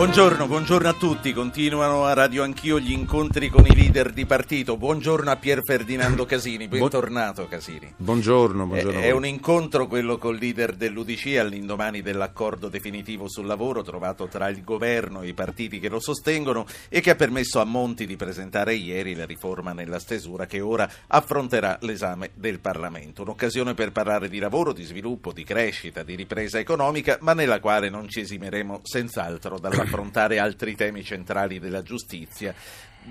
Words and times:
Buongiorno, 0.00 0.46
buongiorno 0.46 0.88
a 0.88 0.94
tutti. 0.94 1.34
Continuano 1.34 2.06
a 2.06 2.14
Radio 2.14 2.42
Anch'io 2.42 2.80
gli 2.80 2.90
incontri 2.90 3.50
con 3.50 3.66
i 3.66 3.74
leader 3.74 4.14
di 4.14 4.24
partito. 4.24 4.78
Buongiorno 4.78 5.30
a 5.30 5.36
Pier 5.36 5.62
Ferdinando 5.62 6.24
Casini. 6.24 6.68
Bentornato 6.68 7.46
Casini. 7.46 7.92
Buongiorno, 7.98 8.64
buongiorno. 8.64 8.98
È, 8.98 9.02
è 9.02 9.10
un 9.10 9.26
incontro 9.26 9.86
quello 9.86 10.16
col 10.16 10.38
leader 10.38 10.72
dell'UDC 10.72 11.36
all'indomani 11.36 12.00
dell'accordo 12.00 12.68
definitivo 12.68 13.28
sul 13.28 13.44
lavoro 13.44 13.82
trovato 13.82 14.26
tra 14.26 14.48
il 14.48 14.64
governo 14.64 15.20
e 15.20 15.28
i 15.28 15.34
partiti 15.34 15.78
che 15.78 15.90
lo 15.90 16.00
sostengono 16.00 16.64
e 16.88 17.02
che 17.02 17.10
ha 17.10 17.14
permesso 17.14 17.60
a 17.60 17.64
Monti 17.64 18.06
di 18.06 18.16
presentare 18.16 18.72
ieri 18.72 19.14
la 19.14 19.26
riforma 19.26 19.74
nella 19.74 19.98
stesura 19.98 20.46
che 20.46 20.62
ora 20.62 20.90
affronterà 21.08 21.76
l'esame 21.82 22.30
del 22.32 22.58
Parlamento. 22.58 23.20
Un'occasione 23.20 23.74
per 23.74 23.92
parlare 23.92 24.30
di 24.30 24.38
lavoro, 24.38 24.72
di 24.72 24.84
sviluppo, 24.84 25.30
di 25.34 25.44
crescita, 25.44 26.02
di 26.02 26.14
ripresa 26.14 26.58
economica, 26.58 27.18
ma 27.20 27.34
nella 27.34 27.60
quale 27.60 27.90
non 27.90 28.08
ci 28.08 28.20
esimeremo 28.20 28.80
senz'altro 28.82 29.58
dalla 29.58 29.88
affrontare 29.90 30.38
altri 30.38 30.76
temi 30.76 31.02
centrali 31.02 31.58
della 31.58 31.82
giustizia 31.82 32.54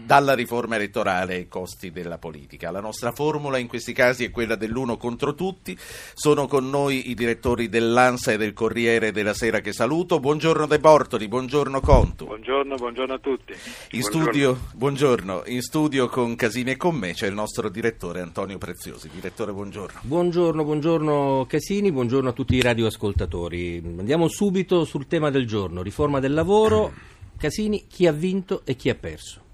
dalla 0.06 0.34
riforma 0.34 0.76
elettorale 0.76 1.36
ai 1.36 1.48
costi 1.48 1.92
della 1.92 2.18
politica. 2.18 2.72
La 2.72 2.80
nostra 2.80 3.12
formula 3.12 3.58
in 3.58 3.68
questi 3.68 3.94
casi 3.94 4.26
è 4.26 4.32
quella 4.32 4.56
dell'uno 4.56 4.98
contro 4.98 5.36
tutti. 5.36 5.78
Sono 6.14 6.48
con 6.48 6.70
noi 6.70 7.10
i 7.10 7.14
direttori 7.14 7.70
dell'ANSA 7.70 8.34
e 8.34 8.38
del 8.38 8.54
Corriere 8.54 9.12
della 9.12 9.34
Sera 9.34 9.60
che 9.60 9.74
saluto. 9.74 10.20
Buongiorno 10.20 10.66
De 10.66 10.80
Bortoli, 10.80 11.28
buongiorno 11.28 11.80
Contu. 11.80 12.26
Buongiorno, 12.26 12.76
buongiorno 12.76 13.14
a 13.14 13.20
tutti. 13.20 13.54
In 13.92 14.04
studio, 14.04 14.58
buongiorno. 14.74 15.44
In 15.48 15.62
studio 15.62 16.08
con 16.08 16.36
Casini 16.36 16.72
e 16.72 16.78
con 16.78 16.96
me 16.96 17.14
c'è 17.14 17.28
il 17.28 17.34
nostro 17.34 17.70
direttore 17.70 18.22
Antonio 18.22 18.58
Preziosi. 18.58 19.10
Direttore, 19.10 19.52
buongiorno. 19.52 20.00
Buongiorno, 20.04 20.64
buongiorno 20.64 21.46
Casini, 21.48 21.92
buongiorno 21.92 22.30
a 22.30 22.34
tutti 22.34 22.56
i 22.56 22.62
radioascoltatori. 22.62 23.82
Andiamo 23.98 24.28
subito 24.28 24.86
sul 24.86 25.08
tema 25.08 25.30
del 25.30 25.46
giorno, 25.46 25.82
riforma 25.82 26.20
del 26.20 26.34
lavoro. 26.34 26.92
Casini, 27.38 27.86
chi 27.88 28.06
ha 28.06 28.12
vinto 28.12 28.62
e 28.66 28.76
chi 28.76 28.90
ha 28.90 28.96
perso? 28.96 29.48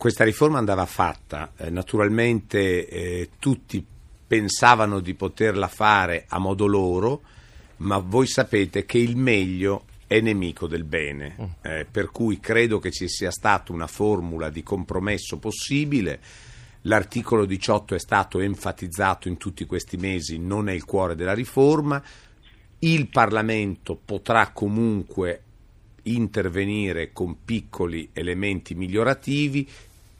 Questa 0.00 0.24
riforma 0.24 0.56
andava 0.56 0.86
fatta, 0.86 1.52
eh, 1.58 1.68
naturalmente 1.68 2.88
eh, 2.88 3.30
tutti 3.38 3.84
pensavano 4.26 4.98
di 4.98 5.12
poterla 5.12 5.68
fare 5.68 6.24
a 6.26 6.38
modo 6.38 6.66
loro, 6.66 7.20
ma 7.78 7.98
voi 7.98 8.26
sapete 8.26 8.86
che 8.86 8.96
il 8.96 9.18
meglio 9.18 9.84
è 10.06 10.18
nemico 10.20 10.66
del 10.66 10.84
bene, 10.84 11.36
mm. 11.38 11.44
eh, 11.60 11.84
per 11.90 12.10
cui 12.10 12.40
credo 12.40 12.78
che 12.78 12.90
ci 12.90 13.08
sia 13.08 13.30
stata 13.30 13.72
una 13.72 13.86
formula 13.86 14.48
di 14.48 14.62
compromesso 14.62 15.36
possibile. 15.36 16.18
L'articolo 16.84 17.44
18 17.44 17.94
è 17.94 17.98
stato 17.98 18.40
enfatizzato 18.40 19.28
in 19.28 19.36
tutti 19.36 19.66
questi 19.66 19.98
mesi, 19.98 20.38
non 20.38 20.70
è 20.70 20.72
il 20.72 20.86
cuore 20.86 21.14
della 21.14 21.34
riforma. 21.34 22.02
Il 22.78 23.08
Parlamento 23.08 24.00
potrà 24.02 24.48
comunque 24.52 25.42
intervenire 26.04 27.12
con 27.12 27.44
piccoli 27.44 28.08
elementi 28.14 28.74
migliorativi, 28.74 29.68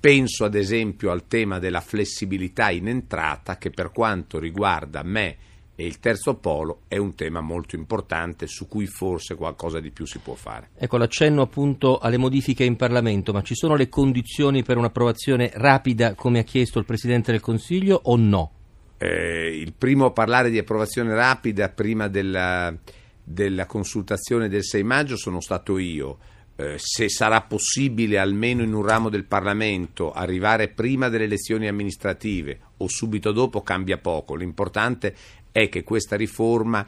Penso 0.01 0.47
ad 0.47 0.55
esempio 0.55 1.11
al 1.11 1.27
tema 1.27 1.59
della 1.59 1.83
flessibilità 1.83 2.70
in 2.70 2.89
entrata 2.89 3.59
che 3.59 3.69
per 3.69 3.93
quanto 3.93 4.39
riguarda 4.39 5.03
me 5.03 5.37
e 5.75 5.84
il 5.84 5.98
terzo 5.98 6.37
polo 6.37 6.83
è 6.89 6.97
un 6.97 7.15
tema 7.15 7.43
molto 7.43 7.77
importante 7.77 8.47
su 8.47 8.67
cui 8.67 8.87
forse 8.87 9.34
qualcosa 9.34 9.78
di 9.78 9.91
più 9.91 10.06
si 10.06 10.19
può 10.19 10.34
fare. 10.34 10.71
Ecco 10.77 10.97
l'accenno 10.97 11.43
appunto 11.43 11.98
alle 11.98 12.17
modifiche 12.17 12.65
in 12.65 12.77
Parlamento, 12.77 13.33
ma 13.33 13.43
ci 13.43 13.55
sono 13.55 13.77
le 13.77 13.91
condizioni 13.91 14.62
per 14.62 14.78
un'approvazione 14.78 15.50
rapida 15.55 16.15
come 16.15 16.39
ha 16.39 16.44
chiesto 16.44 16.78
il 16.78 16.87
Presidente 16.87 17.31
del 17.31 17.41
Consiglio 17.41 18.00
o 18.05 18.16
no? 18.16 18.53
Eh, 18.97 19.55
il 19.55 19.72
primo 19.72 20.06
a 20.06 20.10
parlare 20.12 20.49
di 20.49 20.59
approvazione 20.59 21.15
rapida 21.15 21.69
prima 21.69 22.09
della, 22.09 22.75
della 23.22 23.66
consultazione 23.66 24.49
del 24.49 24.65
6 24.65 24.83
maggio 24.83 25.16
sono 25.16 25.41
stato 25.41 25.78
io. 25.78 26.19
Eh, 26.60 26.75
se 26.76 27.09
sarà 27.09 27.41
possibile 27.41 28.19
almeno 28.19 28.62
in 28.62 28.75
un 28.75 28.84
ramo 28.84 29.09
del 29.09 29.25
Parlamento 29.25 30.12
arrivare 30.12 30.69
prima 30.69 31.09
delle 31.09 31.25
elezioni 31.25 31.66
amministrative 31.66 32.59
o 32.76 32.87
subito 32.87 33.32
dopo 33.32 33.62
cambia 33.62 33.97
poco. 33.97 34.34
L'importante 34.34 35.15
è 35.53 35.71
che 35.71 35.82
questa 35.82 36.16
riforma 36.16 36.87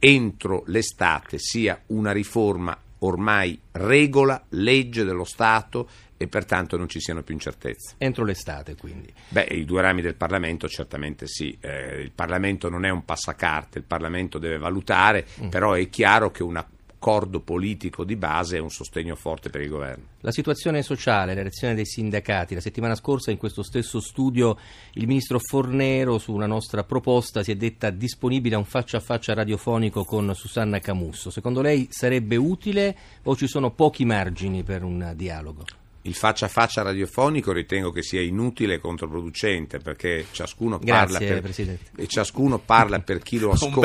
entro 0.00 0.64
l'estate 0.66 1.38
sia 1.38 1.80
una 1.86 2.10
riforma 2.10 2.76
ormai 2.98 3.56
regola, 3.70 4.44
legge 4.50 5.04
dello 5.04 5.24
Stato 5.24 5.88
e 6.16 6.26
pertanto 6.26 6.76
non 6.76 6.88
ci 6.88 7.00
siano 7.00 7.22
più 7.22 7.34
incertezze. 7.34 7.94
Entro 7.98 8.24
l'estate 8.24 8.74
quindi? 8.74 9.12
Beh, 9.28 9.46
i 9.52 9.64
due 9.64 9.82
rami 9.82 10.02
del 10.02 10.16
Parlamento 10.16 10.68
certamente 10.68 11.28
sì, 11.28 11.56
eh, 11.60 12.00
il 12.00 12.10
Parlamento 12.12 12.68
non 12.68 12.84
è 12.84 12.90
un 12.90 13.04
passacarte, 13.04 13.78
il 13.78 13.84
Parlamento 13.84 14.38
deve 14.38 14.58
valutare, 14.58 15.26
mm. 15.42 15.48
però 15.48 15.74
è 15.74 15.88
chiaro 15.88 16.32
che 16.32 16.42
una 16.42 16.66
accordo 17.02 17.40
politico 17.40 18.04
di 18.04 18.14
base 18.14 18.56
e 18.56 18.60
un 18.60 18.70
sostegno 18.70 19.16
forte 19.16 19.50
per 19.50 19.60
il 19.60 19.68
governo. 19.68 20.04
La 20.20 20.30
situazione 20.30 20.82
sociale, 20.82 21.34
l'elezione 21.34 21.74
dei 21.74 21.84
sindacati. 21.84 22.54
La 22.54 22.60
settimana 22.60 22.94
scorsa 22.94 23.32
in 23.32 23.38
questo 23.38 23.64
stesso 23.64 24.00
studio 24.00 24.56
il 24.92 25.08
ministro 25.08 25.40
Fornero 25.40 26.18
su 26.18 26.32
una 26.32 26.46
nostra 26.46 26.84
proposta 26.84 27.42
si 27.42 27.50
è 27.50 27.56
detta 27.56 27.90
disponibile 27.90 28.54
a 28.54 28.58
un 28.58 28.64
faccia 28.64 28.98
a 28.98 29.00
faccia 29.00 29.34
radiofonico 29.34 30.04
con 30.04 30.32
Susanna 30.36 30.78
Camusso. 30.78 31.30
Secondo 31.30 31.60
lei 31.60 31.88
sarebbe 31.90 32.36
utile 32.36 32.96
o 33.24 33.34
ci 33.34 33.48
sono 33.48 33.72
pochi 33.72 34.04
margini 34.04 34.62
per 34.62 34.84
un 34.84 35.12
dialogo? 35.16 35.81
Il 36.02 36.14
faccia 36.14 36.46
a 36.46 36.48
faccia 36.48 36.82
radiofonico 36.82 37.52
ritengo 37.52 37.92
che 37.92 38.02
sia 38.02 38.20
inutile 38.20 38.74
e 38.74 38.78
controproducente 38.80 39.78
perché 39.78 40.26
ciascuno 40.32 40.78
parla, 40.78 41.18
Grazie, 41.18 41.40
per, 41.40 41.78
e 41.96 42.06
ciascuno 42.08 42.58
parla 42.58 43.00
per 43.00 43.20
chi 43.20 43.38
lo 43.38 43.50
ascolta. 43.52 43.80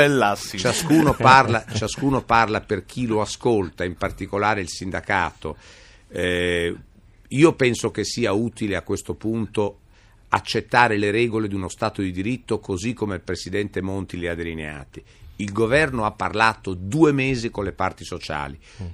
Ciascuno 0.58 1.14
parla, 1.18 1.66
ciascuno 1.74 2.24
parla 2.24 2.62
per 2.62 2.86
chi 2.86 3.06
lo 3.06 3.22
ascolta, 3.22 3.84
in 3.84 3.96
particolare 3.96 4.62
il 4.62 4.70
sindacato. 4.70 5.58
Eh, 6.10 6.76
io 7.28 7.54
penso 7.54 7.92
che 7.92 8.04
sia 8.04 8.32
utile 8.32 8.76
a 8.76 8.82
questo 8.82 9.14
punto 9.14 9.80
accettare 10.30 10.98
le 10.98 11.12
regole 11.12 11.48
di 11.48 11.56
uno 11.56 11.70
Stato 11.70 12.02
di 12.02 12.12
diritto 12.12 12.60
così 12.60 12.94
come 12.94 13.16
il 13.16 13.22
Presidente 13.22 13.82
Monti 13.82 14.18
li 14.18 14.28
ha 14.28 14.36
delineati. 14.36 15.04
Il 15.38 15.52
governo 15.52 16.06
ha 16.06 16.12
parlato 16.12 16.74
due 16.74 17.12
mesi 17.12 17.50
con 17.50 17.64
le 17.64 17.72
parti 17.72 18.04
sociali. 18.04 18.60
Mm 18.82 18.86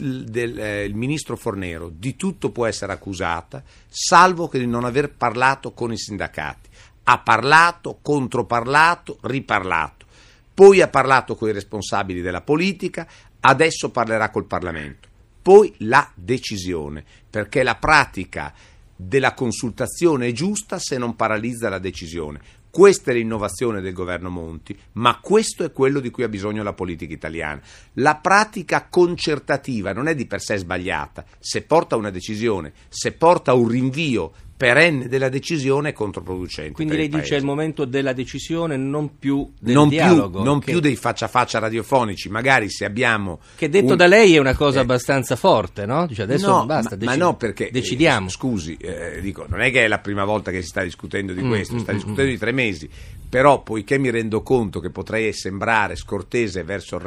del 0.00 0.58
eh, 0.58 0.90
ministro 0.92 1.36
Fornero 1.36 1.88
di 1.88 2.16
tutto 2.16 2.50
può 2.50 2.66
essere 2.66 2.92
accusata, 2.92 3.62
salvo 3.88 4.48
che 4.48 4.58
di 4.58 4.66
non 4.66 4.84
aver 4.84 5.12
parlato 5.12 5.72
con 5.72 5.92
i 5.92 5.98
sindacati. 5.98 6.68
Ha 7.04 7.18
parlato, 7.20 7.98
controparlato, 8.02 9.18
riparlato. 9.22 10.06
Poi 10.52 10.82
ha 10.82 10.88
parlato 10.88 11.36
con 11.36 11.48
i 11.48 11.52
responsabili 11.52 12.20
della 12.20 12.40
politica, 12.40 13.06
adesso 13.40 13.90
parlerà 13.90 14.30
col 14.30 14.46
Parlamento. 14.46 15.08
Poi 15.40 15.72
la 15.78 16.10
decisione, 16.14 17.04
perché 17.30 17.62
la 17.62 17.76
pratica 17.76 18.52
della 18.94 19.32
consultazione 19.32 20.26
è 20.26 20.32
giusta 20.32 20.78
se 20.78 20.98
non 20.98 21.14
paralizza 21.14 21.68
la 21.68 21.78
decisione. 21.78 22.40
Questa 22.78 23.10
è 23.10 23.14
l'innovazione 23.14 23.80
del 23.80 23.92
governo 23.92 24.30
Monti, 24.30 24.78
ma 24.92 25.18
questo 25.20 25.64
è 25.64 25.72
quello 25.72 25.98
di 25.98 26.10
cui 26.10 26.22
ha 26.22 26.28
bisogno 26.28 26.62
la 26.62 26.74
politica 26.74 27.12
italiana. 27.12 27.60
La 27.94 28.18
pratica 28.18 28.86
concertativa 28.88 29.92
non 29.92 30.06
è 30.06 30.14
di 30.14 30.26
per 30.26 30.40
sé 30.40 30.58
sbagliata, 30.58 31.24
se 31.40 31.62
porta 31.62 31.96
a 31.96 31.98
una 31.98 32.10
decisione, 32.10 32.72
se 32.88 33.10
porta 33.10 33.50
a 33.50 33.54
un 33.54 33.66
rinvio 33.66 34.32
perenne 34.58 35.06
della 35.06 35.28
decisione 35.28 35.90
è 35.90 35.92
controproducente. 35.92 36.72
Quindi 36.72 36.96
lei 36.96 37.08
dice 37.08 37.36
è 37.36 37.38
il 37.38 37.44
momento 37.44 37.84
della 37.84 38.12
decisione, 38.12 38.76
non 38.76 39.16
più 39.16 39.48
del 39.56 39.72
non 39.72 39.88
dialogo. 39.88 40.40
Più, 40.40 40.44
non 40.50 40.58
che... 40.58 40.72
più 40.72 40.80
dei 40.80 40.96
faccia 40.96 41.26
a 41.26 41.28
faccia 41.28 41.60
radiofonici, 41.60 42.28
magari 42.28 42.68
se 42.68 42.84
abbiamo... 42.84 43.38
Che 43.54 43.68
detto 43.68 43.92
un... 43.92 43.96
da 43.96 44.08
lei 44.08 44.34
è 44.34 44.38
una 44.38 44.56
cosa 44.56 44.80
eh... 44.80 44.82
abbastanza 44.82 45.36
forte, 45.36 45.86
no? 45.86 46.08
Dice 46.08 46.22
adesso 46.22 46.48
no, 46.48 46.66
basta, 46.66 46.90
ma, 46.90 46.96
dec... 46.96 47.08
ma 47.08 47.14
no 47.14 47.36
perché... 47.36 47.70
Decidiamo. 47.70 48.26
Eh, 48.26 48.30
scusi, 48.30 48.76
eh, 48.80 49.20
dico, 49.22 49.46
non 49.48 49.60
è 49.60 49.70
che 49.70 49.84
è 49.84 49.88
la 49.88 50.00
prima 50.00 50.24
volta 50.24 50.50
che 50.50 50.60
si 50.60 50.68
sta 50.68 50.82
discutendo 50.82 51.32
di 51.32 51.42
mm, 51.42 51.48
questo, 51.48 51.74
mm, 51.76 51.78
sta 51.78 51.92
mm, 51.92 51.94
discutendo 51.94 52.30
mm. 52.30 52.34
di 52.34 52.38
tre 52.38 52.52
mesi, 52.52 52.90
però 53.28 53.62
poiché 53.62 53.96
mi 53.98 54.10
rendo 54.10 54.42
conto 54.42 54.80
che 54.80 54.90
potrei 54.90 55.32
sembrare 55.32 55.94
scortese 55.94 56.64
verso 56.64 57.00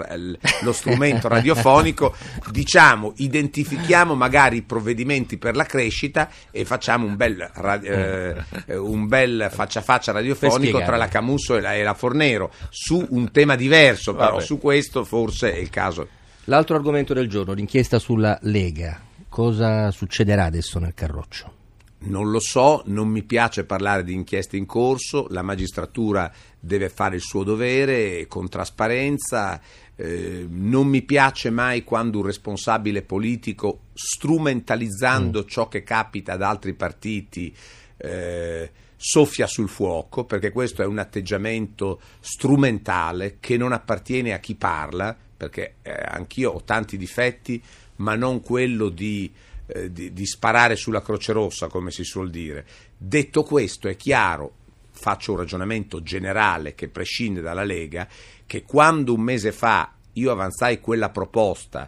lo 0.61 0.71
strumento 0.71 1.27
radiofonico, 1.29 2.15
diciamo, 2.49 3.11
identifichiamo 3.17 4.15
magari 4.15 4.57
i 4.57 4.61
provvedimenti 4.61 5.37
per 5.37 5.57
la 5.57 5.65
crescita 5.65 6.29
e 6.49 6.63
facciamo 6.63 7.05
un 7.05 7.17
bel 7.17 7.40
eh, 7.83 8.35
eh, 8.65 8.77
un 8.77 9.07
bel 9.07 9.47
faccia 9.51 9.79
a 9.79 9.81
faccia 9.81 10.11
radiofonico 10.11 10.79
tra 10.81 10.97
la 10.97 11.07
Camusso 11.07 11.55
e 11.55 11.61
la, 11.61 11.73
e 11.75 11.83
la, 11.83 11.93
Fornero 11.93 12.51
su 12.69 13.05
un 13.09 13.31
tema 13.31 13.55
diverso, 13.55 14.13
però 14.13 14.33
Vabbè. 14.33 14.43
su 14.43 14.59
questo 14.59 15.03
forse 15.03 15.53
è 15.53 15.57
il 15.57 15.69
caso. 15.69 16.07
L'altro 16.45 16.75
argomento 16.75 17.13
del 17.13 17.29
giorno, 17.29 17.53
l'inchiesta 17.53 17.99
sulla 17.99 18.38
Lega. 18.41 18.99
Cosa 19.29 19.91
succederà 19.91 20.45
adesso 20.45 20.79
nel 20.79 20.93
Carroccio? 20.93 21.59
Non 22.03 22.31
lo 22.31 22.39
so, 22.39 22.81
non 22.88 23.09
mi 23.09 23.21
piace 23.21 23.63
parlare 23.63 24.03
di 24.03 24.13
inchieste 24.13 24.57
in 24.57 24.65
corso, 24.65 25.27
la 25.30 25.44
magistratura 25.44 26.31
deve 26.59 26.89
fare 26.89 27.15
il 27.15 27.21
suo 27.21 27.44
dovere 27.44 28.25
con 28.27 28.50
trasparenza, 28.50 29.62
eh, 29.95 30.48
non 30.50 30.88
mi 30.88 31.03
piace 31.03 31.51
mai 31.51 31.83
quando 31.83 32.18
un 32.18 32.25
responsabile 32.25 33.03
politico, 33.03 33.81
strumentalizzando 33.94 35.44
mm. 35.44 35.48
ciò 35.48 35.68
che 35.68 35.83
capita 35.83 36.33
ad 36.33 36.42
altri 36.42 36.74
partiti, 36.74 37.56
eh, 37.98 38.71
soffia 38.95 39.45
sul 39.45 39.69
fuoco, 39.69 40.25
perché 40.25 40.51
questo 40.51 40.81
è 40.81 40.86
un 40.86 40.98
atteggiamento 40.98 42.01
strumentale 42.19 43.38
che 43.39 43.57
non 43.57 43.74
appartiene 43.74 44.33
a 44.33 44.39
chi 44.39 44.56
parla, 44.56 45.15
perché 45.38 45.75
eh, 45.83 45.92
anch'io 45.92 46.51
ho 46.51 46.63
tanti 46.63 46.98
difetti, 46.98 47.62
ma 47.98 48.15
non 48.15 48.42
quello 48.42 48.89
di, 48.89 49.31
eh, 49.73 49.91
di, 49.91 50.12
di 50.13 50.25
sparare 50.25 50.75
sulla 50.75 51.01
Croce 51.01 51.31
Rossa, 51.31 51.68
come 51.68 51.91
si 51.91 52.03
suol 52.03 52.29
dire. 52.29 52.65
Detto 52.97 53.44
questo, 53.44 53.88
è 53.88 53.95
chiaro, 53.95 54.53
faccio 54.91 55.31
un 55.31 55.38
ragionamento 55.38 56.03
generale 56.03 56.75
che 56.75 56.89
prescinde 56.89 57.41
dalla 57.41 57.63
Lega, 57.63 58.07
che 58.45 58.63
quando 58.63 59.13
un 59.13 59.21
mese 59.21 59.51
fa 59.51 59.94
io 60.13 60.31
avanzai 60.31 60.79
quella 60.79 61.09
proposta, 61.09 61.88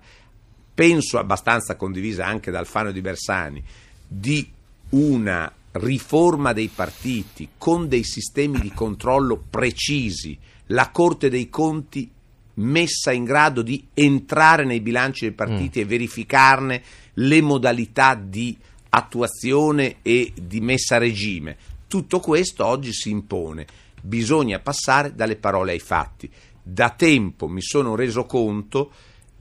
penso 0.73 1.19
abbastanza 1.19 1.75
condivisa 1.75 2.25
anche 2.25 2.51
da 2.51 2.59
Alfano 2.59 2.91
di 2.91 3.01
Bersani, 3.01 3.63
di 4.07 4.49
una 4.89 5.51
riforma 5.73 6.53
dei 6.53 6.69
partiti 6.69 7.49
con 7.57 7.87
dei 7.87 8.03
sistemi 8.03 8.59
di 8.59 8.71
controllo 8.71 9.43
precisi, 9.49 10.37
la 10.67 10.89
Corte 10.89 11.29
dei 11.29 11.49
Conti 11.49 12.09
messa 12.55 13.11
in 13.11 13.23
grado 13.23 13.61
di 13.61 13.87
entrare 13.93 14.63
nei 14.63 14.79
bilanci 14.79 15.25
dei 15.25 15.33
partiti 15.33 15.79
mm. 15.79 15.81
e 15.81 15.85
verificarne 15.85 16.83
le 17.15 17.41
modalità 17.41 18.15
di 18.15 18.57
attuazione 18.89 19.97
e 20.01 20.33
di 20.35 20.61
messa 20.61 20.95
a 20.95 20.99
regime. 20.99 21.57
Tutto 21.87 22.19
questo 22.19 22.65
oggi 22.65 22.93
si 22.93 23.09
impone. 23.09 23.65
Bisogna 24.01 24.59
passare 24.59 25.15
dalle 25.15 25.35
parole 25.35 25.71
ai 25.71 25.79
fatti. 25.79 26.29
Da 26.61 26.89
tempo 26.91 27.47
mi 27.47 27.61
sono 27.61 27.95
reso 27.95 28.25
conto, 28.25 28.91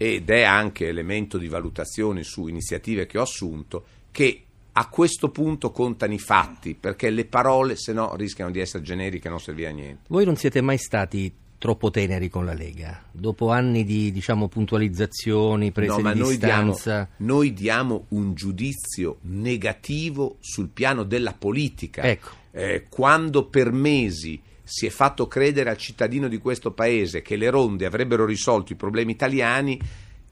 ed 0.03 0.31
è 0.31 0.43
anche 0.43 0.89
elemento 0.89 1.39
di 1.39 1.47
valutazione 1.47 2.25
su 2.25 2.49
iniziative 2.49 3.07
che 3.07 3.19
ho 3.19 3.23
assunto, 3.23 3.85
che 4.11 4.45
a 4.73 4.89
questo 4.89 5.29
punto 5.29 5.71
contano 5.71 6.13
i 6.13 6.19
fatti, 6.19 6.75
perché 6.75 7.11
le 7.11 7.25
parole 7.25 7.77
se 7.77 7.93
no 7.93 8.17
rischiano 8.17 8.51
di 8.51 8.59
essere 8.59 8.83
generiche 8.83 9.29
e 9.29 9.31
non 9.31 9.39
servire 9.39 9.69
a 9.69 9.73
niente. 9.73 10.03
Voi 10.09 10.25
non 10.25 10.35
siete 10.35 10.61
mai 10.61 10.79
stati 10.79 11.33
troppo 11.63 11.93
teneri 11.93 12.29
con 12.29 12.45
la 12.45 12.55
Lega. 12.55 13.05
Dopo 13.13 13.53
anni 13.53 13.85
di 13.85 14.11
diciamo, 14.11 14.49
puntualizzazioni, 14.49 15.71
prese 15.71 16.03
no, 16.03 16.13
di 16.13 16.19
noi 16.19 16.31
distanza. 16.31 17.09
Diamo, 17.17 17.33
noi 17.33 17.53
diamo 17.53 18.07
un 18.09 18.35
giudizio 18.35 19.19
negativo 19.23 20.39
sul 20.41 20.71
piano 20.71 21.05
della 21.05 21.35
politica. 21.35 22.03
Ecco. 22.03 22.31
Eh, 22.51 22.87
quando 22.89 23.47
per 23.47 23.71
mesi 23.71 24.43
si 24.65 24.87
è 24.87 24.91
fatto 24.91 25.29
credere 25.29 25.71
al 25.71 25.77
cittadino 25.77 26.27
di 26.27 26.39
questo 26.39 26.73
paese 26.73 27.23
che 27.23 27.37
le 27.37 27.49
ronde 27.49 27.87
avrebbero 27.87 28.25
risolto 28.25 28.73
i 28.73 28.77
problemi 28.77 29.13
italiani, 29.13 29.81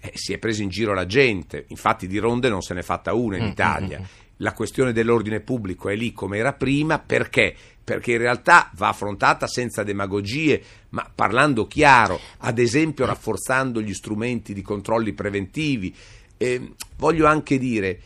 eh, 0.00 0.11
si 0.15 0.32
è 0.32 0.38
preso 0.38 0.62
in 0.62 0.69
giro 0.69 0.94
la 0.94 1.06
gente. 1.06 1.65
Infatti 1.69 2.09
di 2.09 2.19
ronde 2.19 2.49
non 2.49 2.61
se 2.61 2.75
n'è 2.75 2.82
fatta 2.82 3.15
una 3.15 3.37
in 3.37 3.44
mm, 3.44 3.49
Italia. 3.49 3.99
Mm, 4.00 4.03
mm 4.03 4.29
la 4.41 4.53
questione 4.53 4.93
dell'ordine 4.93 5.41
pubblico 5.41 5.88
è 5.88 5.94
lì 5.94 6.12
come 6.12 6.38
era 6.38 6.53
prima, 6.55 6.99
perché? 6.99 7.55
Perché 7.91 8.13
in 8.13 8.19
realtà 8.19 8.71
va 8.75 8.91
affrontata 8.91 9.49
senza 9.49 9.83
demagogie, 9.83 10.63
ma 10.91 11.11
parlando 11.13 11.67
chiaro, 11.67 12.21
ad 12.39 12.61
esempio 12.61 13.05
rafforzando 13.05 13.83
gli 13.83 13.93
strumenti 13.93 14.55
di 14.55 14.63
controlli 14.63 15.13
preventivi. 15.13 15.93
Eh, 16.37 16.75
voglio 16.97 17.27
anche 17.27 17.59
dire, 17.59 18.01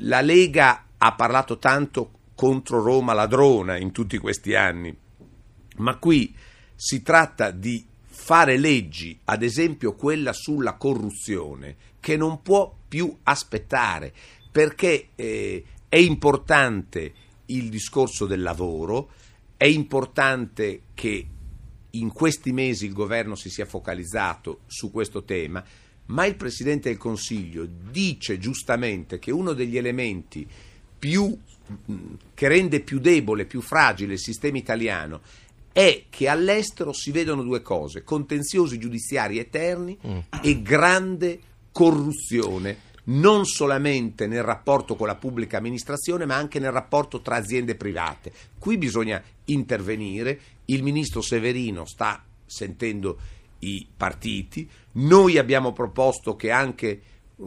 la 0.00 0.20
Lega 0.20 0.84
ha 0.98 1.14
parlato 1.14 1.56
tanto 1.56 2.10
contro 2.34 2.82
Roma 2.82 3.14
ladrona 3.14 3.78
in 3.78 3.92
tutti 3.92 4.18
questi 4.18 4.54
anni, 4.54 4.94
ma 5.76 5.96
qui 5.96 6.34
si 6.74 7.00
tratta 7.00 7.50
di 7.50 7.82
fare 8.04 8.58
leggi, 8.58 9.18
ad 9.24 9.42
esempio 9.42 9.94
quella 9.94 10.34
sulla 10.34 10.74
corruzione, 10.74 11.76
che 11.98 12.18
non 12.18 12.42
può 12.42 12.70
più 12.86 13.16
aspettare 13.22 14.12
perché 14.50 15.08
eh, 15.14 15.64
è 15.88 15.96
importante 15.96 17.14
il 17.56 17.68
discorso 17.68 18.26
del 18.26 18.42
lavoro, 18.42 19.10
è 19.56 19.64
importante 19.64 20.82
che 20.94 21.26
in 21.90 22.12
questi 22.12 22.52
mesi 22.52 22.86
il 22.86 22.92
governo 22.92 23.34
si 23.34 23.50
sia 23.50 23.66
focalizzato 23.66 24.60
su 24.66 24.90
questo 24.90 25.24
tema, 25.24 25.64
ma 26.06 26.26
il 26.26 26.36
Presidente 26.36 26.88
del 26.88 26.98
Consiglio 26.98 27.66
dice 27.66 28.38
giustamente 28.38 29.18
che 29.18 29.30
uno 29.30 29.52
degli 29.52 29.76
elementi 29.76 30.46
più, 30.98 31.36
che 32.34 32.48
rende 32.48 32.80
più 32.80 32.98
debole, 32.98 33.46
più 33.46 33.60
fragile 33.60 34.14
il 34.14 34.18
sistema 34.18 34.58
italiano 34.58 35.20
è 35.72 36.04
che 36.10 36.28
all'estero 36.28 36.92
si 36.92 37.10
vedono 37.12 37.42
due 37.42 37.62
cose, 37.62 38.04
contenziosi 38.04 38.78
giudiziari 38.78 39.38
eterni 39.38 39.96
mm. 40.06 40.18
e 40.42 40.60
grande 40.60 41.40
corruzione 41.72 42.90
non 43.04 43.44
solamente 43.44 44.26
nel 44.26 44.42
rapporto 44.42 44.94
con 44.94 45.06
la 45.06 45.16
pubblica 45.16 45.58
amministrazione, 45.58 46.26
ma 46.26 46.36
anche 46.36 46.58
nel 46.58 46.70
rapporto 46.70 47.20
tra 47.20 47.36
aziende 47.36 47.74
private. 47.74 48.32
Qui 48.58 48.78
bisogna 48.78 49.22
intervenire, 49.46 50.40
il 50.66 50.82
ministro 50.82 51.20
Severino 51.20 51.84
sta 51.84 52.24
sentendo 52.46 53.18
i 53.60 53.86
partiti, 53.96 54.68
noi 54.92 55.38
abbiamo 55.38 55.72
proposto 55.72 56.36
che 56.36 56.50
anche 56.50 57.00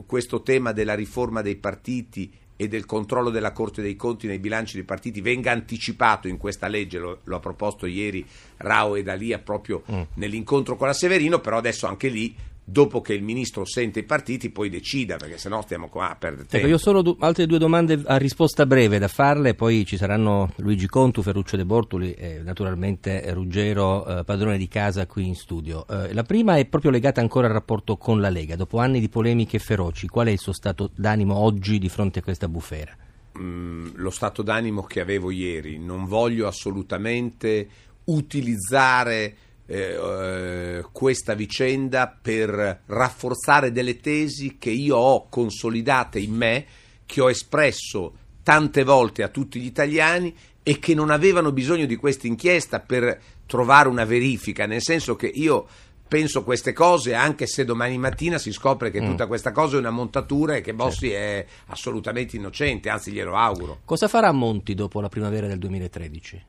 questo 0.05 0.41
tema 0.41 0.71
della 0.71 0.95
riforma 0.95 1.41
dei 1.41 1.55
partiti 1.55 2.31
e 2.57 2.67
del 2.67 2.85
controllo 2.85 3.29
della 3.29 3.51
Corte 3.51 3.81
dei 3.81 3.95
Conti 3.95 4.27
nei 4.27 4.39
bilanci 4.39 4.75
dei 4.75 4.85
partiti 4.85 5.19
venga 5.19 5.51
anticipato 5.51 6.27
in 6.27 6.37
questa 6.37 6.67
legge, 6.67 6.99
lo, 6.99 7.19
lo 7.23 7.35
ha 7.35 7.39
proposto 7.39 7.85
ieri 7.85 8.25
Rao 8.57 8.95
e 8.95 9.03
Dalia 9.03 9.39
proprio 9.39 9.83
mm. 9.91 10.01
nell'incontro 10.15 10.77
con 10.77 10.87
la 10.87 10.93
Severino, 10.93 11.39
però 11.39 11.57
adesso 11.57 11.85
anche 11.85 12.07
lì 12.07 12.35
dopo 12.67 12.99
che 12.99 13.13
il 13.13 13.21
ministro 13.21 13.63
sente 13.63 13.99
i 13.99 14.03
partiti 14.03 14.49
poi 14.49 14.69
decida 14.69 15.17
perché 15.17 15.37
sennò 15.37 15.61
stiamo 15.61 15.87
qua 15.87 16.09
a 16.09 16.15
perdere 16.15 16.47
tempo. 16.47 16.57
Ecco, 16.57 16.67
io 16.67 16.75
ho 16.75 16.79
solo 16.79 17.03
du- 17.03 17.15
altre 17.19 17.45
due 17.45 17.59
domande 17.59 18.01
a 18.03 18.17
risposta 18.17 18.65
breve 18.65 18.97
da 18.97 19.07
farle 19.07 19.53
poi 19.53 19.85
ci 19.85 19.97
saranno 19.97 20.51
Luigi 20.57 20.87
Contu, 20.87 21.21
Ferruccio 21.21 21.57
De 21.57 21.65
Bortoli 21.65 22.13
e 22.13 22.41
naturalmente 22.41 23.31
Ruggero, 23.33 24.19
eh, 24.19 24.23
padrone 24.23 24.57
di 24.57 24.67
casa 24.67 25.05
qui 25.05 25.27
in 25.27 25.35
studio. 25.35 25.85
Eh, 25.87 26.11
la 26.13 26.23
prima 26.23 26.57
è 26.57 26.65
proprio 26.65 26.89
legata 26.89 27.21
ancora 27.21 27.45
al 27.45 27.53
rapporto 27.53 27.97
con 27.97 28.19
la 28.19 28.29
Lega. 28.29 28.55
Dopo 28.55 28.79
anni 28.79 28.99
di 28.99 29.09
polemiche 29.09 29.59
feroci, 29.59 30.07
qual 30.07 30.27
è 30.27 30.31
il 30.31 30.39
suo 30.39 30.53
stato 30.53 30.89
d'animo 30.95 31.35
oggi 31.35 31.77
di 31.77 31.89
fronte 31.89 32.19
a 32.19 32.21
questa 32.23 32.47
bufera? 32.47 32.97
Mm, 33.37 33.89
lo 33.95 34.09
stato 34.09 34.41
d'animo 34.41 34.83
che 34.83 35.01
avevo 35.01 35.29
ieri. 35.29 35.77
Non 35.77 36.05
voglio 36.05 36.47
assolutamente 36.47 37.67
utilizzare 38.05 39.35
eh, 39.67 39.77
eh, 39.77 40.85
questa 40.91 41.33
vicenda 41.33 42.07
per 42.21 42.81
rafforzare 42.85 43.71
delle 43.71 43.99
tesi 43.99 44.57
che 44.59 44.69
io 44.69 44.97
ho 44.97 45.27
consolidate 45.27 46.19
in 46.19 46.33
me, 46.33 46.65
che 47.05 47.21
ho 47.21 47.29
espresso 47.29 48.13
tante 48.43 48.83
volte 48.83 49.23
a 49.23 49.29
tutti 49.29 49.59
gli 49.59 49.65
italiani 49.65 50.35
e 50.61 50.79
che 50.79 50.93
non 50.93 51.09
avevano 51.09 51.51
bisogno 51.51 51.85
di 51.85 51.95
questa 51.95 52.27
inchiesta 52.27 52.79
per 52.79 53.19
trovare 53.45 53.87
una 53.89 54.05
verifica, 54.05 54.65
nel 54.65 54.81
senso 54.81 55.15
che 55.15 55.27
io 55.27 55.67
penso 56.07 56.43
queste 56.43 56.71
cose 56.71 57.15
anche 57.15 57.47
se 57.47 57.65
domani 57.65 57.97
mattina 57.97 58.37
si 58.37 58.51
scopre 58.51 58.91
che 58.91 59.01
mm. 59.01 59.05
tutta 59.05 59.27
questa 59.27 59.51
cosa 59.51 59.77
è 59.77 59.79
una 59.79 59.89
montatura 59.89 60.55
e 60.55 60.61
che 60.61 60.73
Bossi 60.73 61.09
certo. 61.09 61.15
è 61.15 61.45
assolutamente 61.67 62.35
innocente, 62.35 62.89
anzi 62.89 63.11
glielo 63.11 63.35
auguro. 63.35 63.79
Cosa 63.85 64.07
farà 64.07 64.31
Monti 64.31 64.75
dopo 64.75 65.01
la 65.01 65.09
primavera 65.09 65.47
del 65.47 65.57
2013? 65.57 66.45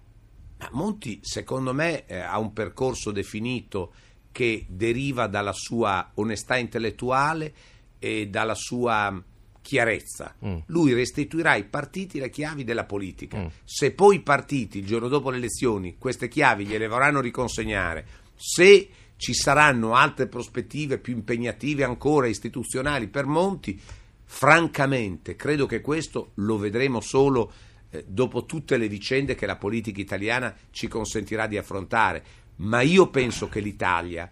Monti, 0.72 1.20
secondo 1.22 1.72
me, 1.72 2.06
eh, 2.06 2.18
ha 2.18 2.38
un 2.38 2.52
percorso 2.52 3.10
definito 3.10 3.92
che 4.32 4.66
deriva 4.68 5.26
dalla 5.26 5.52
sua 5.52 6.10
onestà 6.14 6.56
intellettuale 6.56 7.54
e 7.98 8.28
dalla 8.28 8.54
sua 8.54 9.22
chiarezza. 9.62 10.34
Mm. 10.44 10.58
Lui 10.66 10.92
restituirà 10.92 11.52
ai 11.52 11.64
partiti 11.64 12.18
le 12.18 12.30
chiavi 12.30 12.62
della 12.62 12.84
politica. 12.84 13.38
Mm. 13.38 13.46
Se 13.64 13.92
poi 13.92 14.16
i 14.16 14.22
partiti, 14.22 14.78
il 14.78 14.86
giorno 14.86 15.08
dopo 15.08 15.30
le 15.30 15.38
elezioni, 15.38 15.96
queste 15.98 16.28
chiavi 16.28 16.66
gliele 16.66 16.86
vorranno 16.86 17.20
riconsegnare, 17.20 18.06
se 18.34 18.88
ci 19.16 19.34
saranno 19.34 19.94
altre 19.94 20.26
prospettive 20.28 20.98
più 20.98 21.14
impegnative 21.14 21.84
ancora 21.84 22.26
istituzionali 22.26 23.08
per 23.08 23.26
Monti, 23.26 23.80
francamente 24.28 25.36
credo 25.36 25.66
che 25.66 25.80
questo 25.80 26.32
lo 26.34 26.58
vedremo 26.58 27.00
solo 27.00 27.52
eh, 27.90 28.04
dopo 28.06 28.44
tutte 28.44 28.76
le 28.76 28.88
vicende 28.88 29.34
che 29.34 29.46
la 29.46 29.56
politica 29.56 30.00
italiana 30.00 30.54
ci 30.70 30.88
consentirà 30.88 31.46
di 31.46 31.56
affrontare, 31.56 32.24
ma 32.56 32.80
io 32.80 33.08
penso 33.08 33.48
che 33.48 33.60
l'Italia, 33.60 34.30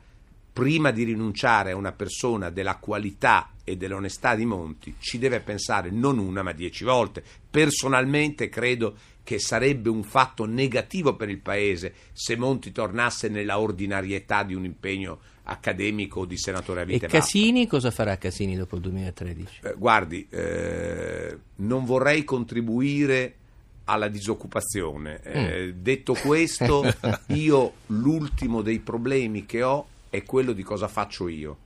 prima 0.53 0.91
di 0.91 1.05
rinunciare 1.05 1.73
a 1.73 1.77
una 1.77 1.93
persona 1.93 2.51
della 2.51 2.77
qualità 2.77 3.51
e 3.65 3.77
dell'onestà 3.77 4.35
di 4.35 4.45
Monti, 4.45 4.95
ci 4.99 5.19
deve 5.19 5.41
pensare 5.41 5.91
non 5.91 6.19
una 6.19 6.43
ma 6.43 6.53
dieci 6.53 6.85
volte. 6.85 7.23
Personalmente 7.51 8.49
credo 8.49 8.97
che 9.23 9.39
sarebbe 9.39 9.89
un 9.89 10.05
fatto 10.05 10.45
negativo 10.45 11.17
per 11.17 11.31
il 11.31 11.39
Paese 11.39 11.95
se 12.13 12.37
Monti 12.37 12.73
tornasse 12.73 13.29
nella 13.29 13.59
ordinarietà 13.59 14.43
di 14.43 14.55
un 14.55 14.65
impegno 14.65 15.19
accademico 15.45 16.21
o 16.21 16.25
di 16.25 16.39
senatore 16.39 16.83
a 16.83 16.85
vita. 16.85 17.07
E 17.07 17.09
Casini 17.09 17.67
cosa 17.67 17.91
farà 17.91 18.17
Casini 18.17 18.57
dopo 18.57 18.77
il 18.77 18.83
2013? 18.83 19.61
Eh, 19.63 19.75
guardi, 19.77 20.27
eh, 20.31 21.39
non 21.57 21.85
vorrei 21.85 22.25
contribuire 22.25 23.37
alla 23.85 24.09
disoccupazione. 24.09 25.21
Mm. 25.27 25.31
Eh, 25.35 25.75
detto 25.77 26.15
questo, 26.15 26.83
io 27.29 27.73
l'ultimo 27.87 28.63
dei 28.63 28.79
problemi 28.79 29.47
che 29.47 29.63
ho 29.63 29.87
è 30.11 30.23
quello 30.23 30.53
di 30.53 30.63
cosa 30.63 30.89
faccio 30.89 31.29
io. 31.29 31.59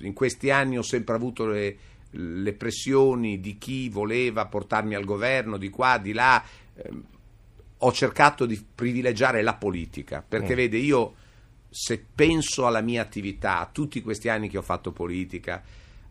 In 0.00 0.12
questi 0.12 0.50
anni 0.50 0.76
ho 0.76 0.82
sempre 0.82 1.14
avuto 1.14 1.46
le, 1.46 1.76
le 2.10 2.52
pressioni 2.52 3.40
di 3.40 3.56
chi 3.58 3.88
voleva 3.88 4.46
portarmi 4.46 4.94
al 4.94 5.04
governo, 5.04 5.56
di 5.56 5.70
qua, 5.70 5.98
di 5.98 6.12
là. 6.12 6.42
ehm, 6.74 7.04
ho 7.82 7.92
cercato 7.92 8.44
di 8.44 8.60
privilegiare 8.74 9.40
la 9.40 9.54
politica, 9.54 10.24
perché 10.26 10.52
Mm. 10.52 10.56
vede, 10.56 10.76
io 10.78 11.14
se 11.70 12.04
penso 12.12 12.66
alla 12.66 12.80
mia 12.80 13.00
attività, 13.02 13.60
a 13.60 13.68
tutti 13.70 14.02
questi 14.02 14.28
anni 14.28 14.48
che 14.48 14.58
ho 14.58 14.62
fatto 14.62 14.90
politica, 14.90 15.62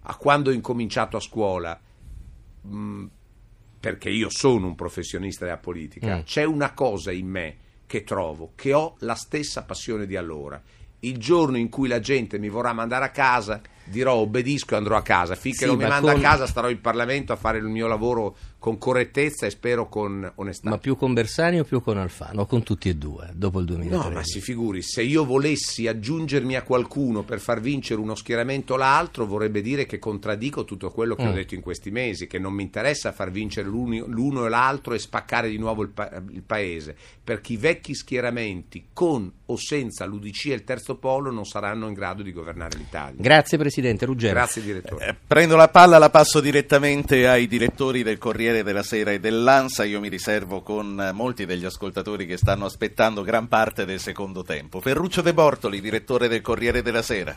a 0.02 0.16
quando 0.16 0.50
ho 0.50 0.54
incominciato 0.54 1.18
a 1.18 1.20
scuola, 1.20 1.78
mh, 2.62 3.06
perché 3.88 4.10
io 4.10 4.30
sono 4.30 4.68
un 4.68 4.76
professionista 4.76 5.46
della 5.46 5.56
politica, 5.60 6.18
Mm. 6.18 6.22
c'è 6.24 6.44
una 6.44 6.74
cosa 6.74 7.14
in 7.14 7.26
me 7.28 7.56
che 7.86 8.04
trovo, 8.04 8.52
che 8.56 8.74
ho 8.74 8.96
la 9.00 9.16
stessa 9.16 9.64
passione 9.64 10.06
di 10.06 10.18
allora. 10.18 10.62
Il 11.00 11.18
giorno 11.18 11.56
in 11.56 11.70
cui 11.70 11.88
la 11.88 12.02
gente 12.02 12.38
mi 12.38 12.50
vorrà 12.50 12.74
mandare 12.74 13.06
a 13.06 13.12
casa, 13.12 13.62
dirò 13.90 14.16
obbedisco 14.16 14.74
e 14.74 14.78
andrò 14.78 14.96
a 14.98 15.02
casa. 15.02 15.36
Finché 15.36 15.60
Sì, 15.60 15.66
non 15.66 15.78
mi 15.78 15.84
ma 15.84 15.90
manda 15.90 16.12
con- 16.14 16.20
a 16.20 16.24
casa 16.24 16.46
starò 16.48 16.70
in 16.70 16.82
Parlamento 16.82 17.34
a 17.34 17.36
fare 17.36 17.58
il 17.58 17.66
mio 17.66 17.88
lavoro 17.88 18.36
con 18.60 18.78
correttezza 18.78 19.46
e 19.46 19.50
spero 19.52 19.88
con 19.88 20.30
onestà. 20.36 20.70
Ma 20.70 20.78
più 20.78 20.98
con 20.98 21.14
Bersani 21.14 21.60
o 21.60 21.64
più 21.64 21.82
con 21.82 21.98
Alfano? 21.98 22.42
O 22.42 22.46
con 22.46 22.64
tutti 22.64 22.90
e 22.90 22.96
due, 22.96 23.30
dopo 23.34 23.60
il 23.60 23.66
2013? 23.66 24.10
No, 24.10 24.14
ma 24.14 24.24
si 24.24 24.42
figuri, 24.42 24.82
se 24.82 25.04
io 25.04 25.24
volessi 25.26 25.88
aggiungermi 25.88 26.56
a 26.56 26.64
qualcuno 26.64 27.24
per 27.24 27.40
far 27.40 27.62
vincere 27.62 28.02
uno 28.02 28.16
schieramento 28.16 28.74
o 28.74 28.78
l'altro, 28.78 29.26
vorrebbe 29.26 29.62
dire 29.62 29.86
che 29.86 30.00
contraddico 30.00 30.66
tutto 30.66 30.90
quello 30.90 31.16
che 31.16 31.26
ho 31.28 31.32
Mm. 31.32 31.36
detto 31.36 31.56
in 31.56 31.62
questi 31.62 31.92
mesi, 31.92 32.28
che 32.28 32.40
non 32.40 32.54
mi 32.54 32.64
interessa 32.64 33.12
far 33.12 33.32
vincere 33.32 33.68
l'uno 33.68 34.46
e 34.46 34.50
l'altro 34.50 34.94
e 34.96 35.00
spaccare 35.00 35.50
di 35.50 35.58
nuovo 35.58 35.84
il, 35.84 35.90
pa- 35.90 36.22
il 36.32 36.42
paese, 36.44 36.96
perché 37.24 37.54
i 37.54 37.58
vecchi 37.58 37.94
schieramenti, 37.94 38.88
con 38.92 39.32
o 39.46 39.56
senza 39.56 40.04
l'UDC 40.06 40.48
e 40.48 40.54
il 40.54 40.64
terzo 40.66 40.98
polo, 40.98 41.32
non 41.32 41.46
saranno 41.46 41.88
in 41.88 41.94
grado 41.94 42.22
di 42.24 42.34
governare 42.34 42.78
l'Italia. 42.78 43.22
Grazie 43.22 43.58
Presidente 43.58 43.76
Ruggero. 44.06 44.34
Grazie 44.34 44.62
direttore. 44.62 45.08
Eh, 45.08 45.16
Prendo 45.28 45.56
la 45.56 45.68
palla, 45.68 45.98
la 45.98 46.10
passo 46.10 46.40
direttamente 46.40 47.28
ai 47.28 47.48
direttori 47.48 48.04
del 48.04 48.18
Corriere 48.18 48.64
della 48.64 48.84
Sera 48.84 49.12
e 49.12 49.20
dell'Ansa. 49.20 49.84
Io 49.84 50.00
mi 50.00 50.10
riservo 50.10 50.62
con 50.62 51.12
molti 51.14 51.46
degli 51.46 51.66
ascoltatori 51.66 52.26
che 52.26 52.38
stanno 52.38 52.66
aspettando 52.66 53.22
gran 53.22 53.48
parte 53.48 53.86
del 53.86 54.00
secondo 54.00 54.44
tempo. 54.44 54.80
Ferruccio 54.82 55.22
De 55.22 55.34
Bortoli, 55.34 55.82
direttore 55.82 56.28
del 56.28 56.42
Corriere 56.42 56.82
della 56.82 57.02
Sera. 57.02 57.36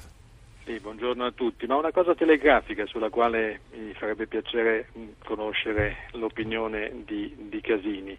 Sì, 0.65 0.79
buongiorno 0.79 1.25
a 1.25 1.33
tutti, 1.33 1.67
ma 1.67 1.77
una 1.77 1.91
cosa 1.91 2.15
telegrafica 2.15 2.87
sulla 2.87 3.09
quale 3.09 3.63
mi 3.75 3.93
farebbe 3.95 4.27
piacere 4.27 4.89
mh, 4.93 5.01
conoscere 5.25 6.07
l'opinione 6.13 7.03
di, 7.05 7.35
di 7.37 7.61
Casini. 7.61 8.17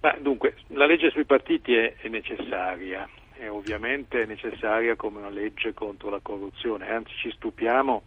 Ma 0.00 0.16
dunque, 0.18 0.54
la 0.68 0.86
legge 0.86 1.10
sui 1.10 1.24
partiti 1.24 1.74
è, 1.74 1.94
è 1.96 2.08
necessaria, 2.08 3.06
è 3.42 3.50
ovviamente 3.50 4.24
necessaria 4.24 4.94
come 4.94 5.18
una 5.18 5.28
legge 5.28 5.74
contro 5.74 6.10
la 6.10 6.20
corruzione, 6.22 6.88
anzi 6.88 7.12
ci 7.16 7.30
stupiamo 7.32 8.02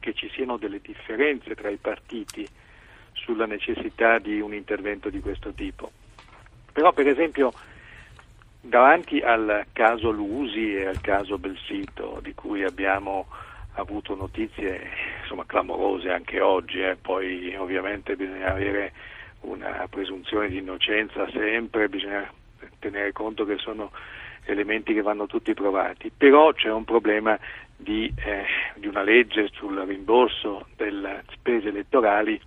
che 0.00 0.14
ci 0.14 0.30
siano 0.30 0.56
delle 0.56 0.80
differenze 0.80 1.54
tra 1.54 1.68
i 1.68 1.76
partiti 1.76 2.48
sulla 3.12 3.44
necessità 3.44 4.18
di 4.18 4.40
un 4.40 4.54
intervento 4.54 5.10
di 5.10 5.20
questo 5.20 5.52
tipo. 5.52 5.90
Però 6.72 6.94
per 6.94 7.08
esempio 7.08 7.52
davanti 8.58 9.20
al 9.20 9.66
caso 9.70 10.10
Lusi 10.10 10.76
e 10.76 10.86
al 10.86 11.00
caso 11.02 11.36
Belsito, 11.36 12.20
di 12.22 12.32
cui 12.32 12.64
abbiamo 12.64 13.26
avuto 13.74 14.14
notizie 14.14 14.88
insomma, 15.20 15.44
clamorose 15.44 16.10
anche 16.10 16.40
oggi, 16.40 16.80
eh, 16.80 16.96
poi 16.96 17.54
ovviamente 17.54 18.16
bisogna 18.16 18.52
avere 18.52 18.92
una 19.40 19.86
presunzione 19.90 20.48
di 20.48 20.56
innocenza 20.56 21.28
sempre, 21.30 21.90
bisogna 21.90 22.32
tenere 22.78 23.12
conto 23.12 23.44
che 23.44 23.58
sono 23.58 23.90
elementi 24.44 24.94
che 24.94 25.02
vanno 25.02 25.26
tutti 25.26 25.54
provati, 25.54 26.10
però 26.16 26.52
c'è 26.52 26.70
un 26.70 26.84
problema 26.84 27.38
di, 27.76 28.12
eh, 28.16 28.44
di 28.76 28.86
una 28.86 29.02
legge 29.02 29.48
sul 29.52 29.78
rimborso 29.80 30.66
delle 30.76 31.22
spese 31.32 31.68
elettorali 31.68 32.40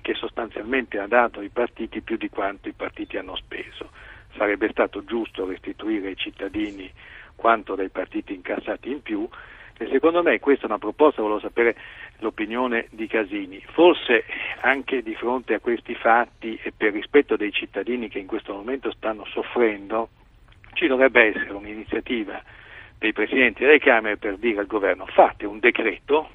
che 0.00 0.14
sostanzialmente 0.14 0.98
ha 0.98 1.06
dato 1.06 1.40
ai 1.40 1.48
partiti 1.48 2.00
più 2.00 2.16
di 2.16 2.28
quanto 2.28 2.68
i 2.68 2.72
partiti 2.72 3.16
hanno 3.16 3.36
speso. 3.36 3.90
Sarebbe 4.36 4.68
stato 4.70 5.04
giusto 5.04 5.46
restituire 5.46 6.08
ai 6.08 6.16
cittadini 6.16 6.90
quanto 7.34 7.74
dai 7.74 7.88
partiti 7.88 8.34
incassati 8.34 8.90
in 8.90 9.02
più 9.02 9.28
e 9.78 9.88
secondo 9.90 10.22
me 10.22 10.40
questa 10.40 10.62
è 10.64 10.66
una 10.66 10.78
proposta, 10.78 11.20
volevo 11.20 11.40
sapere 11.40 11.76
l'opinione 12.20 12.86
di 12.90 13.06
Casini. 13.06 13.62
Forse 13.72 14.24
anche 14.60 15.02
di 15.02 15.14
fronte 15.14 15.54
a 15.54 15.60
questi 15.60 15.94
fatti 15.94 16.58
e 16.62 16.72
per 16.74 16.92
rispetto 16.92 17.36
dei 17.36 17.52
cittadini 17.52 18.08
che 18.08 18.18
in 18.18 18.26
questo 18.26 18.54
momento 18.54 18.90
stanno 18.92 19.26
soffrendo, 19.26 20.08
ci 20.76 20.86
dovrebbe 20.86 21.22
essere 21.22 21.52
un'iniziativa 21.52 22.40
dei 22.98 23.12
presidenti 23.12 23.64
delle 23.64 23.78
Camere 23.78 24.16
per 24.16 24.36
dire 24.36 24.60
al 24.60 24.66
governo 24.66 25.06
fate 25.06 25.46
un 25.46 25.58
decreto 25.58 26.30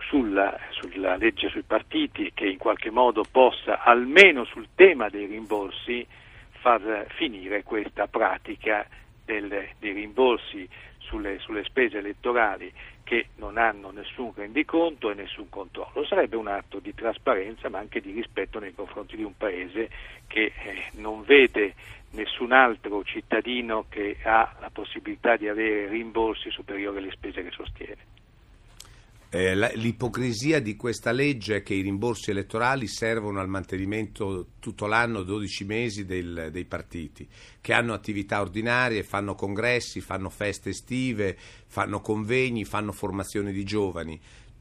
sulla, 0.00 0.58
sulla 0.70 1.16
legge 1.16 1.48
sui 1.48 1.62
partiti 1.62 2.32
che 2.34 2.46
in 2.46 2.58
qualche 2.58 2.90
modo 2.90 3.24
possa 3.30 3.82
almeno 3.82 4.44
sul 4.44 4.68
tema 4.74 5.08
dei 5.08 5.26
rimborsi 5.26 6.06
far 6.60 7.06
finire 7.16 7.62
questa 7.62 8.06
pratica 8.06 8.86
del, 9.24 9.68
dei 9.78 9.92
rimborsi 9.92 10.68
sulle, 10.98 11.38
sulle 11.38 11.64
spese 11.64 11.98
elettorali 11.98 12.72
che 13.02 13.28
non 13.36 13.56
hanno 13.56 13.90
nessun 13.90 14.32
rendiconto 14.34 15.10
e 15.10 15.14
nessun 15.14 15.48
controllo. 15.48 16.04
Sarebbe 16.04 16.36
un 16.36 16.46
atto 16.46 16.78
di 16.78 16.94
trasparenza 16.94 17.68
ma 17.68 17.78
anche 17.78 18.00
di 18.00 18.12
rispetto 18.12 18.58
nei 18.58 18.74
confronti 18.74 19.16
di 19.16 19.22
un 19.22 19.36
Paese 19.36 19.88
che 20.26 20.52
eh, 20.54 20.84
non 20.92 21.22
vede 21.22 21.74
nessun 22.10 22.52
altro 22.52 23.02
cittadino 23.04 23.86
che 23.88 24.16
ha 24.24 24.56
la 24.60 24.70
possibilità 24.70 25.36
di 25.36 25.48
avere 25.48 25.88
rimborsi 25.88 26.50
superiori 26.50 26.98
alle 26.98 27.12
spese 27.12 27.42
che 27.42 27.50
sostiene. 27.50 28.16
Eh, 29.30 29.54
l'ipocrisia 29.76 30.58
di 30.58 30.74
questa 30.74 31.12
legge 31.12 31.56
è 31.56 31.62
che 31.62 31.74
i 31.74 31.82
rimborsi 31.82 32.30
elettorali 32.30 32.88
servono 32.88 33.40
al 33.40 33.48
mantenimento 33.48 34.52
tutto 34.58 34.86
l'anno, 34.86 35.22
12 35.22 35.66
mesi, 35.66 36.06
del- 36.06 36.48
dei 36.50 36.64
partiti, 36.64 37.28
che 37.60 37.74
hanno 37.74 37.92
attività 37.92 38.40
ordinarie, 38.40 39.02
fanno 39.02 39.34
congressi, 39.34 40.00
fanno 40.00 40.30
feste 40.30 40.70
estive, 40.70 41.36
fanno 41.38 42.00
convegni, 42.00 42.64
fanno 42.64 42.90
formazione 42.92 43.52
di 43.52 43.64
giovani. 43.64 44.18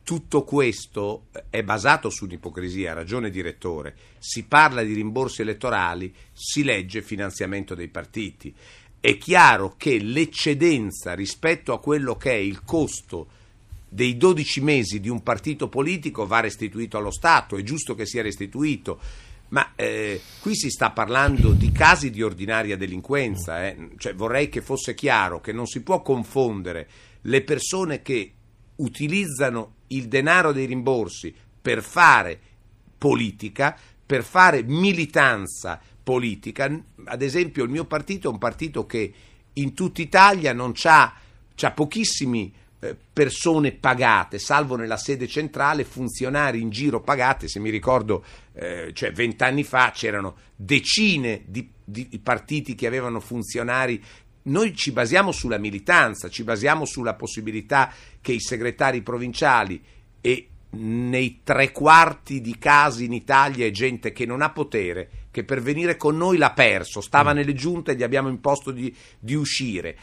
Tutto 0.08 0.46
questo 0.46 1.26
eh, 1.34 1.44
è 1.50 1.64
basato 1.64 2.10
su 2.10 2.24
un'ipocrisia, 2.24 2.92
ha 2.92 2.96
ragione 2.96 3.30
direttore. 3.30 3.94
Si 4.20 4.46
parla 4.46 4.82
di 4.82 4.94
rimborsi 4.94 5.42
elettorali, 5.42 6.14
si 6.32 6.64
legge 6.64 7.02
finanziamento 7.02 7.76
dei 7.76 7.90
partiti. 7.90 8.56
È 9.02 9.18
chiaro 9.18 9.76
che 9.76 10.00
l'eccedenza 10.00 11.14
rispetto 11.14 11.74
a 11.74 11.82
quello 11.82 12.16
che 12.16 12.32
è 12.32 12.36
il 12.36 12.64
costo 12.64 13.28
dei 13.90 14.16
12 14.16 14.62
mesi 14.62 15.02
di 15.02 15.10
un 15.10 15.22
partito 15.24 15.68
politico 15.68 16.26
va 16.26 16.40
restituito 16.40 16.98
allo 16.98 17.12
Stato, 17.12 17.58
è 17.58 17.64
giusto 17.64 17.94
che 17.94 18.06
sia 18.06 18.22
restituito, 18.22 19.02
ma 19.50 19.74
eh, 19.76 20.22
qui 20.40 20.56
si 20.56 20.70
sta 20.70 20.92
parlando 20.92 21.52
di 21.52 21.70
casi 21.74 22.12
di 22.12 22.22
ordinaria 22.22 22.78
delinquenza, 22.78 23.68
eh. 23.68 23.90
Cioè, 23.98 24.16
vorrei 24.16 24.48
che 24.48 24.62
fosse 24.62 24.94
chiaro 24.94 25.42
che 25.42 25.52
non 25.52 25.66
si 25.68 25.82
può 25.82 26.02
confondere 26.02 26.88
le 27.24 27.42
persone 27.42 28.02
che 28.02 28.36
utilizzano 28.78 29.76
il 29.88 30.08
denaro 30.08 30.52
dei 30.52 30.66
rimborsi 30.66 31.34
per 31.62 31.82
fare 31.84 32.40
politica, 32.98 33.78
per 34.06 34.24
fare 34.24 34.64
militanza 34.64 35.80
politica. 36.04 36.70
Ad 37.06 37.22
esempio 37.22 37.64
il 37.64 37.70
mio 37.70 37.86
partito 37.86 38.30
è 38.30 38.32
un 38.32 38.38
partito 38.38 38.86
che 38.86 39.14
in 39.54 39.74
tutta 39.74 40.02
Italia 40.02 40.54
non 40.54 40.72
c'ha 40.74 41.14
pochissimi 41.74 42.54
eh, 42.80 42.96
persone 43.12 43.72
pagate, 43.72 44.38
salvo 44.38 44.76
nella 44.76 44.98
sede 44.98 45.28
centrale, 45.28 45.84
funzionari 45.84 46.62
in 46.62 46.70
giro 46.70 47.02
pagate, 47.02 47.48
se 47.48 47.60
mi 47.60 47.72
ricordo, 47.72 48.24
eh, 48.54 48.92
cioè 48.94 49.12
vent'anni 49.12 49.64
fa 49.64 49.92
c'erano 49.92 50.36
decine 50.56 51.44
di, 51.48 51.68
di 51.84 52.20
partiti 52.22 52.76
che 52.76 52.88
avevano 52.88 53.20
funzionari. 53.20 54.02
Noi 54.48 54.76
ci 54.76 54.92
basiamo 54.92 55.32
sulla 55.32 55.58
militanza, 55.58 56.30
ci 56.30 56.44
basiamo 56.44 56.86
sulla 56.86 57.16
possibilità 57.16 57.94
che 58.22 58.32
i 58.32 58.40
segretari 58.40 59.02
provinciali 59.02 59.82
e 60.22 60.50
nei 60.70 61.42
tre 61.44 61.72
quarti 61.72 62.42
di 62.42 62.58
casi 62.58 63.06
in 63.06 63.14
Italia 63.14 63.66
è 63.66 63.72
gente 63.72 64.12
che 64.12 64.26
non 64.26 64.42
ha 64.42 64.52
potere, 64.52 65.10
che 65.32 65.44
per 65.44 65.62
venire 65.62 65.98
con 65.98 66.18
noi 66.18 66.38
l'ha 66.38 66.52
perso, 66.52 67.02
stava 67.02 67.34
nelle 67.34 67.54
giunte 67.54 67.92
e 67.92 67.96
gli 67.96 68.04
abbiamo 68.04 68.30
imposto 68.30 68.72
di, 68.72 68.94
di 69.20 69.34
uscire. 69.34 69.98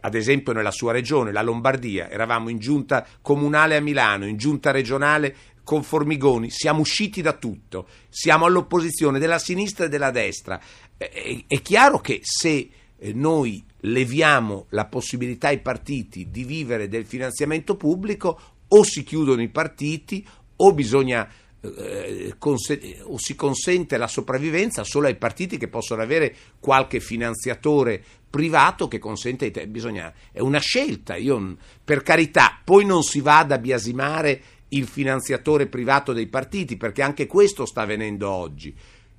Ad 0.00 0.14
esempio 0.14 0.52
nella 0.52 0.70
sua 0.70 0.92
regione, 0.92 1.32
la 1.32 1.42
Lombardia, 1.42 2.08
eravamo 2.08 2.50
in 2.50 2.58
giunta 2.58 3.06
comunale 3.20 3.76
a 3.76 3.80
Milano, 3.80 4.26
in 4.26 4.36
giunta 4.36 4.70
regionale 4.70 5.34
con 5.64 5.82
Formigoni, 5.82 6.50
siamo 6.50 6.80
usciti 6.80 7.20
da 7.20 7.34
tutto, 7.34 7.88
siamo 8.08 8.46
all'opposizione 8.46 9.18
della 9.18 9.38
sinistra 9.38 9.86
e 9.86 9.88
della 9.88 10.10
destra. 10.10 10.60
È, 10.96 11.44
è 11.46 11.62
chiaro 11.62 12.00
che 12.00 12.20
se 12.22 12.70
eh, 12.96 13.12
noi 13.12 13.64
leviamo 13.80 14.66
la 14.70 14.86
possibilità 14.86 15.48
ai 15.48 15.60
partiti 15.60 16.30
di 16.30 16.44
vivere 16.44 16.88
del 16.88 17.06
finanziamento 17.06 17.76
pubblico, 17.76 18.40
o 18.68 18.82
si 18.82 19.02
chiudono 19.02 19.42
i 19.42 19.48
partiti 19.48 20.26
o 20.56 20.74
bisogna 20.74 21.28
eh, 21.60 22.34
conse- 22.38 23.00
o 23.02 23.18
si 23.18 23.34
consente 23.34 23.96
la 23.96 24.06
sopravvivenza 24.06 24.84
solo 24.84 25.06
ai 25.06 25.16
partiti 25.16 25.56
che 25.56 25.68
possono 25.68 26.02
avere 26.02 26.34
qualche 26.60 27.00
finanziatore 27.00 28.02
privato 28.28 28.88
che 28.88 28.98
consente 28.98 29.46
ai 29.46 29.50
te- 29.50 29.66
bisogna 29.68 30.12
è 30.30 30.40
una 30.40 30.60
scelta. 30.60 31.16
Io 31.16 31.56
per 31.82 32.02
carità 32.02 32.60
poi 32.62 32.84
non 32.84 33.02
si 33.02 33.20
vada 33.20 33.56
a 33.56 33.58
biasimare 33.58 34.42
il 34.70 34.86
finanziatore 34.86 35.66
privato 35.66 36.12
dei 36.12 36.26
partiti 36.26 36.76
perché 36.76 37.02
anche 37.02 37.26
questo 37.26 37.64
sta 37.64 37.82
avvenendo 37.82 38.28
oggi 38.28 38.74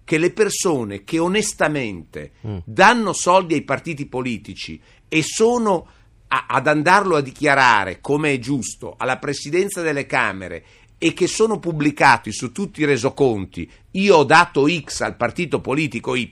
che 0.09 0.17
le 0.17 0.31
persone 0.31 1.03
che 1.03 1.19
onestamente 1.19 2.31
danno 2.63 3.13
soldi 3.13 3.53
ai 3.53 3.61
partiti 3.61 4.07
politici 4.07 4.81
e 5.07 5.21
sono 5.21 5.87
a- 6.29 6.47
ad 6.49 6.65
andarlo 6.65 7.15
a 7.15 7.21
dichiarare 7.21 8.01
come 8.01 8.33
è 8.33 8.39
giusto 8.39 8.95
alla 8.97 9.19
presidenza 9.19 9.83
delle 9.83 10.07
Camere 10.07 10.65
e 10.97 11.13
che 11.13 11.27
sono 11.27 11.59
pubblicati 11.59 12.31
su 12.31 12.51
tutti 12.51 12.81
i 12.81 12.85
resoconti, 12.85 13.69
io 13.91 14.15
ho 14.15 14.23
dato 14.23 14.67
X 14.67 15.01
al 15.01 15.15
partito 15.15 15.61
politico 15.61 16.15
Y, 16.15 16.31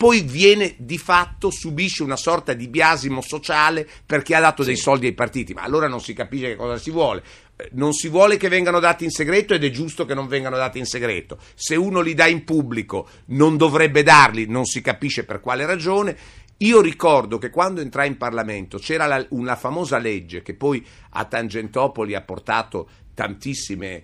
poi 0.00 0.22
viene 0.22 0.76
di 0.78 0.96
fatto, 0.96 1.50
subisce 1.50 2.02
una 2.02 2.16
sorta 2.16 2.54
di 2.54 2.68
biasimo 2.68 3.20
sociale 3.20 3.86
perché 4.06 4.34
ha 4.34 4.40
dato 4.40 4.64
dei 4.64 4.76
soldi 4.76 5.04
ai 5.04 5.12
partiti, 5.12 5.52
ma 5.52 5.60
allora 5.60 5.88
non 5.88 6.00
si 6.00 6.14
capisce 6.14 6.46
che 6.46 6.56
cosa 6.56 6.78
si 6.78 6.90
vuole. 6.90 7.22
Eh, 7.54 7.68
Non 7.72 7.92
si 7.92 8.08
vuole 8.08 8.38
che 8.38 8.48
vengano 8.48 8.80
dati 8.80 9.04
in 9.04 9.10
segreto 9.10 9.52
ed 9.52 9.62
è 9.62 9.68
giusto 9.68 10.06
che 10.06 10.14
non 10.14 10.26
vengano 10.26 10.56
dati 10.56 10.78
in 10.78 10.86
segreto. 10.86 11.36
Se 11.54 11.76
uno 11.76 12.00
li 12.00 12.14
dà 12.14 12.26
in 12.26 12.44
pubblico 12.44 13.06
non 13.26 13.58
dovrebbe 13.58 14.02
darli, 14.02 14.46
non 14.46 14.64
si 14.64 14.80
capisce 14.80 15.24
per 15.24 15.40
quale 15.40 15.66
ragione. 15.66 16.16
Io 16.56 16.80
ricordo 16.80 17.36
che 17.36 17.50
quando 17.50 17.82
entrai 17.82 18.08
in 18.08 18.16
Parlamento 18.16 18.78
c'era 18.78 19.04
la- 19.04 19.26
una 19.32 19.54
famosa 19.54 19.98
legge 19.98 20.40
che 20.40 20.54
poi 20.54 20.82
a 21.10 21.26
Tangentopoli 21.26 22.14
ha 22.14 22.22
portato 22.22 22.88
tantissime, 23.12 24.02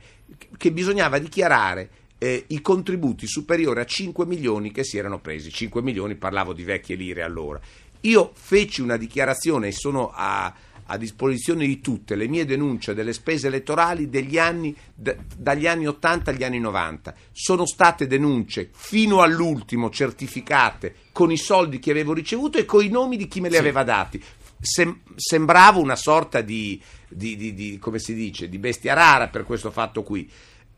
che 0.58 0.72
bisognava 0.72 1.16
dichiarare 1.18 1.88
eh, 2.18 2.44
i 2.48 2.60
contributi 2.60 3.26
superiori 3.26 3.80
a 3.80 3.84
5 3.84 4.26
milioni 4.26 4.70
che 4.72 4.84
si 4.84 4.96
erano 4.98 5.20
presi. 5.20 5.50
5 5.50 5.82
milioni, 5.82 6.14
parlavo 6.14 6.52
di 6.52 6.62
vecchie 6.62 6.96
lire 6.96 7.22
allora. 7.22 7.60
Io 8.02 8.32
feci 8.34 8.80
una 8.80 8.96
dichiarazione 8.96 9.68
e 9.68 9.72
sono 9.72 10.10
a, 10.14 10.54
a 10.86 10.96
disposizione 10.96 11.66
di 11.66 11.80
tutte 11.80 12.14
le 12.14 12.28
mie 12.28 12.44
denunce 12.44 12.94
delle 12.94 13.12
spese 13.12 13.48
elettorali 13.48 14.08
degli 14.08 14.38
anni, 14.38 14.74
d- 14.94 15.16
dagli 15.36 15.66
anni 15.66 15.86
80 15.88 16.30
agli 16.30 16.44
anni 16.44 16.60
90. 16.60 17.14
Sono 17.32 17.66
state 17.66 18.06
denunce 18.06 18.70
fino 18.72 19.22
all'ultimo 19.22 19.90
certificate 19.90 20.94
con 21.12 21.32
i 21.32 21.36
soldi 21.36 21.78
che 21.78 21.90
avevo 21.90 22.12
ricevuto 22.12 22.58
e 22.58 22.64
con 22.64 22.84
i 22.84 22.88
nomi 22.88 23.16
di 23.16 23.26
chi 23.26 23.40
me 23.40 23.48
li 23.48 23.56
aveva 23.56 23.82
dati. 23.82 24.22
Sem- 24.60 25.00
sembravo 25.16 25.80
una 25.80 25.96
sorta 25.96 26.40
di, 26.40 26.80
di- 27.08 27.36
di- 27.36 27.54
di- 27.54 27.78
come 27.78 27.98
si 27.98 28.14
dice, 28.14 28.48
di 28.48 28.58
bestia 28.58 28.94
rara 28.94 29.28
per 29.28 29.44
questo 29.44 29.70
fatto 29.70 30.02
qui. 30.02 30.30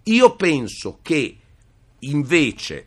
Io 0.05 0.37
penso 0.37 0.99
che 1.02 1.37
invece 2.00 2.87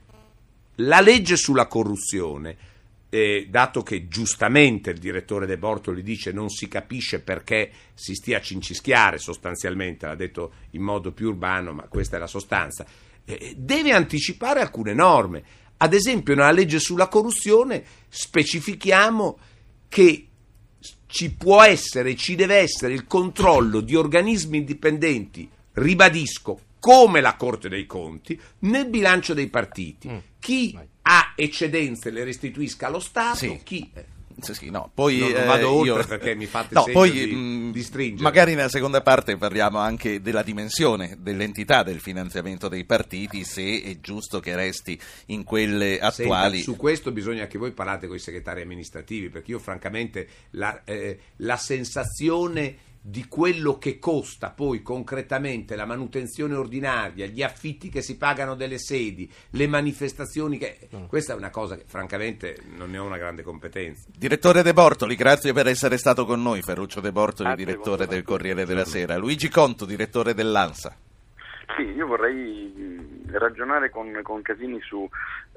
la 0.75 1.01
legge 1.01 1.36
sulla 1.36 1.68
corruzione, 1.68 2.70
eh, 3.10 3.48
dato 3.50 3.84
che 3.84 4.08
giustamente 4.08 4.91
il 4.91 4.98
direttore 4.98 5.46
De 5.46 5.58
Bortoli 5.58 6.01
dice 6.01 6.32
non 6.32 6.50
si 6.50 6.68
capisce 6.68 7.20
perché 7.20 7.70
si 7.94 8.15
stia 8.15 8.38
a 8.38 8.41
cincischiare 8.41 9.18
sostanzialmente, 9.18 10.06
l'ha 10.06 10.15
detto 10.15 10.53
in 10.72 10.82
modo 10.82 11.12
più 11.12 11.27
urbano, 11.27 11.74
ma 11.74 11.84
questa 11.84 12.15
è 12.15 12.20
la 12.20 12.27
sostanza, 12.27 12.86
eh, 13.25 13.53
deve 13.58 13.91
anticipare 13.91 14.62
alcune 14.62 14.94
norme. 14.94 15.44
Ad 15.77 15.94
esempio, 15.94 16.36
nella 16.36 16.51
legge 16.51 16.80
sulla 16.80 17.08
corruzione 17.08 17.84
specifichiamo 18.08 19.38
che 19.89 20.27
ci 21.08 21.34
può 21.34 21.62
essere, 21.62 22.15
ci 22.15 22.36
deve 22.36 22.56
essere 22.56 22.94
il 22.94 23.06
controllo 23.06 23.82
di 23.82 23.96
organismi 23.96 24.58
indipendenti, 24.58 25.50
ribadisco, 25.74 26.62
come 26.81 27.21
la 27.21 27.35
Corte 27.35 27.69
dei 27.69 27.85
Conti, 27.85 28.38
nel 28.61 28.88
bilancio 28.89 29.33
dei 29.35 29.47
partiti. 29.47 30.09
Mm. 30.09 30.17
Chi 30.39 30.77
ha 31.03 31.33
eccedenze 31.35 32.09
le 32.09 32.23
restituisca 32.23 32.88
allo 32.88 33.00
Stato, 33.00 33.38
Sì. 33.38 33.59
chi... 33.63 33.89
eh, 33.93 34.05
Sì, 34.39 34.71
no, 34.71 34.89
poi, 34.91 35.19
Non- 35.19 35.29
non 35.33 35.41
eh, 35.41 35.45
vado 35.45 35.69
oltre 35.71 36.00
io- 36.01 36.07
perché 36.07 36.33
mi 36.33 36.47
fate 36.47 36.73
no, 36.73 36.85
poi, 36.91 37.11
di- 37.11 37.25
mh, 37.35 37.71
di 37.71 37.83
stringere. 37.83 38.23
Magari 38.23 38.55
nella 38.55 38.69
seconda 38.69 39.01
parte 39.01 39.37
parliamo 39.37 39.77
anche 39.77 40.20
della 40.22 40.41
dimensione, 40.41 41.17
dell'entità 41.20 41.83
del 41.83 42.00
finanziamento 42.00 42.67
dei 42.67 42.83
partiti, 42.85 43.44
se 43.44 43.83
è 43.83 44.00
giusto 44.00 44.39
che 44.39 44.55
resti 44.55 45.00
in 45.27 45.44
quelle 45.44 46.00
Senta, 46.00 46.07
attuali. 46.07 46.61
su 46.61 46.75
questo 46.75 47.11
bisogna 47.11 47.46
che 47.46 47.59
voi 47.59 47.72
parlate 47.74 48.07
con 48.07 48.15
i 48.15 48.20
segretari 48.20 48.61
amministrativi, 48.63 49.29
perché 49.29 49.51
io 49.51 49.59
francamente 49.59 50.27
la, 50.51 50.81
eh, 50.85 51.20
la 51.37 51.57
sensazione 51.57 52.89
di 53.03 53.27
quello 53.27 53.79
che 53.79 53.98
costa 53.98 54.51
poi 54.51 54.83
concretamente 54.83 55.75
la 55.75 55.85
manutenzione 55.85 56.53
ordinaria, 56.53 57.25
gli 57.25 57.42
affitti 57.42 57.90
che 57.90 58.01
si 58.01 58.16
pagano 58.16 58.55
delle 58.55 58.77
sedi, 58.77 59.29
le 59.51 59.68
manifestazioni, 59.68 60.59
che... 60.59 60.87
questa 61.07 61.33
è 61.33 61.35
una 61.35 61.50
cosa 61.50 61.75
che 61.75 61.83
francamente 61.87 62.57
non 62.77 62.92
ne 62.92 63.00
ho 63.00 63.05
una 63.05 63.18
grande 63.18 63.42
competenza. 63.42 64.07
Direttore 64.16 64.61
De 64.61 64.74
Bortoli, 64.74 65.16
grazie 65.16 65.51
per 65.51 65.68
essere 65.68 65.98
stato 65.98 66.25
con 66.25 66.42
noi. 66.42 66.61
Ferruccio 66.61 67.01
De 67.01 67.11
Bortoli, 67.11 67.50
Grazie, 67.50 67.66
direttore 67.66 68.05
del. 68.05 68.24
Corriere 68.24 68.66
della 68.66 68.85
Sera. 68.85 69.18
Luigi 69.18 69.50
Conto, 69.50 69.85
direttore 69.85 70.33
dell'ANSA. 70.33 70.96
Sì, 71.75 71.83
io 71.83 72.05
vorrei 72.05 73.10
ragionare 73.33 73.89
con, 73.89 74.20
con 74.24 74.41
Casini 74.41 74.79
su, 74.81 75.07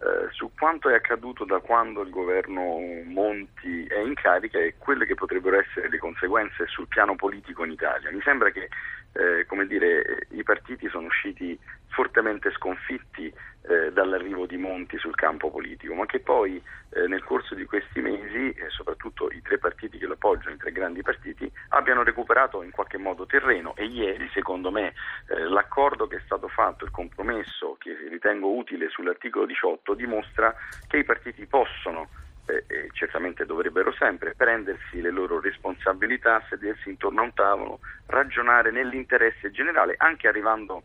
eh, 0.00 0.28
su 0.30 0.50
quanto 0.58 0.88
è 0.88 0.94
accaduto 0.94 1.44
da 1.44 1.58
quando 1.60 2.02
il 2.02 2.10
governo 2.10 2.78
Monti 3.04 3.86
è 3.86 3.98
in 3.98 4.14
carica 4.14 4.58
e 4.58 4.74
quelle 4.78 5.06
che 5.06 5.14
potrebbero 5.14 5.58
essere 5.58 5.88
le 5.88 5.98
conseguenze 5.98 6.66
sul 6.66 6.88
piano 6.88 7.16
politico 7.16 7.64
in 7.64 7.72
Italia. 7.72 8.10
Mi 8.10 8.20
sembra 8.22 8.50
che 8.50 8.68
eh, 9.12 9.66
dire, 9.66 10.26
i 10.30 10.42
partiti 10.42 10.88
sono 10.88 11.06
usciti 11.06 11.58
fortemente 11.94 12.50
sconfitti 12.50 13.32
eh, 13.66 13.92
dall'arrivo 13.92 14.46
di 14.46 14.56
Monti 14.56 14.98
sul 14.98 15.14
campo 15.14 15.50
politico, 15.50 15.94
ma 15.94 16.04
che 16.06 16.20
poi 16.20 16.62
eh, 16.90 17.06
nel 17.06 17.24
corso 17.24 17.54
di 17.54 17.64
questi 17.64 18.00
mesi, 18.00 18.50
e 18.50 18.68
soprattutto 18.68 19.30
i 19.30 19.40
tre 19.40 19.58
partiti 19.58 19.96
che 19.96 20.06
lo 20.06 20.14
appoggiano, 20.14 20.54
i 20.54 20.58
tre 20.58 20.72
grandi 20.72 21.02
partiti, 21.02 21.50
abbiano 21.68 22.02
recuperato 22.02 22.62
in 22.62 22.70
qualche 22.70 22.98
modo 22.98 23.24
terreno. 23.26 23.74
E 23.76 23.84
ieri, 23.84 24.28
secondo 24.34 24.70
me, 24.70 24.92
eh, 25.28 25.44
l'accordo 25.44 26.06
che 26.06 26.16
è 26.16 26.22
stato 26.24 26.48
fatto, 26.48 26.84
il 26.84 26.90
compromesso 26.90 27.76
che 27.78 27.96
ritengo 28.10 28.54
utile 28.54 28.88
sull'articolo 28.90 29.46
18 29.46 29.94
dimostra 29.94 30.54
che 30.86 30.98
i 30.98 31.04
partiti 31.04 31.46
possono 31.46 32.08
eh, 32.46 32.64
e 32.66 32.88
certamente 32.92 33.46
dovrebbero 33.46 33.92
sempre 33.92 34.34
prendersi 34.34 35.00
le 35.00 35.10
loro 35.10 35.40
responsabilità, 35.40 36.44
sedersi 36.48 36.90
intorno 36.90 37.20
a 37.20 37.24
un 37.24 37.32
tavolo, 37.32 37.80
ragionare 38.06 38.70
nell'interesse 38.70 39.50
generale, 39.50 39.94
anche 39.96 40.28
arrivando 40.28 40.82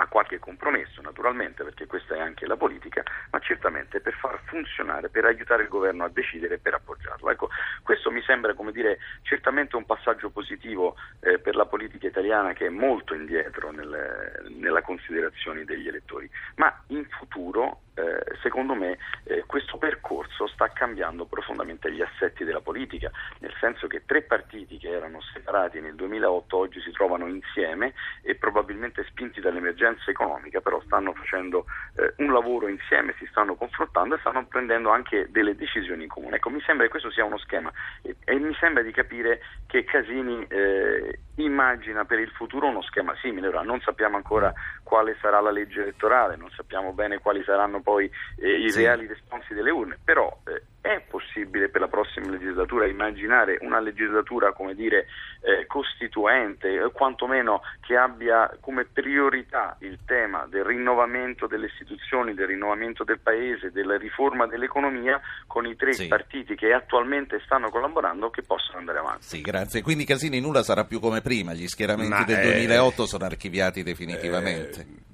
a 0.00 0.06
qualche 0.06 0.38
compromesso 0.38 1.02
naturalmente 1.02 1.62
perché 1.62 1.86
questa 1.86 2.14
è 2.14 2.20
anche 2.20 2.46
la 2.46 2.56
politica, 2.56 3.02
ma 3.30 3.38
certamente 3.38 4.00
per 4.00 4.14
far 4.14 4.40
funzionare, 4.44 5.10
per 5.10 5.26
aiutare 5.26 5.62
il 5.62 5.68
governo 5.68 6.04
a 6.04 6.08
decidere 6.08 6.54
e 6.54 6.58
per 6.58 6.74
appoggiarlo. 6.74 7.30
Ecco, 7.30 7.50
questo 7.82 8.10
mi 8.10 8.22
sembra 8.22 8.54
come 8.54 8.72
dire 8.72 8.98
certamente 9.22 9.76
un 9.76 9.84
passaggio 9.84 10.30
positivo 10.30 10.96
eh, 11.20 11.38
per 11.38 11.54
la 11.54 11.66
politica 11.66 12.06
italiana 12.06 12.54
che 12.54 12.66
è 12.66 12.70
molto 12.70 13.14
indietro 13.14 13.70
nel- 13.70 14.48
nella 14.48 14.82
considerazione 14.82 15.64
degli 15.64 15.88
elettori, 15.88 16.28
ma 16.56 16.74
in 16.88 17.06
futuro 17.10 17.82
eh, 18.00 18.36
secondo 18.42 18.74
me 18.74 18.98
eh, 19.24 19.44
questo 19.46 19.76
percorso 19.76 20.46
sta 20.46 20.68
cambiando 20.68 21.26
profondamente 21.26 21.92
gli 21.92 22.00
assetti 22.00 22.44
della 22.44 22.60
politica, 22.60 23.10
nel 23.40 23.54
senso 23.60 23.86
che 23.86 24.04
tre 24.06 24.22
partiti 24.22 24.78
che 24.78 24.88
erano 24.88 25.20
separati 25.32 25.80
nel 25.80 25.94
2008 25.94 26.56
oggi 26.56 26.80
si 26.80 26.90
trovano 26.92 27.26
insieme 27.26 27.92
e 28.22 28.34
probabilmente 28.34 29.04
spinti 29.04 29.40
dall'emergenza 29.40 30.10
economica, 30.10 30.60
però 30.60 30.80
stanno 30.82 31.12
facendo 31.12 31.66
eh, 31.96 32.14
un 32.18 32.32
lavoro 32.32 32.68
insieme, 32.68 33.14
si 33.18 33.26
stanno 33.30 33.54
confrontando 33.54 34.14
e 34.14 34.18
stanno 34.18 34.46
prendendo 34.46 34.90
anche 34.90 35.28
delle 35.30 35.54
decisioni 35.54 36.04
in 36.04 36.08
comune. 36.08 36.36
Ecco, 36.36 36.50
mi 36.50 36.60
sembra 36.62 36.84
che 36.84 36.90
questo 36.90 37.10
sia 37.10 37.24
uno 37.24 37.38
schema 37.38 37.70
e, 38.02 38.16
e 38.24 38.38
mi 38.38 38.54
sembra 38.54 38.82
di 38.82 38.92
capire 38.92 39.40
che 39.66 39.84
Casini 39.84 40.46
eh, 40.48 41.20
immagina 41.44 42.04
per 42.04 42.18
il 42.18 42.30
futuro 42.30 42.66
uno 42.68 42.82
schema 42.82 43.14
simile. 43.20 43.48
Ora 43.48 43.62
non 43.62 43.80
sappiamo 43.80 44.16
ancora 44.16 44.52
quale 44.82 45.16
sarà 45.20 45.40
la 45.40 45.50
legge 45.50 45.82
elettorale, 45.82 46.36
non 46.36 46.50
sappiamo 46.50 46.92
bene 46.92 47.18
quali 47.18 47.42
saranno 47.44 47.80
poi 47.80 48.10
eh, 48.38 48.58
i 48.64 48.70
Sì. 48.70 48.82
reali 48.82 49.06
responsi 49.06 49.54
delle 49.54 49.70
urne, 49.70 49.98
però 50.02 50.34
eh, 50.46 50.62
è 50.80 51.02
possibile 51.08 51.68
per 51.68 51.82
la 51.82 51.88
prossima 51.88 52.30
legislatura 52.30 52.86
immaginare 52.86 53.58
una 53.60 53.80
legislatura, 53.80 54.52
come 54.52 54.74
dire, 54.74 55.06
eh, 55.42 55.66
costituente, 55.66 56.68
eh, 56.68 56.90
quantomeno 56.92 57.60
che 57.80 57.96
abbia 57.96 58.50
come 58.60 58.84
priorità 58.86 59.76
il 59.80 59.98
tema 60.06 60.46
del 60.48 60.64
rinnovamento 60.64 61.46
delle 61.46 61.66
istituzioni, 61.66 62.34
del 62.34 62.46
rinnovamento 62.46 63.04
del 63.04 63.20
paese, 63.20 63.70
della 63.70 63.98
riforma 63.98 64.46
dell'economia 64.46 65.20
con 65.46 65.66
i 65.66 65.76
tre 65.76 65.92
Sì. 65.92 66.08
partiti 66.08 66.54
che 66.54 66.72
attualmente 66.72 67.40
stanno 67.44 67.68
collaborando 67.68 68.30
che 68.30 68.42
possano 68.42 68.78
andare 68.78 68.98
avanti. 68.98 69.22
Sì, 69.24 69.40
grazie. 69.42 69.82
Quindi 69.82 70.04
Casini 70.04 70.40
nulla 70.40 70.62
sarà 70.62 70.84
più 70.84 70.98
come 70.98 71.20
prima, 71.20 71.52
gli 71.52 71.66
schieramenti 71.68 72.10
Ma, 72.10 72.24
del 72.24 72.38
eh, 72.38 72.52
2008 72.52 73.06
sono 73.06 73.24
archiviati 73.24 73.82
definitivamente. 73.82 74.80
Eh, 74.80 75.08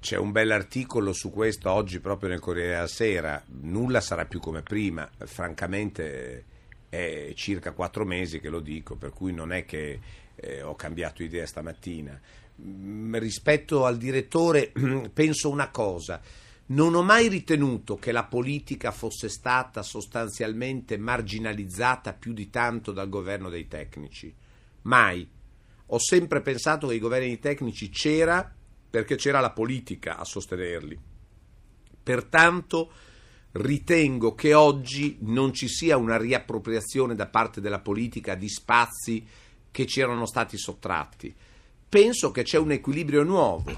c'è 0.00 0.16
un 0.16 0.30
bell'articolo 0.30 1.12
su 1.12 1.30
questo 1.30 1.70
oggi 1.70 1.98
proprio 1.98 2.28
nel 2.28 2.38
Corriere 2.38 2.74
della 2.74 2.86
Sera. 2.86 3.42
Nulla 3.62 4.00
sarà 4.00 4.26
più 4.26 4.38
come 4.38 4.62
prima. 4.62 5.08
Francamente 5.24 6.44
è 6.88 7.32
circa 7.34 7.72
quattro 7.72 8.04
mesi 8.04 8.40
che 8.40 8.48
lo 8.48 8.60
dico, 8.60 8.94
per 8.94 9.10
cui 9.10 9.32
non 9.32 9.52
è 9.52 9.64
che 9.64 10.00
eh, 10.36 10.62
ho 10.62 10.76
cambiato 10.76 11.22
idea 11.22 11.46
stamattina. 11.46 12.18
Mm, 12.60 13.16
rispetto 13.16 13.84
al 13.84 13.96
direttore 13.96 14.72
penso 15.12 15.50
una 15.50 15.70
cosa. 15.70 16.20
Non 16.66 16.94
ho 16.94 17.02
mai 17.02 17.28
ritenuto 17.28 17.96
che 17.96 18.12
la 18.12 18.24
politica 18.24 18.92
fosse 18.92 19.28
stata 19.28 19.82
sostanzialmente 19.82 20.96
marginalizzata 20.96 22.12
più 22.12 22.32
di 22.32 22.50
tanto 22.50 22.92
dal 22.92 23.08
governo 23.08 23.48
dei 23.48 23.66
tecnici. 23.66 24.32
Mai. 24.82 25.28
Ho 25.90 25.98
sempre 25.98 26.42
pensato 26.42 26.86
che 26.86 26.94
i 26.94 27.00
governi 27.00 27.38
tecnici 27.38 27.88
c'era 27.88 28.54
perché 28.90 29.16
c'era 29.16 29.40
la 29.40 29.50
politica 29.50 30.18
a 30.18 30.24
sostenerli. 30.24 30.98
Pertanto 32.02 32.90
ritengo 33.52 34.34
che 34.34 34.54
oggi 34.54 35.18
non 35.20 35.52
ci 35.52 35.68
sia 35.68 35.96
una 35.96 36.16
riappropriazione 36.16 37.14
da 37.14 37.26
parte 37.26 37.60
della 37.60 37.80
politica 37.80 38.34
di 38.34 38.48
spazi 38.48 39.26
che 39.70 39.86
ci 39.86 40.00
erano 40.00 40.26
stati 40.26 40.56
sottratti. 40.56 41.34
Penso 41.88 42.30
che 42.30 42.42
c'è 42.42 42.58
un 42.58 42.72
equilibrio 42.72 43.22
nuovo. 43.22 43.74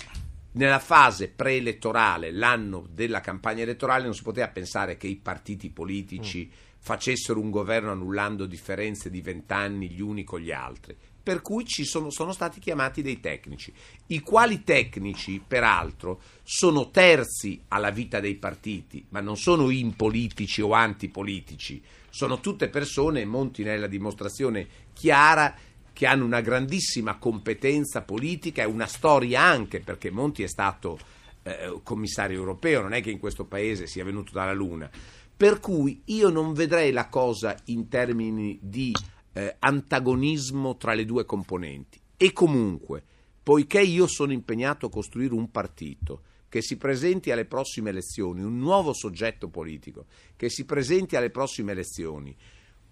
Nella 0.53 0.81
fase 0.81 1.29
preelettorale, 1.29 2.33
l'anno 2.33 2.87
della 2.91 3.21
campagna 3.21 3.63
elettorale, 3.63 4.05
non 4.05 4.15
si 4.15 4.23
poteva 4.23 4.49
pensare 4.49 4.97
che 4.97 5.07
i 5.07 5.17
partiti 5.17 5.71
politici 5.71 6.51
facessero 6.79 7.39
un 7.39 7.51
governo 7.51 7.93
annullando 7.93 8.47
differenze 8.47 9.11
di 9.11 9.21
vent'anni 9.21 9.91
gli 9.91 10.01
uni 10.01 10.25
con 10.25 10.41
gli 10.41 10.51
altri 10.51 10.97
per 11.23 11.43
cui 11.43 11.67
ci 11.67 11.85
sono, 11.85 12.11
sono, 12.11 12.33
stati 12.33 12.61
chiamati 12.61 13.03
dei 13.03 13.21
tecnici, 13.21 13.73
i 14.07 14.21
quali 14.21 14.65
tecnici, 14.65 15.43
peraltro, 15.47 16.21
sono 16.43 16.91
terzi 16.91 17.61
alla 17.69 17.91
vita 17.91 18.21
dei 18.21 18.37
partiti, 18.37 19.05
ma 19.11 19.21
non 19.21 19.37
sono 19.37 19.71
impolitici 19.71 20.63
o 20.63 20.73
antipolitici, 20.73 21.83
sono 22.09 22.41
tutte 22.41 22.69
persone, 22.69 23.25
Monti 23.25 23.63
nella 23.63 23.87
dimostrazione 23.87 24.67
chiara, 24.93 25.55
che 25.93 26.07
hanno 26.07 26.25
una 26.25 26.41
grandissima 26.41 27.19
competenza 27.19 28.03
politica 28.03 28.63
e 28.63 28.67
una 28.67 28.87
storia 28.87 29.43
anche, 29.43 29.81
perché 29.81 30.11
Monti 30.11 30.43
è 30.43 30.49
stato 30.49 30.99
eh, 31.43 31.79
commissario 31.83 32.39
europeo, 32.39 32.81
non 32.81 32.95
è 32.95 33.03
che 33.03 33.11
in 33.11 33.19
questo 33.19 33.45
paese 33.45 33.87
sia 33.87 34.05
venuto 34.05 34.33
dalla 34.33 34.53
Luna. 34.53 34.91
Per 35.37 35.61
cui 35.61 36.03
io 36.07 36.29
non 36.29 36.53
vedrei 36.53 36.93
la 36.93 37.09
cosa 37.09 37.57
in 37.67 37.89
termini 37.89 38.59
di 38.61 38.95
eh, 39.33 39.57
antagonismo 39.59 40.77
tra 40.77 40.95
le 40.95 41.05
due 41.05 41.25
componenti. 41.25 42.01
E 42.17 42.33
comunque, 42.33 43.03
poiché 43.43 43.81
io 43.81 44.07
sono 44.07 44.33
impegnato 44.33 44.87
a 44.87 44.91
costruire 44.91 45.35
un 45.35 45.51
partito 45.51 46.23
che 46.49 46.63
si 46.63 46.77
presenti 46.77 47.31
alle 47.31 47.47
prossime 47.47 47.91
elezioni, 47.91 48.43
un 48.43 48.59
nuovo 48.59 48.93
soggetto 48.93 49.49
politico 49.49 50.07
che 50.37 50.51
si 50.51 50.65
presenti 50.65 51.15
alle 51.17 51.31
prossime 51.31 51.73
elezioni 51.73 52.37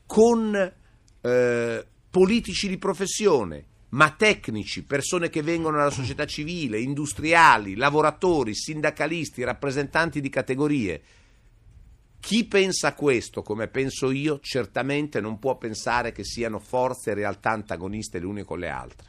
con 0.06 0.54
eh, 1.20 1.86
politici 2.08 2.68
di 2.68 2.78
professione, 2.78 3.66
ma 3.90 4.10
tecnici, 4.10 4.84
persone 4.84 5.28
che 5.28 5.42
vengono 5.42 5.78
dalla 5.78 5.90
società 5.90 6.24
civile, 6.24 6.80
industriali, 6.80 7.74
lavoratori, 7.74 8.54
sindacalisti, 8.54 9.42
rappresentanti 9.42 10.20
di 10.20 10.28
categorie, 10.28 11.02
chi 12.20 12.44
pensa 12.46 12.94
questo, 12.94 13.42
come 13.42 13.68
penso 13.68 14.10
io, 14.10 14.38
certamente 14.40 15.20
non 15.20 15.38
può 15.38 15.56
pensare 15.56 16.12
che 16.12 16.24
siano 16.24 16.58
forze 16.58 17.10
e 17.10 17.14
realtà 17.14 17.50
antagoniste 17.50 18.18
le 18.18 18.26
une 18.26 18.44
con 18.44 18.58
le 18.58 18.68
altre. 18.68 19.06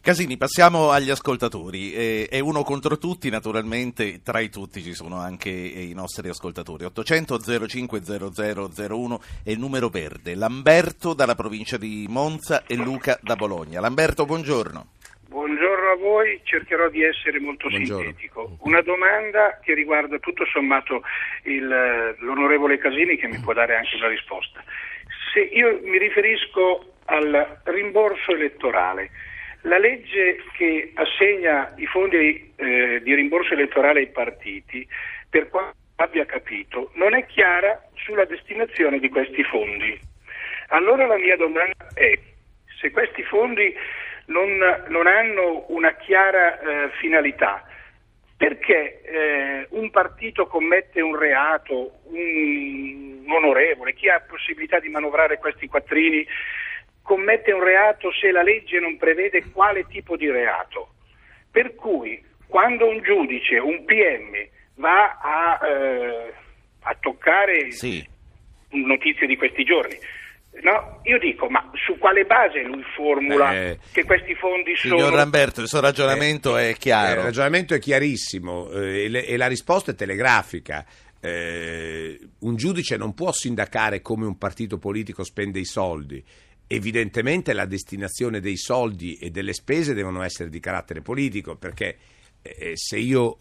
Casini, 0.00 0.36
passiamo 0.36 0.90
agli 0.90 1.10
ascoltatori. 1.10 1.92
Eh, 1.92 2.28
è 2.30 2.38
uno 2.38 2.62
contro 2.62 2.98
tutti, 2.98 3.28
naturalmente 3.30 4.22
tra 4.22 4.38
i 4.38 4.48
tutti 4.48 4.80
ci 4.80 4.94
sono 4.94 5.16
anche 5.16 5.50
i 5.50 5.92
nostri 5.92 6.28
ascoltatori. 6.28 6.84
800 6.84 7.66
05 7.66 8.00
0001 8.00 9.20
è 9.42 9.50
il 9.50 9.58
numero 9.58 9.88
verde. 9.88 10.36
Lamberto 10.36 11.14
dalla 11.14 11.34
provincia 11.34 11.76
di 11.76 12.06
Monza 12.08 12.64
e 12.64 12.76
Luca 12.76 13.18
da 13.20 13.34
Bologna. 13.34 13.80
Lamberto, 13.80 14.24
buongiorno. 14.24 14.86
Buongiorno 15.28 15.65
voi, 15.96 16.40
cercherò 16.44 16.88
di 16.88 17.02
essere 17.02 17.40
molto 17.40 17.68
Buongiorno. 17.68 18.02
sintetico. 18.02 18.56
Una 18.60 18.80
domanda 18.82 19.58
che 19.62 19.74
riguarda 19.74 20.18
tutto 20.18 20.44
sommato 20.46 21.02
il, 21.44 21.66
l'onorevole 22.18 22.78
Casini 22.78 23.16
che 23.16 23.26
mi 23.26 23.38
può 23.40 23.52
dare 23.52 23.76
anche 23.76 23.96
una 23.96 24.08
risposta. 24.08 24.62
Se 25.32 25.40
io 25.40 25.80
mi 25.82 25.98
riferisco 25.98 26.94
al 27.06 27.60
rimborso 27.64 28.32
elettorale, 28.32 29.10
la 29.62 29.78
legge 29.78 30.42
che 30.56 30.92
assegna 30.94 31.72
i 31.76 31.86
fondi 31.86 32.52
eh, 32.56 33.00
di 33.02 33.14
rimborso 33.14 33.52
elettorale 33.52 34.00
ai 34.00 34.08
partiti, 34.08 34.86
per 35.28 35.48
quanto 35.48 35.74
abbia 35.96 36.24
capito, 36.24 36.90
non 36.94 37.14
è 37.14 37.26
chiara 37.26 37.82
sulla 37.94 38.24
destinazione 38.24 38.98
di 38.98 39.08
questi 39.08 39.42
fondi. 39.42 39.98
Allora 40.68 41.06
la 41.06 41.18
mia 41.18 41.36
domanda 41.36 41.88
è 41.94 42.18
se 42.80 42.90
questi 42.90 43.22
fondi 43.22 43.74
non, 44.26 44.84
non 44.88 45.06
hanno 45.06 45.64
una 45.68 45.94
chiara 45.94 46.58
eh, 46.58 46.90
finalità. 47.00 47.64
Perché 48.36 49.00
eh, 49.02 49.66
un 49.70 49.90
partito 49.90 50.46
commette 50.46 51.00
un 51.00 51.16
reato, 51.16 52.00
un, 52.04 53.22
un 53.24 53.32
onorevole, 53.32 53.94
chi 53.94 54.10
ha 54.10 54.20
possibilità 54.20 54.78
di 54.78 54.88
manovrare 54.90 55.38
questi 55.38 55.66
quattrini, 55.68 56.26
commette 57.00 57.52
un 57.52 57.62
reato 57.62 58.12
se 58.12 58.30
la 58.30 58.42
legge 58.42 58.78
non 58.78 58.98
prevede 58.98 59.50
quale 59.52 59.86
tipo 59.86 60.16
di 60.16 60.30
reato. 60.30 60.90
Per 61.50 61.74
cui 61.74 62.22
quando 62.46 62.88
un 62.88 63.00
giudice, 63.00 63.58
un 63.58 63.84
PM, 63.84 64.32
va 64.74 65.18
a, 65.20 65.66
eh, 65.66 66.32
a 66.82 66.96
toccare 67.00 67.70
sì. 67.72 68.06
notizie 68.70 69.26
di 69.26 69.36
questi 69.36 69.64
giorni, 69.64 69.96
No, 70.62 71.00
io 71.02 71.18
dico, 71.18 71.48
ma 71.48 71.70
su 71.74 71.98
quale 71.98 72.24
base 72.24 72.62
lui 72.62 72.82
formula 72.94 73.54
eh, 73.54 73.78
che 73.92 74.04
questi 74.04 74.34
fondi 74.34 74.74
sono... 74.74 74.96
Signor 74.96 75.12
Lamberto, 75.12 75.60
il 75.60 75.68
suo 75.68 75.80
ragionamento 75.80 76.56
eh, 76.56 76.70
è 76.70 76.74
chiaro. 76.76 77.20
Il 77.20 77.26
ragionamento 77.26 77.74
è 77.74 77.78
chiarissimo 77.78 78.70
eh, 78.70 79.04
e, 79.04 79.08
le, 79.08 79.26
e, 79.26 79.36
la 79.36 79.48
risposta 79.48 79.90
è 79.90 79.94
telegrafica. 79.94 80.84
Eh, 81.20 82.18
un 82.40 82.56
giudice 82.56 82.96
non 82.96 83.14
può 83.14 83.32
sindacare 83.32 84.00
come 84.00 84.24
un 84.24 84.38
partito 84.38 84.78
politico 84.78 85.24
spende 85.24 85.58
i 85.58 85.64
soldi. 85.64 86.24
Evidentemente 86.66 87.52
la 87.52 87.66
destinazione 87.66 88.40
dei 88.40 88.56
soldi 88.56 89.16
e 89.16 89.30
delle 89.30 89.52
spese 89.52 89.94
devono 89.94 90.22
essere 90.22 90.48
di 90.48 90.58
carattere 90.58 91.00
politico, 91.00 91.56
perché 91.56 91.96
eh, 92.42 92.72
se 92.74 92.96
io 92.96 93.38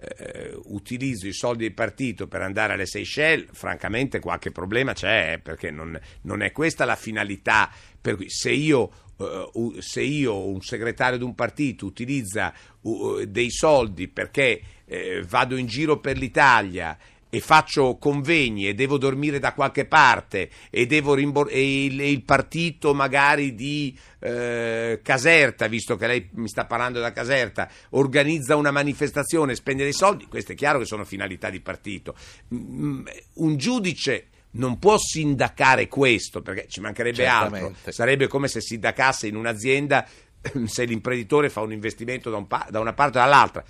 eh, 0.00 0.56
utilizzo 0.64 1.26
i 1.26 1.32
soldi 1.32 1.64
del 1.64 1.74
partito 1.74 2.26
per 2.26 2.42
andare 2.42 2.74
alle 2.74 2.86
Seychelles, 2.86 3.48
francamente 3.52 4.20
qualche 4.20 4.50
problema 4.50 4.92
c'è, 4.92 5.34
eh, 5.34 5.38
perché 5.38 5.70
non, 5.70 5.98
non, 6.22 6.42
è 6.42 6.52
questa 6.52 6.84
la 6.84 6.96
finalità. 6.96 7.70
Per 8.00 8.16
cui 8.16 8.30
se 8.30 8.50
io, 8.50 8.90
uh, 9.16 9.76
se 9.80 10.02
io 10.02 10.46
un 10.46 10.60
segretario 10.60 11.18
di 11.18 11.24
un 11.24 11.34
partito, 11.34 11.86
utilizza 11.86 12.52
uh, 12.82 13.24
dei 13.24 13.50
soldi 13.50 14.08
perché 14.08 14.62
uh, 14.84 15.24
vado 15.26 15.56
in 15.56 15.66
giro 15.66 15.98
per 15.98 16.16
l'Italia 16.16 16.96
e 17.30 17.40
faccio 17.40 17.96
convegni 17.96 18.68
e 18.68 18.74
devo 18.74 18.96
dormire 18.96 19.38
da 19.38 19.52
qualche 19.52 19.84
parte 19.84 20.48
e, 20.70 20.86
rimbor- 20.88 21.50
e, 21.52 21.84
il, 21.84 22.00
e 22.00 22.10
il, 22.10 22.22
partito 22.22 22.94
magari 22.94 23.54
di 23.54 23.96
eh, 24.20 25.00
Caserta, 25.02 25.66
visto 25.66 25.96
che 25.96 26.06
lei 26.06 26.28
mi 26.32 26.48
sta 26.48 26.64
parlando 26.64 27.00
da 27.00 27.12
Caserta, 27.12 27.68
organizza 27.90 28.56
una 28.56 28.70
manifestazione 28.70 29.52
e 29.52 29.56
spende 29.56 29.82
dei 29.82 29.92
soldi, 29.92 30.26
questo 30.26 30.52
è 30.52 30.54
chiaro 30.54 30.78
che 30.78 30.86
sono 30.86 31.04
finalità 31.04 31.50
di 31.50 31.60
partito. 31.60 32.14
Mm, 32.54 33.06
un 33.34 33.56
giudice 33.56 34.28
non 34.50 34.78
può 34.78 34.96
sindacare 34.96 35.88
questo 35.88 36.40
perché 36.40 36.66
ci 36.68 36.80
mancherebbe 36.80 37.16
Certamente. 37.16 37.66
altro, 37.66 37.92
sarebbe 37.92 38.26
come 38.28 38.48
se 38.48 38.62
sindacasse 38.62 39.26
in 39.26 39.36
un'azienda 39.36 40.06
se 40.64 40.84
l'imprenditore 40.84 41.50
fa 41.50 41.60
un 41.60 41.72
investimento 41.72 42.30
da, 42.30 42.36
un 42.36 42.46
pa- 42.46 42.66
da 42.70 42.80
una 42.80 42.94
parte 42.94 43.18
o 43.18 43.20
dall'altra. 43.20 43.62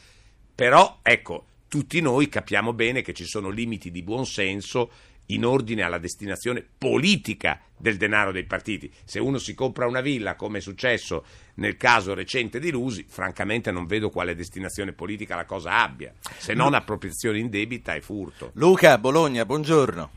Però, 0.55 0.99
ecco, 1.03 1.45
tutti 1.69 2.01
noi 2.01 2.29
capiamo 2.29 2.73
bene 2.73 3.03
che 3.03 3.13
ci 3.13 3.25
sono 3.25 3.51
limiti 3.51 3.91
di 3.91 4.03
buonsenso 4.03 4.91
in 5.27 5.45
ordine 5.45 5.83
alla 5.83 5.99
destinazione 5.99 6.67
politica 6.79 7.61
del 7.77 7.97
denaro 7.97 8.33
dei 8.33 8.45
partiti. 8.45 8.91
Se 9.05 9.21
uno 9.21 9.39
si 9.39 9.55
compra 9.55 9.87
una 9.87 10.01
villa, 10.01 10.37
come 10.37 10.59
è 10.59 10.61
successo 10.61 11.25
nel 11.57 11.77
caso 11.77 12.15
recente 12.15 12.59
di 12.59 12.71
Lusi, 12.71 13.05
francamente 13.07 13.71
non 13.71 13.87
vedo 13.87 14.09
quale 14.09 14.35
destinazione 14.35 14.93
politica 14.93 15.37
la 15.37 15.45
cosa 15.45 15.83
abbia, 15.83 16.13
se 16.21 16.55
non 16.55 16.73
appropriazione 16.73 17.39
indebita 17.39 17.95
e 17.95 18.01
furto. 18.01 18.51
Luca, 18.55 18.97
Bologna, 18.99 19.45
buongiorno. 19.45 20.11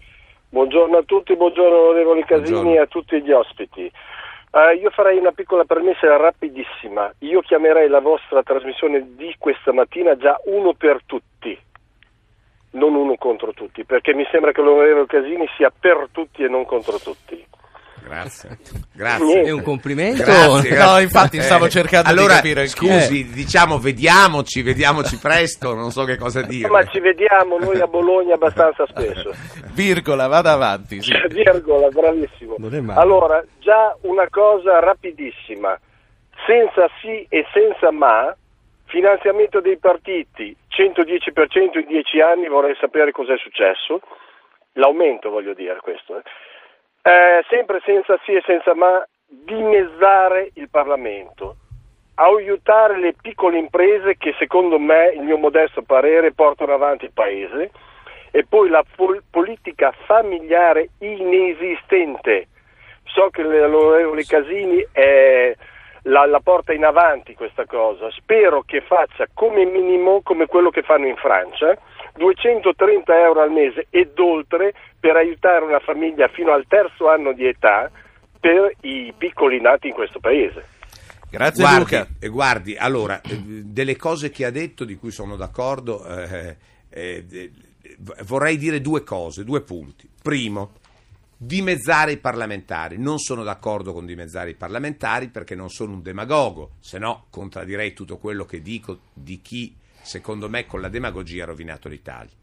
Buongiorno 0.49 0.97
a 0.97 1.03
tutti, 1.03 1.35
buongiorno 1.35 1.77
onorevoli 1.77 2.23
Casini 2.25 2.75
e 2.75 2.79
a 2.79 2.85
tutti 2.85 3.21
gli 3.21 3.31
ospiti. 3.31 3.91
Uh, 4.51 4.75
io 4.77 4.89
farei 4.89 5.17
una 5.17 5.31
piccola 5.31 5.63
premessa 5.63 6.17
rapidissima. 6.17 7.09
Io 7.19 7.39
chiamerei 7.39 7.87
la 7.87 8.01
vostra 8.01 8.43
trasmissione 8.43 9.15
di 9.15 9.33
questa 9.37 9.71
mattina 9.71 10.17
già 10.17 10.37
uno 10.45 10.73
per 10.73 10.99
tutti, 11.05 11.57
non 12.71 12.95
uno 12.95 13.15
contro 13.15 13.53
tutti, 13.53 13.85
perché 13.85 14.13
mi 14.13 14.27
sembra 14.29 14.51
che 14.51 14.61
l'onorevole 14.61 15.05
Casini 15.05 15.47
sia 15.55 15.71
per 15.71 16.09
tutti 16.11 16.43
e 16.43 16.49
non 16.49 16.65
contro 16.65 16.99
tutti. 16.99 17.47
Grazie. 18.03 18.57
Grazie. 18.93 19.43
È 19.43 19.51
un 19.51 19.63
complimento? 19.63 20.23
Grazie, 20.23 20.69
grazie. 20.69 20.93
No, 20.93 20.99
infatti 20.99 21.41
stavo 21.41 21.69
cercando 21.69 22.09
allora, 22.09 22.39
di 22.39 22.49
capire. 22.49 22.67
Scusi, 22.67 23.21
eh. 23.21 23.33
diciamo 23.33 23.77
vediamoci, 23.77 24.61
vediamoci 24.61 25.17
presto, 25.17 25.73
non 25.73 25.91
so 25.91 26.03
che 26.03 26.17
cosa 26.17 26.41
dire. 26.41 26.69
Ma 26.69 26.83
ci 26.85 26.99
vediamo 26.99 27.57
noi 27.57 27.79
a 27.79 27.87
Bologna 27.87 28.35
abbastanza 28.35 28.85
spesso. 28.87 29.31
Virgola, 29.73 30.27
vada 30.27 30.51
avanti. 30.51 31.01
Sì. 31.01 31.13
Virgola, 31.29 31.87
bravissimo. 31.89 32.57
Allora, 32.93 33.43
già 33.59 33.95
una 34.01 34.27
cosa 34.29 34.79
rapidissima. 34.79 35.79
Senza 36.45 36.89
sì 37.01 37.25
e 37.29 37.45
senza 37.53 37.91
ma, 37.91 38.35
finanziamento 38.85 39.61
dei 39.61 39.77
partiti 39.77 40.55
110% 40.71 41.77
in 41.77 41.85
10 41.87 42.19
anni, 42.19 42.47
vorrei 42.47 42.75
sapere 42.79 43.11
cos'è 43.11 43.37
successo. 43.37 44.01
L'aumento 44.73 45.29
voglio 45.29 45.53
dire 45.53 45.77
questo. 45.81 46.17
Eh 46.17 46.21
eh, 47.01 47.43
sempre 47.49 47.81
senza 47.85 48.19
sì 48.23 48.33
e 48.33 48.43
senza 48.45 48.73
ma, 48.75 49.03
dimezzare 49.27 50.51
il 50.55 50.69
Parlamento. 50.69 51.55
aiutare 52.15 52.99
le 52.99 53.15
piccole 53.19 53.57
imprese 53.57 54.15
che 54.17 54.35
secondo 54.37 54.77
me, 54.77 55.11
il 55.15 55.23
mio 55.23 55.37
modesto 55.37 55.81
parere, 55.81 56.33
portano 56.33 56.73
avanti 56.73 57.05
il 57.05 57.13
paese 57.13 57.71
e 58.31 58.45
poi 58.47 58.69
la 58.69 58.83
pol- 58.95 59.23
politica 59.29 59.91
familiare 60.05 60.89
inesistente. 60.99 62.47
So 63.05 63.29
che 63.29 63.41
l'onorevole 63.41 64.23
Casini 64.25 64.85
è, 64.91 65.55
la, 66.03 66.25
la, 66.25 66.39
porta 66.39 66.73
in 66.73 66.85
avanti 66.85 67.33
questa 67.33 67.65
cosa, 67.65 68.09
spero 68.11 68.61
che 68.61 68.81
faccia 68.81 69.25
come 69.33 69.65
minimo 69.65 70.21
come 70.21 70.45
quello 70.45 70.69
che 70.69 70.81
fanno 70.81 71.07
in 71.07 71.17
Francia, 71.17 71.75
230 72.15 73.19
euro 73.19 73.41
al 73.41 73.51
mese 73.51 73.87
ed 73.89 74.17
oltre 74.19 74.73
per 74.99 75.15
aiutare 75.15 75.65
una 75.65 75.79
famiglia 75.79 76.27
fino 76.27 76.51
al 76.51 76.65
terzo 76.67 77.09
anno 77.09 77.33
di 77.33 77.45
età 77.45 77.89
per 78.39 78.73
i 78.81 79.13
piccoli 79.17 79.61
nati 79.61 79.87
in 79.87 79.93
questo 79.93 80.19
paese. 80.19 80.79
Grazie 81.29 81.63
guardi, 81.63 81.79
Luca. 81.79 82.07
Eh, 82.19 82.27
guardi, 82.27 82.75
allora, 82.75 83.21
eh, 83.21 83.39
delle 83.39 83.95
cose 83.95 84.31
che 84.31 84.45
ha 84.45 84.51
detto 84.51 84.83
di 84.83 84.95
cui 84.95 85.11
sono 85.11 85.37
d'accordo, 85.37 86.05
eh, 86.05 86.57
eh, 86.89 87.25
eh 87.29 87.51
vorrei 88.25 88.57
dire 88.57 88.81
due 88.81 89.03
cose, 89.03 89.45
due 89.45 89.61
punti. 89.61 90.09
Primo, 90.21 90.73
dimezzare 91.37 92.11
i 92.11 92.17
parlamentari. 92.17 92.97
Non 92.97 93.17
sono 93.17 93.43
d'accordo 93.43 93.93
con 93.93 94.05
dimezzare 94.05 94.51
i 94.51 94.55
parlamentari 94.55 95.29
perché 95.29 95.55
non 95.55 95.69
sono 95.69 95.93
un 95.93 96.01
demagogo, 96.01 96.71
se 96.79 96.99
no 96.99 97.25
contraddirei 97.29 97.93
tutto 97.93 98.17
quello 98.17 98.45
che 98.45 98.61
dico 98.61 98.99
di 99.13 99.41
chi, 99.41 99.75
secondo 100.01 100.49
me, 100.49 100.65
con 100.65 100.81
la 100.81 100.89
demagogia 100.89 101.43
ha 101.43 101.47
rovinato 101.47 101.87
l'Italia. 101.87 102.33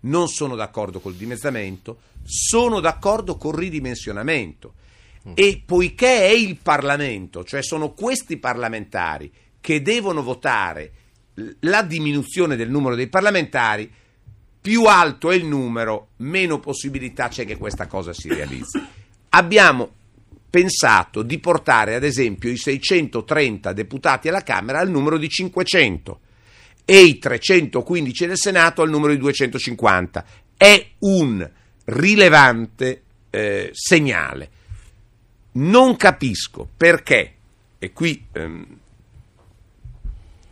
Non 0.00 0.28
sono 0.28 0.54
d'accordo 0.54 1.00
col 1.00 1.14
dimezzamento, 1.14 2.00
sono 2.24 2.80
d'accordo 2.80 3.36
col 3.36 3.54
ridimensionamento. 3.54 4.74
Mm. 5.28 5.32
E 5.34 5.62
poiché 5.64 6.26
è 6.26 6.30
il 6.30 6.56
Parlamento, 6.56 7.44
cioè 7.44 7.62
sono 7.62 7.90
questi 7.90 8.36
parlamentari 8.36 9.30
che 9.60 9.82
devono 9.82 10.22
votare 10.22 10.92
la 11.60 11.82
diminuzione 11.82 12.56
del 12.56 12.70
numero 12.70 12.94
dei 12.94 13.08
parlamentari, 13.08 13.90
più 14.60 14.84
alto 14.84 15.30
è 15.30 15.34
il 15.34 15.46
numero, 15.46 16.08
meno 16.16 16.58
possibilità 16.60 17.28
c'è 17.28 17.44
che 17.44 17.56
questa 17.56 17.86
cosa 17.86 18.12
si 18.12 18.28
realizzi. 18.28 18.84
Abbiamo 19.30 19.90
pensato 20.50 21.22
di 21.22 21.38
portare 21.38 21.94
ad 21.94 22.04
esempio 22.04 22.50
i 22.50 22.56
630 22.56 23.72
deputati 23.72 24.28
alla 24.28 24.42
Camera 24.42 24.78
al 24.78 24.90
numero 24.90 25.18
di 25.18 25.28
500 25.28 26.20
e 26.90 27.02
i 27.02 27.18
315 27.18 28.26
del 28.26 28.38
Senato 28.38 28.80
al 28.80 28.88
numero 28.88 29.12
di 29.12 29.18
250. 29.18 30.24
È 30.56 30.86
un 31.00 31.46
rilevante 31.84 33.02
eh, 33.28 33.68
segnale. 33.74 34.50
Non 35.52 35.96
capisco 35.96 36.66
perché, 36.74 37.34
e 37.78 37.92
qui 37.92 38.24
ehm, 38.32 38.66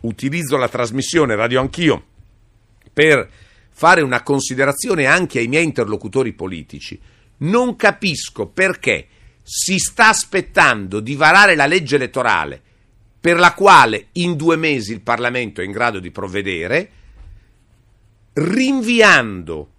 utilizzo 0.01 0.57
la 0.57 0.69
trasmissione 0.69 1.35
Radio 1.35 1.59
Anch'io 1.59 2.05
per 2.93 3.27
fare 3.71 4.01
una 4.01 4.21
considerazione 4.21 5.07
anche 5.07 5.39
ai 5.39 5.47
miei 5.47 5.63
interlocutori 5.63 6.33
politici. 6.33 6.99
Non 7.37 7.75
capisco 7.75 8.45
perché 8.45 9.07
si 9.41 9.79
sta 9.79 10.09
aspettando 10.09 10.99
di 10.99 11.15
varare 11.15 11.55
la 11.55 11.65
legge 11.65 11.95
elettorale 11.95 12.61
per 13.19 13.37
la 13.37 13.53
quale 13.53 14.07
in 14.13 14.35
due 14.35 14.55
mesi 14.55 14.91
il 14.91 15.01
Parlamento 15.01 15.61
è 15.61 15.65
in 15.65 15.71
grado 15.71 15.99
di 15.99 16.11
provvedere, 16.11 16.91
rinviando 18.33 19.71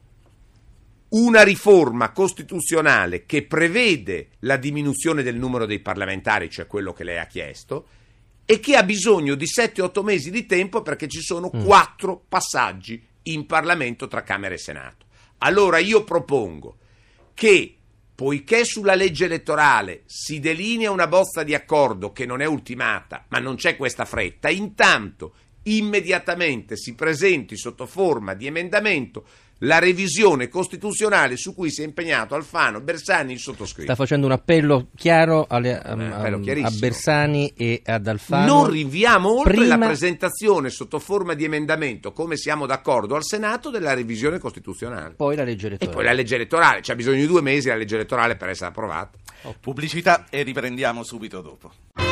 una 1.11 1.43
riforma 1.43 2.11
costituzionale 2.11 3.25
che 3.25 3.45
prevede 3.45 4.29
la 4.41 4.57
diminuzione 4.57 5.23
del 5.23 5.37
numero 5.37 5.65
dei 5.65 5.79
parlamentari, 5.79 6.51
cioè 6.51 6.67
quello 6.67 6.93
che 6.93 7.05
lei 7.05 7.19
ha 7.19 7.27
chiesto, 7.27 7.87
e 8.45 8.61
che 8.61 8.77
ha 8.77 8.83
bisogno 8.83 9.35
di 9.35 9.47
7-8 9.47 10.03
mesi 10.03 10.31
di 10.31 10.45
tempo 10.47 10.83
perché 10.83 11.09
ci 11.09 11.21
sono 11.21 11.51
mm. 11.55 11.65
quattro 11.65 12.23
passaggi 12.29 13.03
in 13.25 13.47
Parlamento 13.47 14.09
tra 14.09 14.23
Camera 14.23 14.55
e 14.55 14.59
Senato. 14.59 15.07
Allora 15.39 15.79
io 15.79 16.03
propongo 16.05 16.79
che, 17.35 17.77
poiché 18.19 18.65
sulla 18.65 18.97
legge 18.97 19.27
elettorale 19.27 20.03
si 20.07 20.41
delinea 20.41 20.91
una 20.91 21.07
bozza 21.07 21.45
di 21.45 21.55
accordo 21.55 22.11
che 22.11 22.27
non 22.27 22.41
è 22.41 22.47
ultimata, 22.47 23.25
ma 23.29 23.39
non 23.39 23.55
c'è 23.55 23.77
questa 23.77 24.05
fretta, 24.05 24.49
intanto 24.49 25.35
immediatamente 25.63 26.77
si 26.77 26.97
presenti 26.97 27.57
sotto 27.57 27.87
forma 27.87 28.35
di 28.35 28.49
emendamento 28.49 29.25
la 29.63 29.79
revisione 29.79 30.49
costituzionale 30.49 31.37
su 31.37 31.55
cui 31.55 31.71
si 31.71 31.83
è 31.83 31.85
impegnato 31.85 32.35
Alfano, 32.35 32.81
Bersani 32.81 33.33
il 33.33 33.39
sottoscritto. 33.39 33.83
Sta 33.83 33.95
facendo 33.95 34.27
un 34.27 34.33
appello 34.33 34.89
chiaro 34.95 35.47
alle, 35.49 35.81
um, 35.85 36.13
appello 36.13 36.67
a 36.67 36.71
Bersani 36.71 37.53
e 37.57 37.83
ad 37.85 38.07
Alfano. 38.07 38.47
Non 38.47 38.71
rinviamo 38.71 39.39
oltre 39.39 39.55
Prima... 39.55 39.77
la 39.77 39.87
presentazione 39.87 40.71
sotto 40.71 40.99
forma 40.99 41.35
di 41.35 41.45
emendamento, 41.45 42.13
come 42.13 42.37
siamo 42.37 42.67
d'accordo 42.67 43.17
al 43.17 43.25
Senato, 43.25 43.71
della 43.71 43.95
revisione 43.95 44.39
costituzionale. 44.39 45.15
Poi 45.15 45.35
la 45.35 45.45
legge 45.45 45.67
elettorale. 45.67 45.91
E 45.91 45.95
poi 45.95 46.05
la 46.05 46.13
legge 46.13 46.35
elettorale, 46.37 46.81
c'è 46.81 46.95
bisogno 46.95 47.21
di 47.21 47.27
due 47.27 47.43
mesi 47.43 47.69
la 47.69 47.77
legge 47.77 47.97
elettorale 47.97 48.37
per 48.37 48.51
essere 48.51 48.69
approvata. 48.69 49.19
Oh. 49.43 49.55
Pubblicità 49.61 50.27
e 50.31 50.43
riprendiamo 50.43 51.03
subito 51.03 51.41
dopo. 51.41 52.08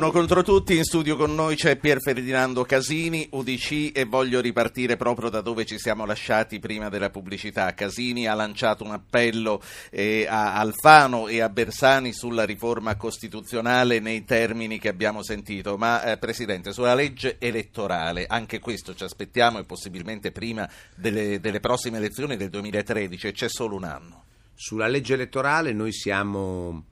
Uno 0.00 0.12
contro 0.12 0.42
tutti, 0.42 0.78
in 0.78 0.84
studio 0.84 1.14
con 1.14 1.34
noi 1.34 1.56
c'è 1.56 1.76
Pier 1.76 2.00
Ferdinando 2.00 2.64
Casini, 2.64 3.28
UDC 3.32 3.90
e 3.94 4.06
voglio 4.06 4.40
ripartire 4.40 4.96
proprio 4.96 5.28
da 5.28 5.42
dove 5.42 5.66
ci 5.66 5.78
siamo 5.78 6.06
lasciati 6.06 6.58
prima 6.58 6.88
della 6.88 7.10
pubblicità. 7.10 7.74
Casini 7.74 8.26
ha 8.26 8.32
lanciato 8.32 8.82
un 8.82 8.92
appello 8.92 9.62
eh, 9.90 10.26
a 10.26 10.54
Alfano 10.54 11.28
e 11.28 11.42
a 11.42 11.50
Bersani 11.50 12.14
sulla 12.14 12.46
riforma 12.46 12.96
costituzionale 12.96 14.00
nei 14.00 14.24
termini 14.24 14.78
che 14.78 14.88
abbiamo 14.88 15.22
sentito, 15.22 15.76
ma 15.76 16.02
eh, 16.02 16.16
Presidente, 16.16 16.72
sulla 16.72 16.94
legge 16.94 17.36
elettorale, 17.38 18.24
anche 18.26 18.58
questo 18.58 18.94
ci 18.94 19.04
aspettiamo 19.04 19.58
e 19.58 19.64
possibilmente 19.64 20.32
prima 20.32 20.66
delle, 20.96 21.40
delle 21.40 21.60
prossime 21.60 21.98
elezioni 21.98 22.38
del 22.38 22.48
2013, 22.48 23.32
c'è 23.32 23.50
solo 23.50 23.76
un 23.76 23.84
anno. 23.84 24.24
Sulla 24.54 24.88
legge 24.88 25.12
elettorale 25.12 25.74
noi 25.74 25.92
siamo, 25.92 26.84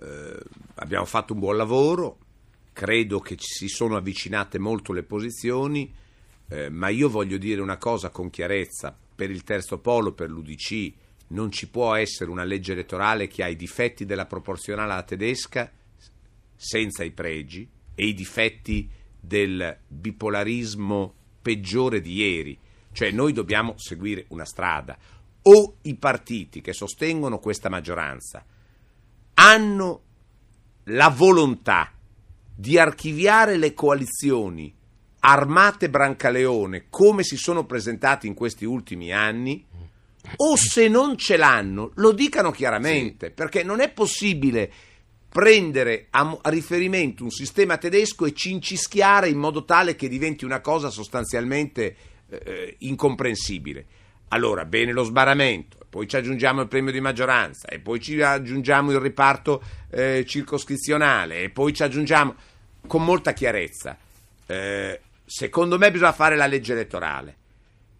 eh, 0.00 0.38
abbiamo 0.76 1.04
fatto 1.04 1.34
un 1.34 1.40
buon 1.40 1.58
lavoro, 1.58 2.20
credo 2.78 3.18
che 3.18 3.34
si 3.40 3.66
sono 3.66 3.96
avvicinate 3.96 4.60
molto 4.60 4.92
le 4.92 5.02
posizioni, 5.02 5.92
eh, 6.48 6.68
ma 6.70 6.90
io 6.90 7.08
voglio 7.08 7.36
dire 7.36 7.60
una 7.60 7.76
cosa 7.76 8.10
con 8.10 8.30
chiarezza, 8.30 8.96
per 9.16 9.32
il 9.32 9.42
terzo 9.42 9.78
polo, 9.78 10.12
per 10.12 10.30
l'UDC, 10.30 10.92
non 11.30 11.50
ci 11.50 11.68
può 11.68 11.96
essere 11.96 12.30
una 12.30 12.44
legge 12.44 12.74
elettorale 12.74 13.26
che 13.26 13.42
ha 13.42 13.48
i 13.48 13.56
difetti 13.56 14.04
della 14.04 14.26
proporzionale 14.26 14.92
alla 14.92 15.02
tedesca 15.02 15.72
senza 16.54 17.02
i 17.02 17.10
pregi 17.10 17.68
e 17.96 18.06
i 18.06 18.14
difetti 18.14 18.88
del 19.18 19.76
bipolarismo 19.88 21.14
peggiore 21.42 22.00
di 22.00 22.12
ieri. 22.14 22.56
Cioè 22.92 23.10
noi 23.10 23.32
dobbiamo 23.32 23.74
seguire 23.76 24.26
una 24.28 24.44
strada. 24.44 24.96
O 25.42 25.78
i 25.82 25.96
partiti 25.96 26.60
che 26.60 26.72
sostengono 26.72 27.40
questa 27.40 27.68
maggioranza 27.68 28.46
hanno 29.34 30.02
la 30.84 31.08
volontà 31.08 31.92
di 32.60 32.76
archiviare 32.76 33.56
le 33.56 33.72
coalizioni 33.72 34.74
armate 35.20 35.88
Brancaleone 35.88 36.86
come 36.90 37.22
si 37.22 37.36
sono 37.36 37.64
presentati 37.64 38.26
in 38.26 38.34
questi 38.34 38.64
ultimi 38.64 39.12
anni, 39.12 39.64
o 40.34 40.56
se 40.56 40.88
non 40.88 41.16
ce 41.16 41.36
l'hanno, 41.36 41.92
lo 41.94 42.10
dicano 42.10 42.50
chiaramente, 42.50 43.28
sì. 43.28 43.32
perché 43.32 43.62
non 43.62 43.78
è 43.78 43.92
possibile 43.92 44.72
prendere 45.28 46.08
a, 46.10 46.36
riferimento 46.46 47.22
un 47.22 47.30
sistema 47.30 47.76
tedesco 47.76 48.26
e 48.26 48.32
cincischiare 48.32 49.28
in 49.28 49.38
modo 49.38 49.64
tale 49.64 49.94
che 49.94 50.08
diventi 50.08 50.44
una 50.44 50.60
cosa 50.60 50.90
sostanzialmente 50.90 51.96
eh, 52.28 52.74
incomprensibile. 52.78 53.86
Allora, 54.28 54.64
bene 54.64 54.92
lo 54.92 55.04
sbaramento, 55.04 55.78
poi 55.88 56.06
ci 56.06 56.16
aggiungiamo 56.16 56.60
il 56.60 56.68
premio 56.68 56.92
di 56.92 57.00
maggioranza, 57.00 57.68
e 57.68 57.78
poi 57.78 57.98
ci 58.00 58.20
aggiungiamo 58.20 58.90
il 58.92 59.00
riparto 59.00 59.62
eh, 59.90 60.24
circoscrizionale, 60.26 61.42
e 61.42 61.50
poi 61.50 61.72
ci 61.72 61.82
aggiungiamo 61.82 62.34
con 62.86 63.04
molta 63.04 63.32
chiarezza. 63.32 63.96
Eh, 64.46 65.00
secondo 65.24 65.78
me 65.78 65.90
bisogna 65.90 66.12
fare 66.12 66.36
la 66.36 66.46
legge 66.46 66.72
elettorale. 66.72 67.36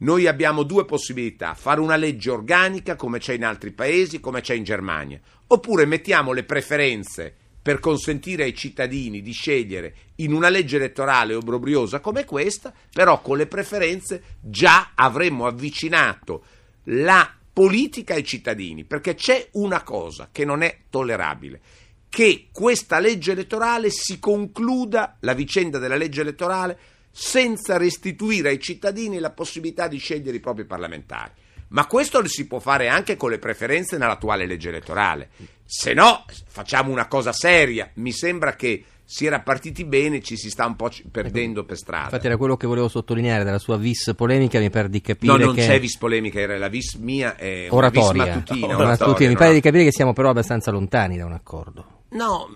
Noi 0.00 0.26
abbiamo 0.26 0.62
due 0.62 0.84
possibilità, 0.84 1.54
fare 1.54 1.80
una 1.80 1.96
legge 1.96 2.30
organica 2.30 2.94
come 2.94 3.18
c'è 3.18 3.32
in 3.32 3.44
altri 3.44 3.72
paesi, 3.72 4.20
come 4.20 4.42
c'è 4.42 4.54
in 4.54 4.64
Germania, 4.64 5.18
oppure 5.48 5.86
mettiamo 5.86 6.32
le 6.32 6.44
preferenze 6.44 7.34
per 7.68 7.80
consentire 7.80 8.44
ai 8.44 8.54
cittadini 8.54 9.20
di 9.20 9.32
scegliere 9.32 9.94
in 10.16 10.32
una 10.32 10.48
legge 10.48 10.76
elettorale 10.76 11.34
obbrobriosa 11.34 12.00
come 12.00 12.24
questa, 12.24 12.72
però 12.90 13.20
con 13.20 13.36
le 13.36 13.46
preferenze 13.46 14.22
già 14.40 14.92
avremmo 14.94 15.44
avvicinato 15.44 16.44
la 16.84 17.30
politica 17.52 18.14
ai 18.14 18.24
cittadini, 18.24 18.84
perché 18.84 19.14
c'è 19.14 19.48
una 19.52 19.82
cosa 19.82 20.30
che 20.32 20.46
non 20.46 20.62
è 20.62 20.84
tollerabile 20.88 21.60
che 22.08 22.48
questa 22.50 23.00
legge 23.00 23.32
elettorale 23.32 23.90
si 23.90 24.18
concluda, 24.18 25.18
la 25.20 25.34
vicenda 25.34 25.76
della 25.76 25.96
legge 25.96 26.22
elettorale, 26.22 26.78
senza 27.10 27.76
restituire 27.76 28.48
ai 28.48 28.60
cittadini 28.60 29.18
la 29.18 29.32
possibilità 29.32 29.88
di 29.88 29.98
scegliere 29.98 30.38
i 30.38 30.40
propri 30.40 30.64
parlamentari. 30.64 31.32
Ma 31.68 31.86
questo 31.86 32.26
si 32.26 32.46
può 32.46 32.58
fare 32.58 32.88
anche 32.88 33.16
con 33.16 33.30
le 33.30 33.38
preferenze 33.38 33.98
nell'attuale 33.98 34.46
legge 34.46 34.68
elettorale. 34.68 35.28
Se 35.64 35.92
no, 35.92 36.24
facciamo 36.48 36.90
una 36.90 37.06
cosa 37.06 37.32
seria. 37.32 37.90
Mi 37.94 38.12
sembra 38.12 38.54
che 38.56 38.84
si 39.10 39.24
era 39.24 39.40
partiti 39.40 39.86
bene, 39.86 40.20
ci 40.20 40.36
si 40.36 40.50
sta 40.50 40.66
un 40.66 40.76
po' 40.76 40.90
perdendo 41.10 41.64
per 41.64 41.78
strada. 41.78 42.04
Infatti 42.04 42.26
era 42.26 42.36
quello 42.36 42.58
che 42.58 42.66
volevo 42.66 42.88
sottolineare 42.88 43.42
della 43.42 43.58
sua 43.58 43.78
vis 43.78 44.12
polemica, 44.14 44.58
mi 44.58 44.68
pare 44.68 44.90
di 44.90 45.00
capire 45.00 45.32
No, 45.32 45.42
non 45.42 45.54
che... 45.54 45.66
c'è 45.66 45.80
vis 45.80 45.96
polemica, 45.96 46.38
era 46.40 46.58
la 46.58 46.68
vis 46.68 46.94
mia 46.96 47.34
è 47.36 47.68
oratoria. 47.70 48.10
una 48.10 48.24
vis 48.24 48.34
matutina. 48.34 48.66
Oratoria, 48.66 48.86
oratoria, 48.86 49.26
mi 49.28 49.32
no? 49.32 49.38
pare 49.38 49.54
di 49.54 49.60
capire 49.60 49.84
che 49.84 49.92
siamo 49.92 50.12
però 50.12 50.28
abbastanza 50.28 50.70
lontani 50.70 51.16
da 51.16 51.24
un 51.24 51.32
accordo. 51.32 52.02
No, 52.10 52.48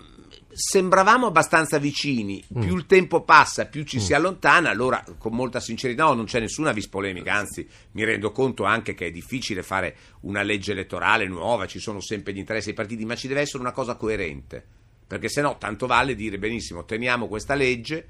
sembravamo 0.53 1.27
abbastanza 1.27 1.77
vicini. 1.77 2.43
Mm. 2.57 2.61
Più 2.61 2.75
il 2.75 2.85
tempo 2.85 3.23
passa, 3.23 3.65
più 3.65 3.83
ci 3.83 3.99
si 3.99 4.13
allontana. 4.13 4.69
Allora, 4.69 5.03
con 5.17 5.33
molta 5.33 5.59
sincerità, 5.59 6.05
no, 6.05 6.13
non 6.13 6.25
c'è 6.25 6.39
nessuna 6.39 6.71
vis 6.71 6.87
polemica. 6.87 7.33
Anzi, 7.33 7.67
mi 7.91 8.03
rendo 8.03 8.31
conto 8.31 8.63
anche 8.63 8.93
che 8.93 9.07
è 9.07 9.11
difficile 9.11 9.63
fare 9.63 9.95
una 10.21 10.41
legge 10.41 10.71
elettorale 10.71 11.27
nuova. 11.27 11.65
Ci 11.65 11.79
sono 11.79 11.99
sempre 11.99 12.33
gli 12.33 12.37
interessi 12.37 12.67
dei 12.67 12.75
partiti, 12.75 13.05
ma 13.05 13.15
ci 13.15 13.27
deve 13.27 13.41
essere 13.41 13.59
una 13.59 13.71
cosa 13.71 13.95
coerente. 13.95 14.63
Perché 15.05 15.29
se 15.29 15.41
no, 15.41 15.57
tanto 15.57 15.85
vale 15.85 16.15
dire 16.15 16.37
benissimo, 16.37 16.85
teniamo 16.85 17.27
questa 17.27 17.55
legge. 17.55 18.07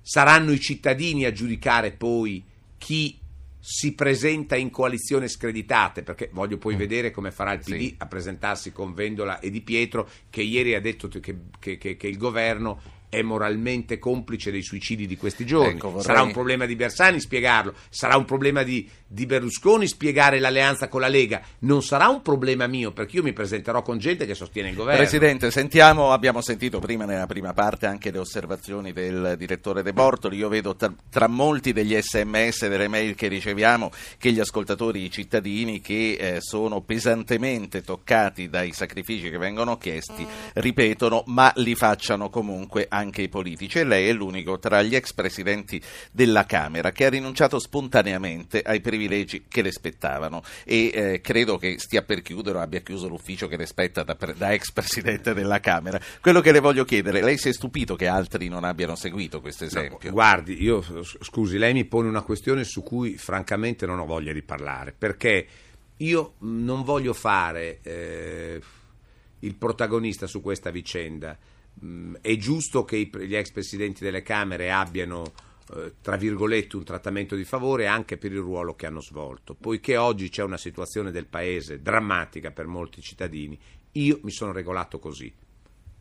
Saranno 0.00 0.52
i 0.52 0.60
cittadini 0.60 1.24
a 1.24 1.32
giudicare 1.32 1.92
poi 1.92 2.44
chi 2.76 3.18
si 3.66 3.94
presenta 3.94 4.56
in 4.56 4.68
coalizione 4.68 5.26
screditate, 5.26 6.02
perché 6.02 6.28
voglio 6.34 6.58
poi 6.58 6.76
vedere 6.76 7.10
come 7.10 7.30
farà 7.30 7.54
il 7.54 7.60
PD 7.60 7.78
Sì. 7.78 7.94
a 7.96 8.06
presentarsi 8.06 8.72
con 8.72 8.92
Vendola 8.92 9.38
e 9.40 9.48
Di 9.48 9.62
Pietro, 9.62 10.06
che 10.28 10.42
ieri 10.42 10.74
ha 10.74 10.82
detto 10.82 11.08
che, 11.08 11.34
che- 11.58 11.78
che- 11.78 11.96
che 11.96 12.06
il 12.06 12.18
governo 12.18 12.78
è 13.14 13.22
moralmente 13.22 13.98
complice 13.98 14.50
dei 14.50 14.62
suicidi 14.62 15.06
di 15.06 15.16
questi 15.16 15.46
giorni. 15.46 15.74
Ecco, 15.74 15.88
vorrei- 15.88 16.04
Sarà 16.04 16.22
un 16.22 16.32
problema 16.32 16.66
di 16.66 16.76
Bersani 16.76 17.20
spiegarlo, 17.20 17.74
sarà 17.88 18.16
un 18.16 18.24
problema 18.24 18.62
di, 18.62 18.88
di 19.06 19.26
Berlusconi 19.26 19.86
spiegare 19.86 20.38
l'alleanza 20.38 20.88
con 20.88 21.00
la 21.00 21.08
Lega, 21.08 21.40
non 21.60 21.82
sarà 21.82 22.08
un 22.08 22.22
problema 22.22 22.66
mio, 22.66 22.92
perché 22.92 23.16
io 23.16 23.22
mi 23.22 23.32
presenterò 23.32 23.82
con 23.82 23.98
gente 23.98 24.26
che 24.26 24.34
sostiene 24.34 24.70
il 24.70 24.74
governo. 24.74 25.00
Presidente, 25.00 25.50
sentiamo, 25.50 26.12
abbiamo 26.12 26.40
sentito 26.40 26.78
prima 26.80 27.04
nella 27.04 27.26
prima 27.26 27.52
parte 27.52 27.86
anche 27.86 28.10
le 28.10 28.18
osservazioni 28.18 28.92
del 28.92 29.36
direttore 29.38 29.82
De 29.82 29.92
Bortoli. 29.92 30.36
Io 30.36 30.48
vedo 30.48 30.74
tra, 30.74 30.92
tra 31.08 31.28
molti 31.28 31.72
degli 31.72 31.96
sms 31.96 32.62
e 32.62 32.68
delle 32.68 32.88
mail 32.88 33.14
che 33.14 33.28
riceviamo 33.28 33.90
che 34.18 34.32
gli 34.32 34.40
ascoltatori, 34.40 35.04
i 35.04 35.10
cittadini 35.10 35.80
che 35.80 36.16
eh, 36.18 36.36
sono 36.40 36.80
pesantemente 36.80 37.82
toccati 37.82 38.48
dai 38.48 38.72
sacrifici 38.72 39.30
che 39.30 39.38
vengono 39.38 39.78
chiesti, 39.78 40.26
ripetono, 40.54 41.22
ma 41.26 41.52
li 41.56 41.74
facciano 41.74 42.30
comunque 42.30 42.86
anche 42.88 43.03
i 43.22 43.28
politici. 43.28 43.78
E 43.78 43.84
lei 43.84 44.08
è 44.08 44.12
l'unico 44.12 44.58
tra 44.58 44.82
gli 44.82 44.94
ex 44.94 45.12
presidenti 45.12 45.80
della 46.10 46.44
Camera 46.44 46.92
che 46.92 47.06
ha 47.06 47.10
rinunciato 47.10 47.58
spontaneamente 47.58 48.62
ai 48.62 48.80
privilegi 48.80 49.44
che 49.48 49.62
le 49.62 49.72
spettavano 49.72 50.42
e 50.64 50.90
eh, 50.92 51.20
credo 51.20 51.56
che 51.58 51.78
stia 51.78 52.02
per 52.02 52.22
chiudere 52.22 52.58
o 52.58 52.60
abbia 52.60 52.80
chiuso 52.80 53.08
l'ufficio 53.08 53.48
che 53.48 53.56
le 53.56 53.66
spetta 53.66 54.02
da, 54.02 54.16
da 54.36 54.52
ex 54.52 54.72
presidente 54.72 55.34
della 55.34 55.60
Camera. 55.60 56.00
Quello 56.20 56.40
che 56.40 56.52
le 56.52 56.60
voglio 56.60 56.84
chiedere, 56.84 57.22
lei 57.22 57.38
si 57.38 57.48
è 57.48 57.52
stupito 57.52 57.96
che 57.96 58.06
altri 58.06 58.48
non 58.48 58.64
abbiano 58.64 58.94
seguito 58.94 59.40
questo 59.40 59.64
esempio? 59.64 59.98
No, 60.02 60.10
guardi, 60.10 60.62
io 60.62 60.82
scusi, 61.02 61.58
lei 61.58 61.72
mi 61.72 61.84
pone 61.84 62.08
una 62.08 62.22
questione 62.22 62.64
su 62.64 62.82
cui 62.82 63.16
francamente 63.16 63.86
non 63.86 63.98
ho 63.98 64.06
voglia 64.06 64.32
di 64.32 64.42
parlare, 64.42 64.94
perché 64.96 65.46
io 65.98 66.34
mh, 66.38 66.64
non 66.64 66.82
voglio 66.82 67.12
fare 67.12 67.78
eh, 67.82 68.60
il 69.40 69.54
protagonista 69.54 70.26
su 70.26 70.40
questa 70.40 70.70
vicenda. 70.70 71.36
Mh, 71.80 72.14
È 72.20 72.36
giusto 72.36 72.84
che 72.84 72.96
i 72.96 73.10
gli 73.26 73.36
ex 73.36 73.50
presidenti 73.50 74.04
delle 74.04 74.22
Camere 74.22 74.70
abbiano, 74.70 75.32
eh, 75.74 75.94
tra 76.00 76.16
virgolette, 76.16 76.76
un 76.76 76.84
trattamento 76.84 77.36
di 77.36 77.44
favore 77.44 77.86
anche 77.86 78.16
per 78.16 78.32
il 78.32 78.40
ruolo 78.40 78.74
che 78.74 78.86
hanno 78.86 79.00
svolto. 79.00 79.54
Poiché 79.54 79.96
oggi 79.96 80.28
c'è 80.28 80.42
una 80.42 80.58
situazione 80.58 81.10
del 81.10 81.26
Paese 81.26 81.82
drammatica 81.82 82.50
per 82.50 82.66
molti 82.66 83.00
cittadini, 83.00 83.58
io 83.92 84.18
mi 84.22 84.30
sono 84.30 84.52
regolato 84.52 84.98
così 84.98 85.32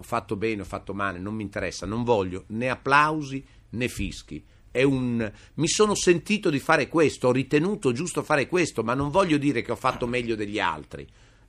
ho 0.03 0.05
fatto 0.05 0.36
bene, 0.36 0.62
ho 0.62 0.65
fatto 0.65 0.93
male, 0.93 1.17
non 1.17 1.33
mi 1.33 1.43
interessa, 1.43 1.86
non 1.86 2.03
voglio 2.03 2.43
né 2.47 2.69
applausi 2.69 3.43
né 3.69 3.88
fischi. 3.88 4.43
Un... 4.73 5.31
Mi 5.55 5.67
sono 5.67 5.95
sentito 5.95 6.49
di 6.49 6.59
fare 6.59 6.88
questo, 6.88 7.27
ho 7.27 7.31
ritenuto 7.31 7.91
giusto 7.93 8.21
fare 8.21 8.47
questo, 8.47 8.83
ma 8.83 8.93
non 8.93 9.09
voglio 9.09 9.38
dire 9.38 9.62
che 9.62 9.71
ho 9.71 9.77
fatto 9.77 10.07
meglio 10.07 10.36
degli 10.36 10.59
altri. 10.59 11.07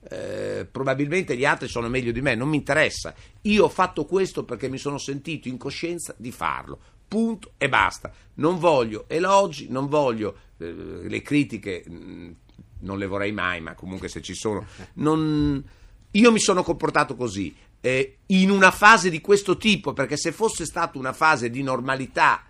Eh, 0.09 0.67
probabilmente 0.71 1.37
gli 1.37 1.45
altri 1.45 1.69
sono 1.69 1.89
meglio 1.89 2.13
di 2.13 2.21
me, 2.21 2.35
non 2.35 2.49
mi 2.49 2.57
interessa. 2.57 3.15
Io 3.43 3.65
ho 3.65 3.69
fatto 3.69 4.05
questo 4.05 4.45
perché 4.45 4.69
mi 4.69 4.79
sono 4.79 4.99
sentito 4.99 5.49
in 5.49 5.57
coscienza 5.57 6.15
di 6.17 6.31
farlo. 6.31 6.79
Punto 7.09 7.53
e 7.57 7.69
basta. 7.69 8.13
Non 8.35 8.59
voglio 8.59 9.05
elogi, 9.09 9.69
non 9.69 9.89
voglio 9.89 10.37
eh, 10.59 10.73
le 10.73 11.23
critiche, 11.23 11.85
mh, 11.87 12.35
non 12.81 12.99
le 12.99 13.07
vorrei 13.07 13.33
mai, 13.33 13.61
ma 13.61 13.75
comunque 13.75 14.09
se 14.09 14.21
ci 14.21 14.35
sono. 14.35 14.67
Non... 14.95 15.63
Io 16.11 16.31
mi 16.31 16.39
sono 16.39 16.63
comportato 16.63 17.17
così, 17.17 17.53
eh, 17.81 18.19
in 18.27 18.51
una 18.51 18.71
fase 18.71 19.11
di 19.11 19.21
questo 19.21 19.57
tipo, 19.57 19.93
perché 19.93 20.17
se 20.17 20.33
fosse 20.33 20.65
stata 20.65 20.97
una 20.97 21.13
fase 21.13 21.51
di 21.51 21.63
normalità, 21.63 22.45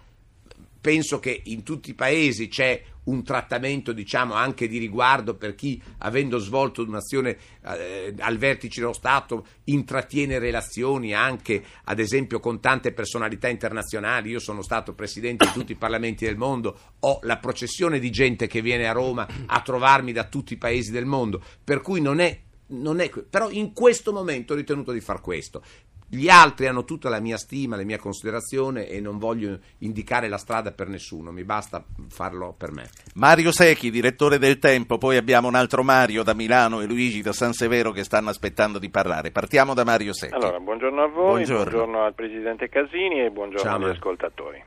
penso 0.80 1.18
che 1.18 1.40
in 1.44 1.62
tutti 1.62 1.90
i 1.90 1.94
paesi 1.94 2.48
c'è 2.48 2.82
un 3.04 3.22
trattamento, 3.22 3.92
diciamo, 3.92 4.34
anche 4.34 4.68
di 4.68 4.78
riguardo 4.78 5.34
per 5.34 5.54
chi, 5.54 5.80
avendo 5.98 6.38
svolto 6.38 6.82
un'azione 6.82 7.36
eh, 7.64 8.14
al 8.18 8.36
vertice 8.38 8.80
dello 8.80 8.92
Stato, 8.92 9.46
intrattiene 9.64 10.38
relazioni 10.38 11.14
anche, 11.14 11.62
ad 11.84 11.98
esempio, 11.98 12.40
con 12.40 12.60
tante 12.60 12.92
personalità 12.92 13.48
internazionali. 13.48 14.30
Io 14.30 14.40
sono 14.40 14.62
stato 14.62 14.94
presidente 14.94 15.46
di 15.46 15.52
tutti 15.52 15.72
i 15.72 15.76
parlamenti 15.76 16.24
del 16.24 16.36
mondo, 16.36 16.78
ho 17.00 17.18
la 17.22 17.38
processione 17.38 17.98
di 17.98 18.10
gente 18.10 18.46
che 18.46 18.62
viene 18.62 18.88
a 18.88 18.92
Roma 18.92 19.26
a 19.46 19.60
trovarmi 19.60 20.12
da 20.12 20.24
tutti 20.24 20.54
i 20.54 20.58
paesi 20.58 20.90
del 20.90 21.06
mondo, 21.06 21.42
per 21.62 21.80
cui 21.80 22.00
non 22.00 22.20
è 22.20 22.40
non 22.66 23.00
è, 23.00 23.10
però 23.10 23.50
in 23.50 23.72
questo 23.72 24.12
momento 24.12 24.54
ho 24.54 24.56
ritenuto 24.56 24.90
di 24.90 25.00
far 25.00 25.20
questo. 25.20 25.62
Gli 26.06 26.28
altri 26.28 26.66
hanno 26.68 26.84
tutta 26.84 27.08
la 27.08 27.18
mia 27.18 27.36
stima, 27.36 27.76
la 27.76 27.82
mia 27.82 27.98
considerazione 27.98 28.86
e 28.86 29.00
non 29.00 29.18
voglio 29.18 29.58
indicare 29.78 30.28
la 30.28 30.36
strada 30.36 30.70
per 30.70 30.86
nessuno, 30.88 31.32
mi 31.32 31.42
basta 31.44 31.82
farlo 32.08 32.54
per 32.56 32.70
me. 32.70 32.88
Mario 33.14 33.50
Secchi, 33.50 33.90
direttore 33.90 34.38
del 34.38 34.58
Tempo, 34.58 34.96
poi 34.98 35.16
abbiamo 35.16 35.48
un 35.48 35.56
altro 35.56 35.82
Mario 35.82 36.22
da 36.22 36.34
Milano 36.34 36.80
e 36.80 36.86
Luigi 36.86 37.20
da 37.20 37.32
San 37.32 37.52
Severo 37.52 37.90
che 37.90 38.04
stanno 38.04 38.28
aspettando 38.30 38.78
di 38.78 38.90
parlare. 38.90 39.32
Partiamo 39.32 39.74
da 39.74 39.82
Mario 39.84 40.12
Secchi. 40.12 40.34
Allora, 40.34 40.60
buongiorno 40.60 41.02
a 41.02 41.08
voi, 41.08 41.44
Buongiorno. 41.44 42.04
al 42.04 42.14
Presidente 42.14 42.68
Casini 42.68 43.20
e 43.24 43.30
buongiorno 43.30 43.62
Ciao, 43.64 43.74
agli 43.74 43.80
Mario. 43.80 43.96
ascoltatori. 43.96 44.62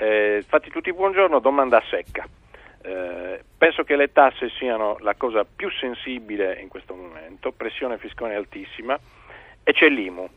Eh, 0.00 0.44
fatti 0.46 0.70
tutti 0.70 0.92
buongiorno, 0.92 1.40
domanda 1.40 1.82
secca. 1.90 2.24
Eh, 2.82 3.42
penso 3.58 3.82
che 3.82 3.96
le 3.96 4.12
tasse 4.12 4.48
siano 4.58 4.96
la 5.00 5.14
cosa 5.16 5.44
più 5.44 5.68
sensibile 5.70 6.60
in 6.60 6.68
questo 6.68 6.94
momento, 6.94 7.50
pressione 7.50 7.98
fiscale 7.98 8.36
altissima 8.36 8.96
e 9.64 9.72
c'è 9.72 9.88
l'IMU, 9.88 10.28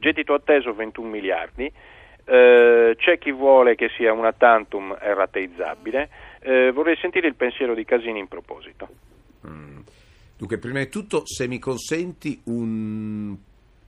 gettito 0.00 0.34
atteso 0.34 0.74
21 0.74 1.08
miliardi, 1.08 1.70
eh, 2.24 2.94
c'è 2.96 3.18
chi 3.18 3.30
vuole 3.30 3.76
che 3.76 3.88
sia 3.96 4.12
una 4.12 4.32
tantum 4.32 4.92
rateizzabile, 4.98 6.10
Eh, 6.42 6.72
vorrei 6.72 6.96
sentire 6.96 7.28
il 7.28 7.34
pensiero 7.34 7.74
di 7.74 7.84
Casini 7.84 8.18
in 8.18 8.26
proposito. 8.26 8.88
Dunque, 10.38 10.56
prima 10.56 10.78
di 10.78 10.88
tutto, 10.88 11.26
se 11.26 11.46
mi 11.46 11.58
consenti 11.58 12.40
un- 12.44 13.36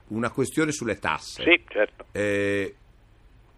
una 0.09 0.29
questione 0.29 0.71
sulle 0.71 0.99
tasse. 0.99 1.41
Sì, 1.41 1.63
certo. 1.67 2.05
Eh, 2.11 2.75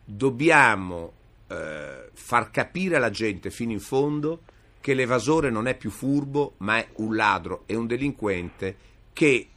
dobbiamo 0.06 1.12
eh, 1.50 2.10
far 2.14 2.50
capire 2.52 2.96
alla 2.96 3.10
gente 3.10 3.52
fino 3.52 3.72
in 3.74 3.80
fondo 3.82 4.40
che 4.80 4.94
l'evasore 4.94 5.50
non 5.50 5.68
è 5.68 5.76
più 5.76 5.90
furbo, 5.90 6.54
ma 6.60 6.78
è 6.78 6.88
un 6.96 7.16
ladro 7.16 7.64
e 7.66 7.76
un 7.76 7.86
delinquente 7.86 8.76
che 9.12 9.48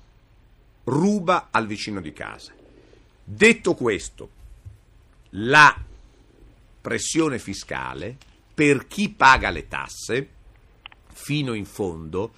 ruba 0.84 1.48
al 1.52 1.66
vicino 1.66 2.00
di 2.00 2.12
casa. 2.12 2.52
Detto 3.30 3.74
questo, 3.74 4.30
la 5.32 5.78
pressione 6.80 7.38
fiscale 7.38 8.16
per 8.54 8.86
chi 8.86 9.10
paga 9.10 9.50
le 9.50 9.68
tasse 9.68 10.28
fino 11.12 11.52
in 11.52 11.66
fondo, 11.66 12.32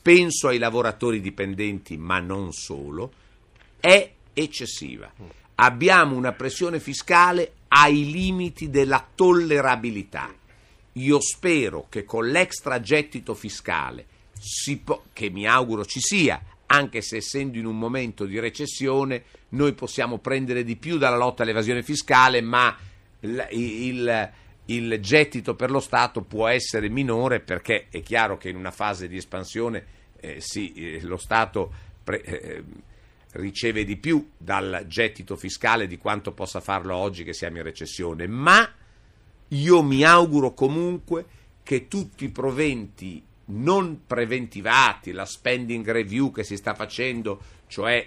penso 0.00 0.46
ai 0.46 0.58
lavoratori 0.58 1.20
dipendenti, 1.20 1.96
ma 1.96 2.20
non 2.20 2.52
solo, 2.52 3.12
è 3.80 4.08
eccessiva. 4.32 5.12
Abbiamo 5.56 6.14
una 6.14 6.32
pressione 6.32 6.78
fiscale 6.78 7.54
ai 7.66 8.12
limiti 8.12 8.70
della 8.70 9.04
tollerabilità. 9.16 10.32
Io 10.92 11.20
spero 11.20 11.86
che 11.88 12.04
con 12.04 12.28
l'extragettito 12.28 13.34
fiscale, 13.34 14.06
po- 14.84 15.06
che 15.12 15.28
mi 15.28 15.44
auguro 15.44 15.84
ci 15.84 15.98
sia, 15.98 16.40
anche 16.66 17.02
se 17.02 17.16
essendo 17.16 17.58
in 17.58 17.66
un 17.66 17.76
momento 17.76 18.26
di 18.26 18.38
recessione, 18.38 19.24
noi 19.50 19.72
possiamo 19.74 20.18
prendere 20.18 20.64
di 20.64 20.76
più 20.76 20.98
dalla 20.98 21.16
lotta 21.16 21.42
all'evasione 21.42 21.82
fiscale, 21.82 22.40
ma 22.40 22.76
il, 23.20 23.46
il- 23.50 24.30
il 24.68 24.98
gettito 25.00 25.54
per 25.54 25.70
lo 25.70 25.78
Stato 25.78 26.22
può 26.22 26.48
essere 26.48 26.88
minore 26.88 27.38
perché 27.38 27.86
è 27.88 28.02
chiaro 28.02 28.36
che 28.36 28.48
in 28.48 28.56
una 28.56 28.72
fase 28.72 29.06
di 29.06 29.16
espansione 29.16 29.84
eh, 30.18 30.40
sì, 30.40 30.72
eh, 30.72 31.00
lo 31.02 31.16
Stato 31.16 31.72
pre- 32.02 32.22
eh, 32.22 32.64
riceve 33.32 33.84
di 33.84 33.96
più 33.96 34.30
dal 34.36 34.84
gettito 34.88 35.36
fiscale 35.36 35.86
di 35.86 35.98
quanto 35.98 36.32
possa 36.32 36.60
farlo 36.60 36.96
oggi 36.96 37.22
che 37.22 37.32
siamo 37.32 37.58
in 37.58 37.62
recessione, 37.62 38.26
ma 38.26 38.68
io 39.48 39.82
mi 39.82 40.02
auguro 40.02 40.52
comunque 40.52 41.24
che 41.62 41.86
tutti 41.86 42.24
i 42.24 42.30
proventi 42.30 43.22
non 43.46 44.00
preventivati, 44.06 45.12
la 45.12 45.24
spending 45.24 45.88
review 45.88 46.32
che 46.32 46.42
si 46.42 46.56
sta 46.56 46.74
facendo, 46.74 47.40
cioè 47.68 48.04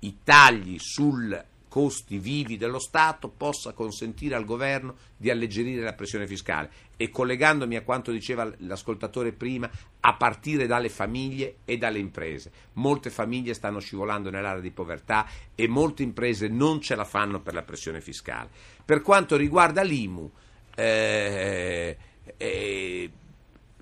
i 0.00 0.18
tagli 0.22 0.78
sul 0.78 1.44
costi 1.68 2.18
vivi 2.18 2.56
dello 2.56 2.78
Stato 2.78 3.28
possa 3.28 3.72
consentire 3.72 4.34
al 4.34 4.44
governo 4.44 4.96
di 5.16 5.30
alleggerire 5.30 5.82
la 5.82 5.92
pressione 5.92 6.26
fiscale 6.26 6.70
e 6.96 7.10
collegandomi 7.10 7.76
a 7.76 7.82
quanto 7.82 8.10
diceva 8.10 8.50
l'ascoltatore 8.58 9.32
prima, 9.32 9.70
a 10.00 10.14
partire 10.16 10.66
dalle 10.66 10.88
famiglie 10.88 11.58
e 11.64 11.76
dalle 11.76 11.98
imprese. 11.98 12.50
Molte 12.74 13.10
famiglie 13.10 13.54
stanno 13.54 13.78
scivolando 13.78 14.30
nell'area 14.30 14.60
di 14.60 14.70
povertà 14.70 15.28
e 15.54 15.68
molte 15.68 16.02
imprese 16.02 16.48
non 16.48 16.80
ce 16.80 16.96
la 16.96 17.04
fanno 17.04 17.40
per 17.40 17.54
la 17.54 17.62
pressione 17.62 18.00
fiscale. 18.00 18.48
Per 18.84 19.02
quanto 19.02 19.36
riguarda 19.36 19.82
l'IMU, 19.82 20.30
eh, 20.74 21.96
eh, 22.36 23.10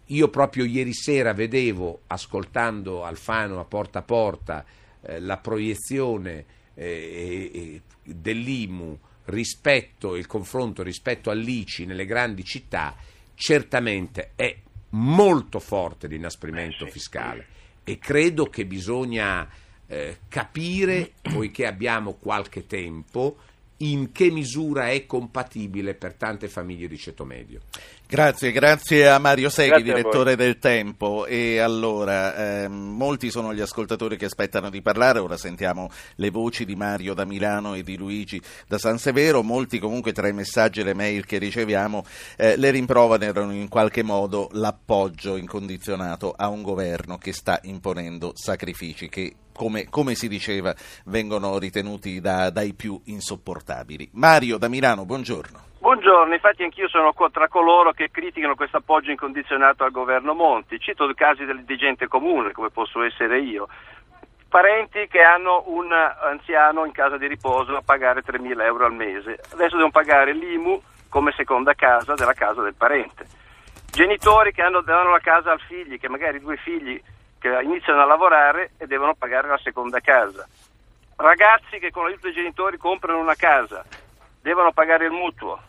io 0.04 0.28
proprio 0.28 0.64
ieri 0.64 0.92
sera 0.92 1.32
vedevo, 1.32 2.02
ascoltando 2.08 3.04
Alfano 3.04 3.60
a 3.60 3.64
porta 3.64 4.00
a 4.00 4.02
porta, 4.02 4.64
eh, 5.06 5.20
la 5.20 5.38
proiezione 5.38 6.44
eh, 6.74 7.80
dell'IMU 8.02 8.98
rispetto 9.24 10.14
il 10.14 10.26
confronto 10.26 10.82
rispetto 10.82 11.30
all'ICI 11.30 11.86
nelle 11.86 12.04
grandi 12.04 12.44
città 12.44 12.94
certamente 13.34 14.32
è 14.36 14.56
molto 14.90 15.58
forte 15.58 16.06
l'inasprimento 16.06 16.84
eh 16.84 16.88
sì. 16.88 16.92
fiscale 16.92 17.46
e 17.82 17.98
credo 17.98 18.46
che 18.46 18.66
bisogna 18.66 19.48
eh, 19.86 20.18
capire, 20.28 21.12
poiché 21.22 21.66
abbiamo 21.66 22.14
qualche 22.14 22.66
tempo, 22.66 23.36
in 23.78 24.10
che 24.10 24.30
misura 24.30 24.88
è 24.88 25.06
compatibile 25.06 25.94
per 25.94 26.14
tante 26.14 26.48
famiglie 26.48 26.88
di 26.88 26.96
ceto 26.96 27.24
medio. 27.24 27.60
Grazie, 28.08 28.52
grazie 28.52 29.08
a 29.08 29.18
Mario 29.18 29.50
Seghi, 29.50 29.68
grazie 29.68 29.84
direttore 29.84 30.36
del 30.36 30.58
Tempo. 30.60 31.26
E 31.26 31.58
allora, 31.58 32.62
ehm, 32.62 32.72
molti 32.72 33.32
sono 33.32 33.52
gli 33.52 33.60
ascoltatori 33.60 34.16
che 34.16 34.26
aspettano 34.26 34.70
di 34.70 34.80
parlare, 34.80 35.18
ora 35.18 35.36
sentiamo 35.36 35.90
le 36.14 36.30
voci 36.30 36.64
di 36.64 36.76
Mario 36.76 37.14
da 37.14 37.24
Milano 37.24 37.74
e 37.74 37.82
di 37.82 37.96
Luigi 37.96 38.40
da 38.68 38.78
San 38.78 38.98
Severo, 38.98 39.42
molti 39.42 39.80
comunque 39.80 40.12
tra 40.12 40.28
i 40.28 40.32
messaggi 40.32 40.80
e 40.80 40.84
le 40.84 40.94
mail 40.94 41.26
che 41.26 41.38
riceviamo 41.38 42.04
eh, 42.36 42.56
le 42.56 42.70
rimproverano 42.70 43.52
in 43.52 43.68
qualche 43.68 44.04
modo 44.04 44.50
l'appoggio 44.52 45.34
incondizionato 45.34 46.32
a 46.36 46.46
un 46.46 46.62
governo 46.62 47.18
che 47.18 47.32
sta 47.32 47.58
imponendo 47.64 48.30
sacrifici 48.36 49.08
che 49.08 49.34
come, 49.56 49.88
come, 49.88 50.14
si 50.14 50.28
diceva, 50.28 50.74
vengono 51.06 51.58
ritenuti 51.58 52.20
da, 52.20 52.50
dai 52.50 52.74
più 52.74 53.00
insopportabili. 53.06 54.10
Mario 54.12 54.58
da 54.58 54.68
Milano, 54.68 55.04
buongiorno. 55.04 55.64
Buongiorno, 55.78 56.34
infatti 56.34 56.62
anch'io 56.62 56.88
sono 56.88 57.14
tra 57.30 57.48
coloro 57.48 57.92
che 57.92 58.10
criticano 58.10 58.54
questo 58.54 58.78
appoggio 58.78 59.10
incondizionato 59.10 59.84
al 59.84 59.90
governo 59.90 60.34
Monti. 60.34 60.78
Cito 60.78 61.10
casi 61.14 61.44
di 61.44 61.76
gente 61.76 62.06
comune, 62.06 62.52
come 62.52 62.70
posso 62.70 63.02
essere 63.02 63.40
io. 63.40 63.68
Parenti 64.48 65.06
che 65.08 65.22
hanno 65.22 65.64
un 65.66 65.92
anziano 65.92 66.84
in 66.84 66.92
casa 66.92 67.16
di 67.16 67.26
riposo 67.26 67.76
a 67.76 67.82
pagare 67.84 68.22
3.000 68.22 68.62
euro 68.62 68.86
al 68.86 68.94
mese. 68.94 69.38
Adesso 69.52 69.76
devono 69.76 69.90
pagare 69.90 70.32
l'IMU 70.32 70.80
come 71.08 71.32
seconda 71.36 71.74
casa 71.74 72.14
della 72.14 72.32
casa 72.32 72.62
del 72.62 72.74
parente. 72.74 73.26
Genitori 73.90 74.52
che 74.52 74.62
hanno, 74.62 74.82
danno 74.82 75.10
la 75.10 75.20
casa 75.20 75.52
al 75.52 75.60
figlio, 75.60 75.96
che 75.96 76.08
magari 76.08 76.40
due 76.40 76.56
figli 76.56 77.00
che 77.38 77.48
iniziano 77.62 78.02
a 78.02 78.06
lavorare 78.06 78.72
e 78.78 78.86
devono 78.86 79.14
pagare 79.14 79.48
la 79.48 79.58
seconda 79.58 80.00
casa. 80.00 80.46
Ragazzi 81.16 81.78
che 81.78 81.90
con 81.90 82.04
l'aiuto 82.04 82.26
dei 82.26 82.34
genitori 82.34 82.76
comprano 82.76 83.18
una 83.18 83.34
casa, 83.34 83.84
devono 84.40 84.72
pagare 84.72 85.06
il 85.06 85.12
mutuo. 85.12 85.60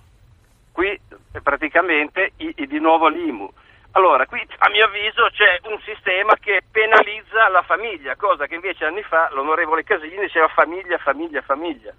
Qui 0.71 0.99
è 1.31 1.39
praticamente 1.39 2.33
i, 2.37 2.53
i, 2.57 2.67
di 2.67 2.79
nuovo 2.79 3.07
l'IMU. 3.07 3.51
Allora, 3.91 4.25
qui 4.27 4.45
a 4.57 4.69
mio 4.69 4.85
avviso 4.85 5.29
c'è 5.31 5.59
un 5.63 5.79
sistema 5.81 6.35
che 6.35 6.61
penalizza 6.69 7.47
la 7.47 7.63
famiglia, 7.63 8.15
cosa 8.15 8.45
che 8.45 8.55
invece 8.55 8.85
anni 8.85 9.01
fa 9.01 9.29
l'onorevole 9.31 9.83
Casini 9.83 10.19
diceva 10.19 10.47
famiglia, 10.49 10.97
famiglia, 10.97 11.41
famiglia. 11.41 11.93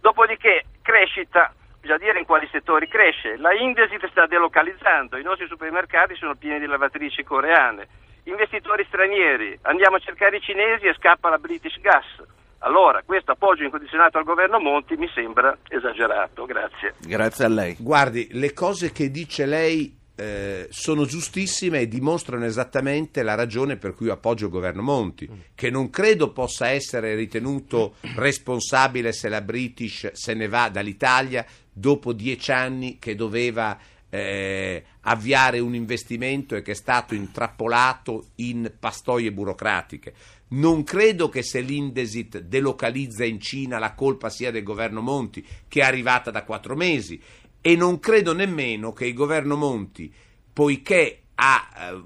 Dopodiché 0.00 0.64
crescita, 0.82 1.54
bisogna 1.80 1.98
dire 1.98 2.18
in 2.18 2.26
quali 2.26 2.48
settori 2.50 2.88
cresce. 2.88 3.36
La 3.38 3.54
Indesit 3.54 4.06
sta 4.10 4.26
delocalizzando, 4.26 5.16
i 5.16 5.22
nostri 5.22 5.46
supermercati 5.46 6.16
sono 6.16 6.34
pieni 6.34 6.58
di 6.58 6.66
lavatrici 6.66 7.22
coreane 7.22 7.88
investitori 8.26 8.84
stranieri, 8.88 9.58
andiamo 9.62 9.96
a 9.96 10.00
cercare 10.00 10.36
i 10.36 10.40
cinesi 10.40 10.86
e 10.86 10.94
scappa 10.94 11.30
la 11.30 11.38
British 11.38 11.78
Gas. 11.80 12.22
Allora, 12.58 13.02
questo 13.04 13.32
appoggio 13.32 13.64
incondizionato 13.64 14.18
al 14.18 14.24
governo 14.24 14.58
Monti 14.58 14.96
mi 14.96 15.08
sembra 15.14 15.56
esagerato. 15.68 16.44
Grazie. 16.46 16.94
Grazie 17.00 17.44
a 17.44 17.48
lei. 17.48 17.76
Guardi, 17.78 18.28
le 18.32 18.52
cose 18.52 18.90
che 18.92 19.10
dice 19.10 19.46
lei 19.46 19.96
eh, 20.16 20.66
sono 20.70 21.04
giustissime 21.04 21.80
e 21.80 21.88
dimostrano 21.88 22.44
esattamente 22.46 23.22
la 23.22 23.34
ragione 23.34 23.76
per 23.76 23.94
cui 23.94 24.08
appoggio 24.08 24.46
il 24.46 24.50
governo 24.50 24.82
Monti, 24.82 25.28
che 25.54 25.70
non 25.70 25.90
credo 25.90 26.32
possa 26.32 26.68
essere 26.68 27.14
ritenuto 27.14 27.96
responsabile 28.16 29.12
se 29.12 29.28
la 29.28 29.42
British 29.42 30.10
se 30.12 30.34
ne 30.34 30.48
va 30.48 30.70
dall'Italia 30.70 31.44
dopo 31.70 32.14
dieci 32.14 32.50
anni 32.50 32.98
che 32.98 33.14
doveva 33.14 33.78
eh, 34.10 34.84
avviare 35.02 35.58
un 35.58 35.74
investimento 35.74 36.54
e 36.54 36.62
che 36.62 36.72
è 36.72 36.74
stato 36.74 37.14
intrappolato 37.14 38.28
in 38.36 38.72
pastoie 38.78 39.32
burocratiche. 39.32 40.14
Non 40.48 40.84
credo 40.84 41.28
che 41.28 41.42
se 41.42 41.60
l'Indesit 41.60 42.38
delocalizza 42.38 43.24
in 43.24 43.40
Cina 43.40 43.78
la 43.78 43.94
colpa 43.94 44.30
sia 44.30 44.50
del 44.50 44.62
governo 44.62 45.00
Monti, 45.00 45.44
che 45.66 45.80
è 45.80 45.84
arrivata 45.84 46.30
da 46.30 46.44
quattro 46.44 46.76
mesi, 46.76 47.20
e 47.60 47.74
non 47.74 47.98
credo 47.98 48.32
nemmeno 48.32 48.92
che 48.92 49.06
il 49.06 49.14
governo 49.14 49.56
Monti, 49.56 50.12
poiché 50.52 51.22
ha, 51.34 51.68
eh, 51.76 52.02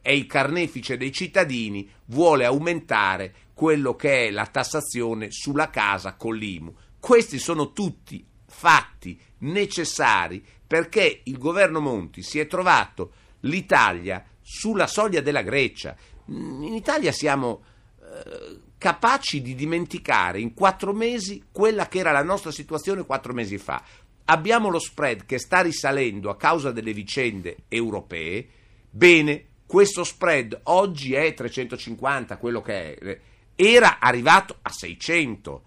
è 0.00 0.10
il 0.10 0.26
carnefice 0.26 0.96
dei 0.96 1.12
cittadini, 1.12 1.88
vuole 2.06 2.46
aumentare 2.46 3.34
quello 3.52 3.94
che 3.94 4.26
è 4.26 4.30
la 4.30 4.46
tassazione 4.46 5.30
sulla 5.30 5.68
casa 5.68 6.14
con 6.14 6.34
l'IMU. 6.34 6.74
Questi 6.98 7.38
sono 7.38 7.72
tutti 7.72 8.26
fatti 8.46 9.20
necessari 9.44 10.44
perché 10.66 11.20
il 11.24 11.38
governo 11.38 11.80
Monti 11.80 12.22
si 12.22 12.38
è 12.38 12.46
trovato 12.46 13.12
l'Italia 13.40 14.24
sulla 14.40 14.86
soglia 14.86 15.20
della 15.20 15.42
Grecia. 15.42 15.96
In 16.26 16.74
Italia 16.74 17.12
siamo 17.12 17.62
eh, 18.00 18.60
capaci 18.78 19.40
di 19.40 19.54
dimenticare 19.54 20.40
in 20.40 20.54
quattro 20.54 20.92
mesi 20.92 21.44
quella 21.50 21.88
che 21.88 21.98
era 21.98 22.12
la 22.12 22.22
nostra 22.22 22.50
situazione 22.50 23.04
quattro 23.04 23.32
mesi 23.32 23.58
fa. 23.58 23.82
Abbiamo 24.26 24.68
lo 24.68 24.78
spread 24.78 25.26
che 25.26 25.38
sta 25.38 25.60
risalendo 25.60 26.30
a 26.30 26.36
causa 26.36 26.70
delle 26.70 26.92
vicende 26.92 27.64
europee. 27.68 28.46
Bene, 28.90 29.46
questo 29.66 30.04
spread 30.04 30.60
oggi 30.64 31.14
è 31.14 31.34
350, 31.34 32.36
quello 32.38 32.62
che 32.62 32.94
è. 32.94 33.20
Era 33.54 33.98
arrivato 33.98 34.58
a 34.62 34.70
600. 34.70 35.64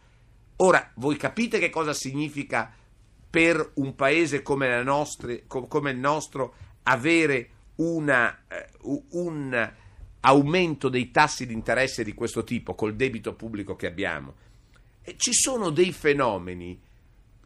Ora, 0.57 0.91
voi 0.95 1.17
capite 1.17 1.59
che 1.59 1.69
cosa 1.69 1.93
significa 1.93 2.73
per 3.38 3.73
un 3.75 3.93
paese 3.93 4.41
come, 4.41 4.81
nostre, 4.81 5.43
come 5.45 5.91
il 5.91 5.99
nostro 5.99 6.55
avere 6.81 7.49
una, 7.75 8.45
eh, 8.47 8.67
un 9.11 9.73
aumento 10.21 10.89
dei 10.89 11.11
tassi 11.11 11.45
di 11.45 11.53
interesse 11.53 12.03
di 12.03 12.15
questo 12.15 12.43
tipo 12.43 12.73
col 12.73 12.95
debito 12.95 13.35
pubblico 13.35 13.75
che 13.75 13.85
abbiamo. 13.85 14.33
E 15.03 15.17
ci 15.17 15.33
sono 15.33 15.69
dei 15.69 15.91
fenomeni, 15.91 16.81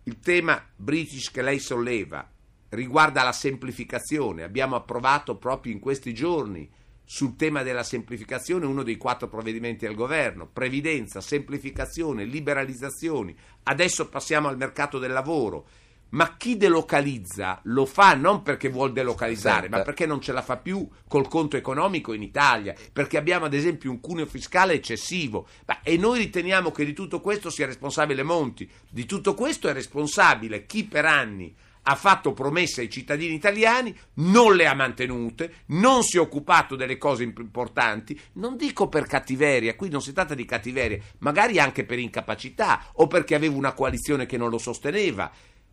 il 0.03 0.19
tema 0.21 0.65
British 0.73 1.29
che 1.29 1.41
lei 1.41 1.59
solleva 1.59 2.25
riguarda 2.69 3.23
la 3.23 3.33
semplificazione, 3.33 4.43
abbiamo 4.43 4.77
approvato 4.77 5.35
proprio 5.35 5.73
in 5.73 5.81
questi 5.81 6.13
giorni 6.13 6.71
sul 7.03 7.35
tema 7.35 7.63
della 7.63 7.83
semplificazione 7.83 8.65
uno 8.65 8.83
dei 8.83 8.95
quattro 8.95 9.27
provvedimenti 9.27 9.85
del 9.85 9.95
governo, 9.95 10.47
previdenza, 10.47 11.19
semplificazione, 11.19 12.23
liberalizzazioni, 12.23 13.35
adesso 13.63 14.07
passiamo 14.07 14.47
al 14.47 14.55
mercato 14.55 14.97
del 14.97 15.11
lavoro. 15.11 15.67
Ma 16.11 16.35
chi 16.37 16.57
delocalizza 16.57 17.59
lo 17.65 17.85
fa 17.85 18.13
non 18.15 18.41
perché 18.41 18.69
vuol 18.69 18.93
delocalizzare, 18.93 19.61
certo. 19.61 19.77
ma 19.77 19.81
perché 19.83 20.05
non 20.05 20.21
ce 20.21 20.31
la 20.31 20.41
fa 20.41 20.57
più 20.57 20.87
col 21.07 21.27
conto 21.27 21.57
economico 21.57 22.13
in 22.13 22.21
Italia, 22.21 22.75
perché 22.91 23.17
abbiamo 23.17 23.45
ad 23.45 23.53
esempio 23.53 23.91
un 23.91 23.99
cuneo 23.99 24.25
fiscale 24.25 24.73
eccessivo. 24.73 25.47
e 25.83 25.97
noi 25.97 26.19
riteniamo 26.19 26.71
che 26.71 26.85
di 26.85 26.93
tutto 26.93 27.21
questo 27.21 27.49
sia 27.49 27.65
responsabile 27.65 28.23
Monti. 28.23 28.69
Di 28.89 29.05
tutto 29.05 29.33
questo 29.33 29.67
è 29.67 29.73
responsabile 29.73 30.65
chi 30.65 30.83
per 30.83 31.05
anni 31.05 31.55
ha 31.83 31.95
fatto 31.95 32.33
promesse 32.33 32.81
ai 32.81 32.89
cittadini 32.89 33.33
italiani, 33.33 33.95
non 34.15 34.55
le 34.55 34.67
ha 34.67 34.73
mantenute, 34.73 35.63
non 35.67 36.03
si 36.03 36.17
è 36.17 36.19
occupato 36.19 36.75
delle 36.75 36.97
cose 36.97 37.23
importanti, 37.23 38.19
non 38.33 38.55
dico 38.55 38.87
per 38.87 39.07
cattiveria, 39.07 39.75
qui 39.75 39.89
non 39.89 40.01
si 40.01 40.13
tratta 40.13 40.35
di 40.35 40.45
cattiveria, 40.45 40.99
magari 41.19 41.59
anche 41.59 41.83
per 41.83 41.99
incapacità 41.99 42.85
o 42.93 43.07
perché 43.07 43.35
aveva 43.35 43.55
una 43.55 43.73
coalizione 43.73 44.25
che 44.25 44.37
non 44.37 44.49
lo 44.49 44.57
sosteneva. 44.57 45.31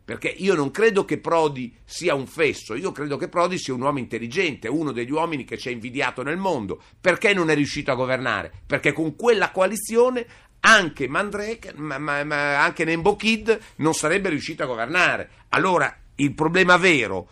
Perché 0.09 0.29
io 0.29 0.55
non 0.55 0.71
credo 0.71 1.05
che 1.05 1.19
Prodi 1.19 1.71
sia 1.85 2.15
un 2.15 2.25
fesso, 2.25 2.73
io 2.73 2.91
credo 2.91 3.15
che 3.15 3.27
Prodi 3.27 3.59
sia 3.59 3.75
un 3.75 3.81
uomo 3.81 3.99
intelligente, 3.99 4.67
uno 4.67 4.91
degli 4.91 5.11
uomini 5.11 5.43
che 5.43 5.55
ci 5.55 5.67
ha 5.67 5.71
invidiato 5.71 6.23
nel 6.23 6.37
mondo. 6.37 6.81
Perché 6.99 7.31
non 7.31 7.51
è 7.51 7.53
riuscito 7.53 7.91
a 7.91 7.95
governare? 7.95 8.51
Perché 8.65 8.91
con 8.91 9.15
quella 9.15 9.51
coalizione 9.51 10.25
anche 10.61 11.07
Mandrake, 11.07 11.73
ma, 11.75 11.99
ma, 11.99 12.23
ma 12.23 12.59
anche 12.59 12.85
Nembo 12.85 13.15
Kid 13.15 13.55
non 13.75 13.93
sarebbe 13.93 14.29
riuscito 14.29 14.63
a 14.63 14.65
governare. 14.65 15.29
Allora 15.49 15.95
il 16.15 16.33
problema 16.33 16.77
vero 16.77 17.29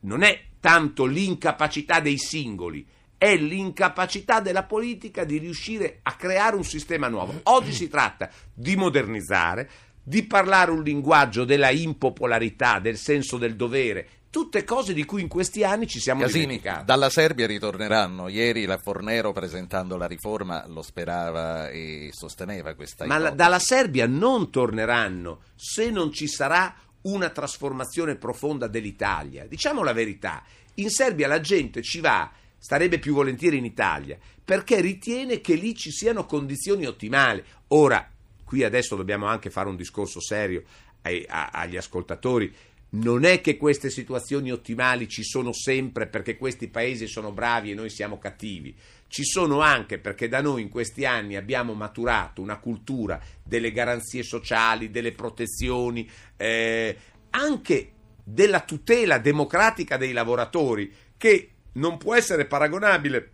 non 0.00 0.24
è 0.24 0.42
tanto 0.58 1.04
l'incapacità 1.04 2.00
dei 2.00 2.18
singoli, 2.18 2.84
è 3.16 3.36
l'incapacità 3.36 4.40
della 4.40 4.64
politica 4.64 5.22
di 5.22 5.38
riuscire 5.38 6.00
a 6.02 6.14
creare 6.14 6.56
un 6.56 6.64
sistema 6.64 7.06
nuovo. 7.06 7.40
Oggi 7.44 7.72
si 7.72 7.88
tratta 7.88 8.28
di 8.52 8.74
modernizzare, 8.74 9.70
di 10.08 10.22
parlare 10.22 10.70
un 10.70 10.82
linguaggio 10.82 11.44
della 11.44 11.68
impopolarità, 11.68 12.78
del 12.78 12.96
senso 12.96 13.36
del 13.36 13.56
dovere, 13.56 14.08
tutte 14.30 14.64
cose 14.64 14.94
di 14.94 15.04
cui 15.04 15.20
in 15.20 15.28
questi 15.28 15.64
anni 15.64 15.86
ci 15.86 16.00
siamo 16.00 16.22
Casini, 16.22 16.46
dimenticati. 16.46 16.86
Dalla 16.86 17.10
Serbia 17.10 17.46
ritorneranno. 17.46 18.28
Ieri 18.28 18.64
la 18.64 18.78
Fornero 18.78 19.32
presentando 19.32 19.98
la 19.98 20.06
riforma 20.06 20.66
lo 20.66 20.80
sperava 20.80 21.68
e 21.68 22.08
sosteneva 22.12 22.72
questa 22.74 23.04
Ma 23.04 23.18
la, 23.18 23.30
dalla 23.30 23.58
Serbia 23.58 24.06
non 24.06 24.50
torneranno 24.50 25.42
se 25.54 25.90
non 25.90 26.10
ci 26.10 26.26
sarà 26.26 26.74
una 27.02 27.28
trasformazione 27.28 28.16
profonda 28.16 28.66
dell'Italia. 28.66 29.46
Diciamo 29.46 29.82
la 29.82 29.92
verità, 29.92 30.42
in 30.76 30.88
Serbia 30.88 31.28
la 31.28 31.40
gente 31.40 31.82
ci 31.82 32.00
va, 32.00 32.30
starebbe 32.56 32.98
più 32.98 33.12
volentieri 33.12 33.58
in 33.58 33.66
Italia, 33.66 34.16
perché 34.42 34.80
ritiene 34.80 35.42
che 35.42 35.52
lì 35.52 35.74
ci 35.74 35.90
siano 35.90 36.24
condizioni 36.24 36.86
ottimali. 36.86 37.44
Ora, 37.68 38.10
qui 38.48 38.64
adesso 38.64 38.96
dobbiamo 38.96 39.26
anche 39.26 39.50
fare 39.50 39.68
un 39.68 39.76
discorso 39.76 40.22
serio 40.22 40.62
ai- 41.02 41.22
a- 41.28 41.50
agli 41.52 41.76
ascoltatori. 41.76 42.50
Non 42.90 43.24
è 43.24 43.42
che 43.42 43.58
queste 43.58 43.90
situazioni 43.90 44.50
ottimali 44.50 45.06
ci 45.06 45.22
sono 45.22 45.52
sempre 45.52 46.06
perché 46.06 46.38
questi 46.38 46.68
paesi 46.68 47.06
sono 47.06 47.30
bravi 47.30 47.72
e 47.72 47.74
noi 47.74 47.90
siamo 47.90 48.18
cattivi. 48.18 48.74
Ci 49.06 49.22
sono 49.22 49.60
anche 49.60 49.98
perché 49.98 50.28
da 50.28 50.40
noi 50.40 50.62
in 50.62 50.70
questi 50.70 51.04
anni 51.04 51.36
abbiamo 51.36 51.74
maturato 51.74 52.40
una 52.40 52.56
cultura 52.56 53.20
delle 53.42 53.70
garanzie 53.70 54.22
sociali, 54.22 54.90
delle 54.90 55.12
protezioni, 55.12 56.08
eh, 56.38 56.96
anche 57.28 57.92
della 58.24 58.60
tutela 58.60 59.18
democratica 59.18 59.98
dei 59.98 60.12
lavoratori, 60.12 60.90
che 61.18 61.50
non 61.72 61.98
può 61.98 62.14
essere 62.14 62.46
paragonabile 62.46 63.32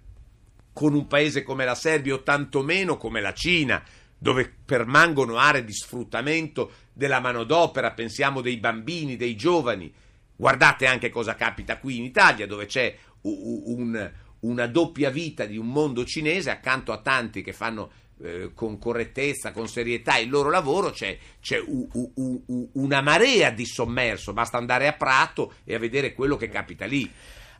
con 0.72 0.92
un 0.92 1.06
paese 1.06 1.44
come 1.44 1.64
la 1.64 1.76
Serbia 1.76 2.14
o 2.14 2.24
tantomeno 2.24 2.96
come 2.96 3.20
la 3.20 3.32
Cina, 3.32 3.80
dove 4.25 4.51
permangono 4.64 5.37
aree 5.37 5.64
di 5.64 5.75
sfruttamento 5.75 6.70
della 6.95 7.20
manodopera, 7.20 7.91
pensiamo 7.91 8.41
dei 8.41 8.57
bambini, 8.57 9.16
dei 9.16 9.37
giovani. 9.37 9.93
Guardate 10.35 10.87
anche 10.87 11.11
cosa 11.11 11.35
capita 11.35 11.77
qui 11.77 11.99
in 11.99 12.05
Italia, 12.05 12.47
dove 12.47 12.64
c'è 12.64 12.97
un- 13.20 14.12
una 14.41 14.66
doppia 14.66 15.11
vita 15.11 15.45
di 15.45 15.59
un 15.59 15.66
mondo 15.66 16.07
cinese 16.07 16.51
accanto 16.51 16.91
a 16.91 17.03
tanti 17.03 17.43
che 17.43 17.53
fanno 17.53 17.91
eh, 18.22 18.53
con 18.55 18.79
correttezza, 18.79 19.51
con 19.51 19.68
serietà 19.68 20.16
il 20.18 20.31
loro 20.31 20.49
lavoro, 20.49 20.91
c'è, 20.91 21.18
c'è 21.43 21.59
u- 21.59 21.89
u- 21.93 22.43
u- 22.47 22.70
una 22.75 23.03
marea 23.03 23.51
di 23.51 23.66
sommerso, 23.66 24.33
basta 24.33 24.57
andare 24.57 24.87
a 24.87 24.93
Prato 24.93 25.55
e 25.64 25.75
a 25.75 25.79
vedere 25.79 26.14
quello 26.14 26.37
che 26.37 26.49
capita 26.49 26.87
lì. 26.87 27.11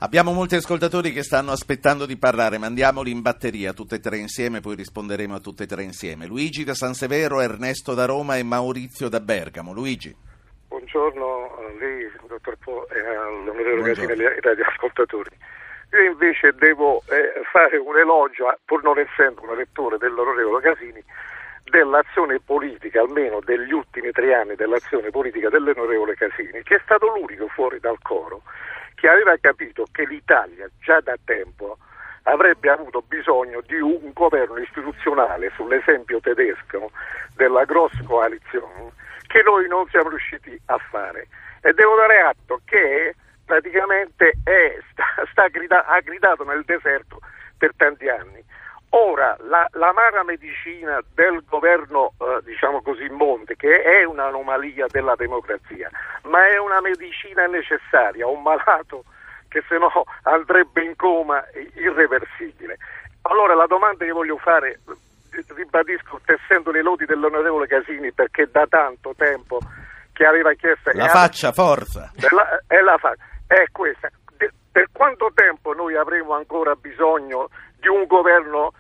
Abbiamo 0.05 0.35
molti 0.35 0.57
ascoltatori 0.57 1.13
che 1.13 1.23
stanno 1.23 1.51
aspettando 1.51 2.05
di 2.05 2.19
parlare, 2.19 2.59
mandiamoli 2.59 3.11
in 3.11 3.23
batteria 3.23 3.73
tutte 3.73 3.95
e 3.95 4.01
tre 4.01 4.19
insieme, 4.19 4.61
poi 4.61 4.77
risponderemo 4.77 5.35
a 5.35 5.41
tutte 5.41 5.63
e 5.63 5.67
tre 5.67 5.83
insieme. 5.83 6.27
Luigi 6.27 6.63
da 6.63 6.75
San 6.75 6.93
Severo, 6.93 7.41
Ernesto 7.41 7.95
da 7.95 8.05
Roma 8.05 8.37
e 8.37 8.43
Maurizio 8.43 9.09
da 9.09 9.21
Bergamo. 9.21 9.73
Luigi. 9.73 10.15
Buongiorno 10.69 11.25
a 11.57 11.73
lei, 11.81 12.07
dottor 12.29 12.55
Po, 12.59 12.87
e 12.91 13.01
all'onorevole. 13.01 13.95
Casini 13.95 14.23
e 14.23 14.27
ai 14.27 14.41
radioascoltatori. 14.43 15.31
Io 15.93 16.11
invece 16.13 16.53
devo 16.53 17.01
eh, 17.09 17.41
fare 17.51 17.79
un 17.79 17.97
elogio, 17.97 18.55
pur 18.67 18.83
non 18.83 18.99
essendo 18.99 19.41
un 19.41 19.53
elettore 19.53 19.97
dell'onorevole 19.97 20.61
Casini, 20.61 21.03
dell'azione 21.65 22.41
politica, 22.45 23.01
almeno 23.01 23.41
degli 23.41 23.73
ultimi 23.73 24.11
tre 24.11 24.35
anni 24.35 24.55
dell'azione 24.55 25.09
politica 25.09 25.49
dell'onorevole 25.49 26.15
Casini, 26.15 26.63
che 26.63 26.77
è 26.77 26.81
stato 26.85 27.07
l'unico 27.07 27.49
fuori 27.49 27.81
dal 27.81 27.97
coro 28.03 28.43
che 29.05 29.11
aveva 29.11 29.37
capito 29.39 29.85
che 29.93 30.07
l'Italia 30.07 30.67
già 30.81 30.99
da 31.01 31.15
tempo 31.27 31.77
avrebbe 32.23 32.71
avuto 32.71 33.03
bisogno 33.07 33.61
di 33.67 33.79
un 33.79 34.13
governo 34.15 34.57
istituzionale 34.57 35.53
sull'esempio 35.57 36.21
tedesco 36.21 36.91
della 37.37 37.65
gross 37.65 37.93
coalizione 38.07 38.93
che 39.27 39.43
noi 39.43 39.69
non 39.69 39.87
siamo 39.91 40.09
riusciti 40.09 40.59
a 40.69 40.79
fare 40.79 41.29
e 41.61 41.75
devo 41.75 41.97
dare 41.97 42.21
atto 42.21 42.63
che 42.65 43.15
praticamente 43.45 44.39
è, 44.43 44.79
sta, 44.91 45.05
sta 45.31 45.49
grida- 45.49 45.85
ha 45.85 46.01
gridato 46.01 46.43
nel 46.45 46.65
deserto 46.65 47.21
per 47.59 47.73
tanti 47.77 48.09
anni. 48.09 48.43
Ora, 48.97 49.37
la, 49.41 49.67
l'amara 49.73 50.23
medicina 50.23 51.01
del 51.15 51.43
governo, 51.49 52.13
eh, 52.17 52.45
diciamo 52.45 52.81
così, 52.81 53.09
Monte, 53.09 53.57
che 53.57 53.83
è 53.83 54.05
un'anomalia 54.05 54.87
della 54.89 55.17
democrazia, 55.17 55.91
ma 56.25 56.47
è 56.47 56.59
una 56.59 56.81
medicina 56.81 57.47
necessaria, 57.47 58.29
un 58.29 58.43
malato 58.43 59.03
che 59.49 59.65
se 59.69 59.79
no 59.79 59.91
andrebbe 60.23 60.85
in 60.85 60.95
coma 60.95 61.45
irreversibile. 61.75 62.77
Allora 63.23 63.57
la 63.57 63.67
domanda 63.67 64.05
che 64.05 64.13
voglio 64.13 64.37
fare, 64.37 64.79
ribadisco, 65.57 66.21
tessendo 66.25 66.71
le 66.71 66.83
lodi 66.83 67.05
dell'onorevole 67.05 67.67
Casini, 67.67 68.13
perché 68.13 68.49
da 68.49 68.65
tanto 68.69 69.13
tempo 69.17 69.59
che 70.13 70.25
aveva 70.25 70.53
chiesto... 70.53 70.93
La 70.95 71.09
faccia, 71.09 71.51
forza. 71.51 72.13
e 72.15 72.29
la, 72.33 72.63
e 72.69 72.81
la 72.81 72.97
fa- 72.99 73.17
è 73.49 73.65
questa. 73.73 74.09
De- 74.37 74.53
per 74.71 74.87
quanto 74.93 75.33
tempo 75.35 75.73
noi 75.73 75.97
avremo 75.97 76.35
ancora 76.35 76.77
bisogno 76.77 77.49
di 77.81 77.89
un 77.89 78.07
governo 78.07 78.73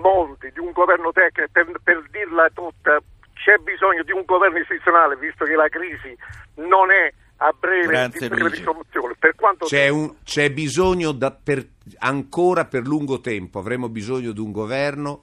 Monti, 0.00 0.50
di 0.52 0.60
un 0.60 0.72
governo 0.72 1.12
tecnico, 1.12 1.48
per, 1.52 1.70
per 1.82 2.04
dirla 2.10 2.48
tutta, 2.52 2.98
c'è 3.34 3.56
bisogno 3.58 4.02
di 4.02 4.12
un 4.12 4.22
governo 4.24 4.58
istituzionale, 4.58 5.16
visto 5.16 5.44
che 5.44 5.54
la 5.54 5.68
crisi 5.68 6.16
non 6.56 6.90
è 6.90 7.12
a 7.38 7.52
breve 7.58 7.86
Grazie, 7.88 8.28
di 8.30 8.48
risoluzione. 8.48 9.14
Per 9.18 9.34
quanto 9.34 9.66
C'è, 9.66 9.88
un- 9.88 10.14
c'è 10.24 10.50
bisogno 10.50 11.12
da- 11.12 11.30
per- 11.32 11.68
ancora 11.98 12.64
per 12.64 12.86
lungo 12.86 13.20
tempo, 13.20 13.58
avremo 13.58 13.88
bisogno 13.88 14.32
di 14.32 14.40
un 14.40 14.52
governo 14.52 15.22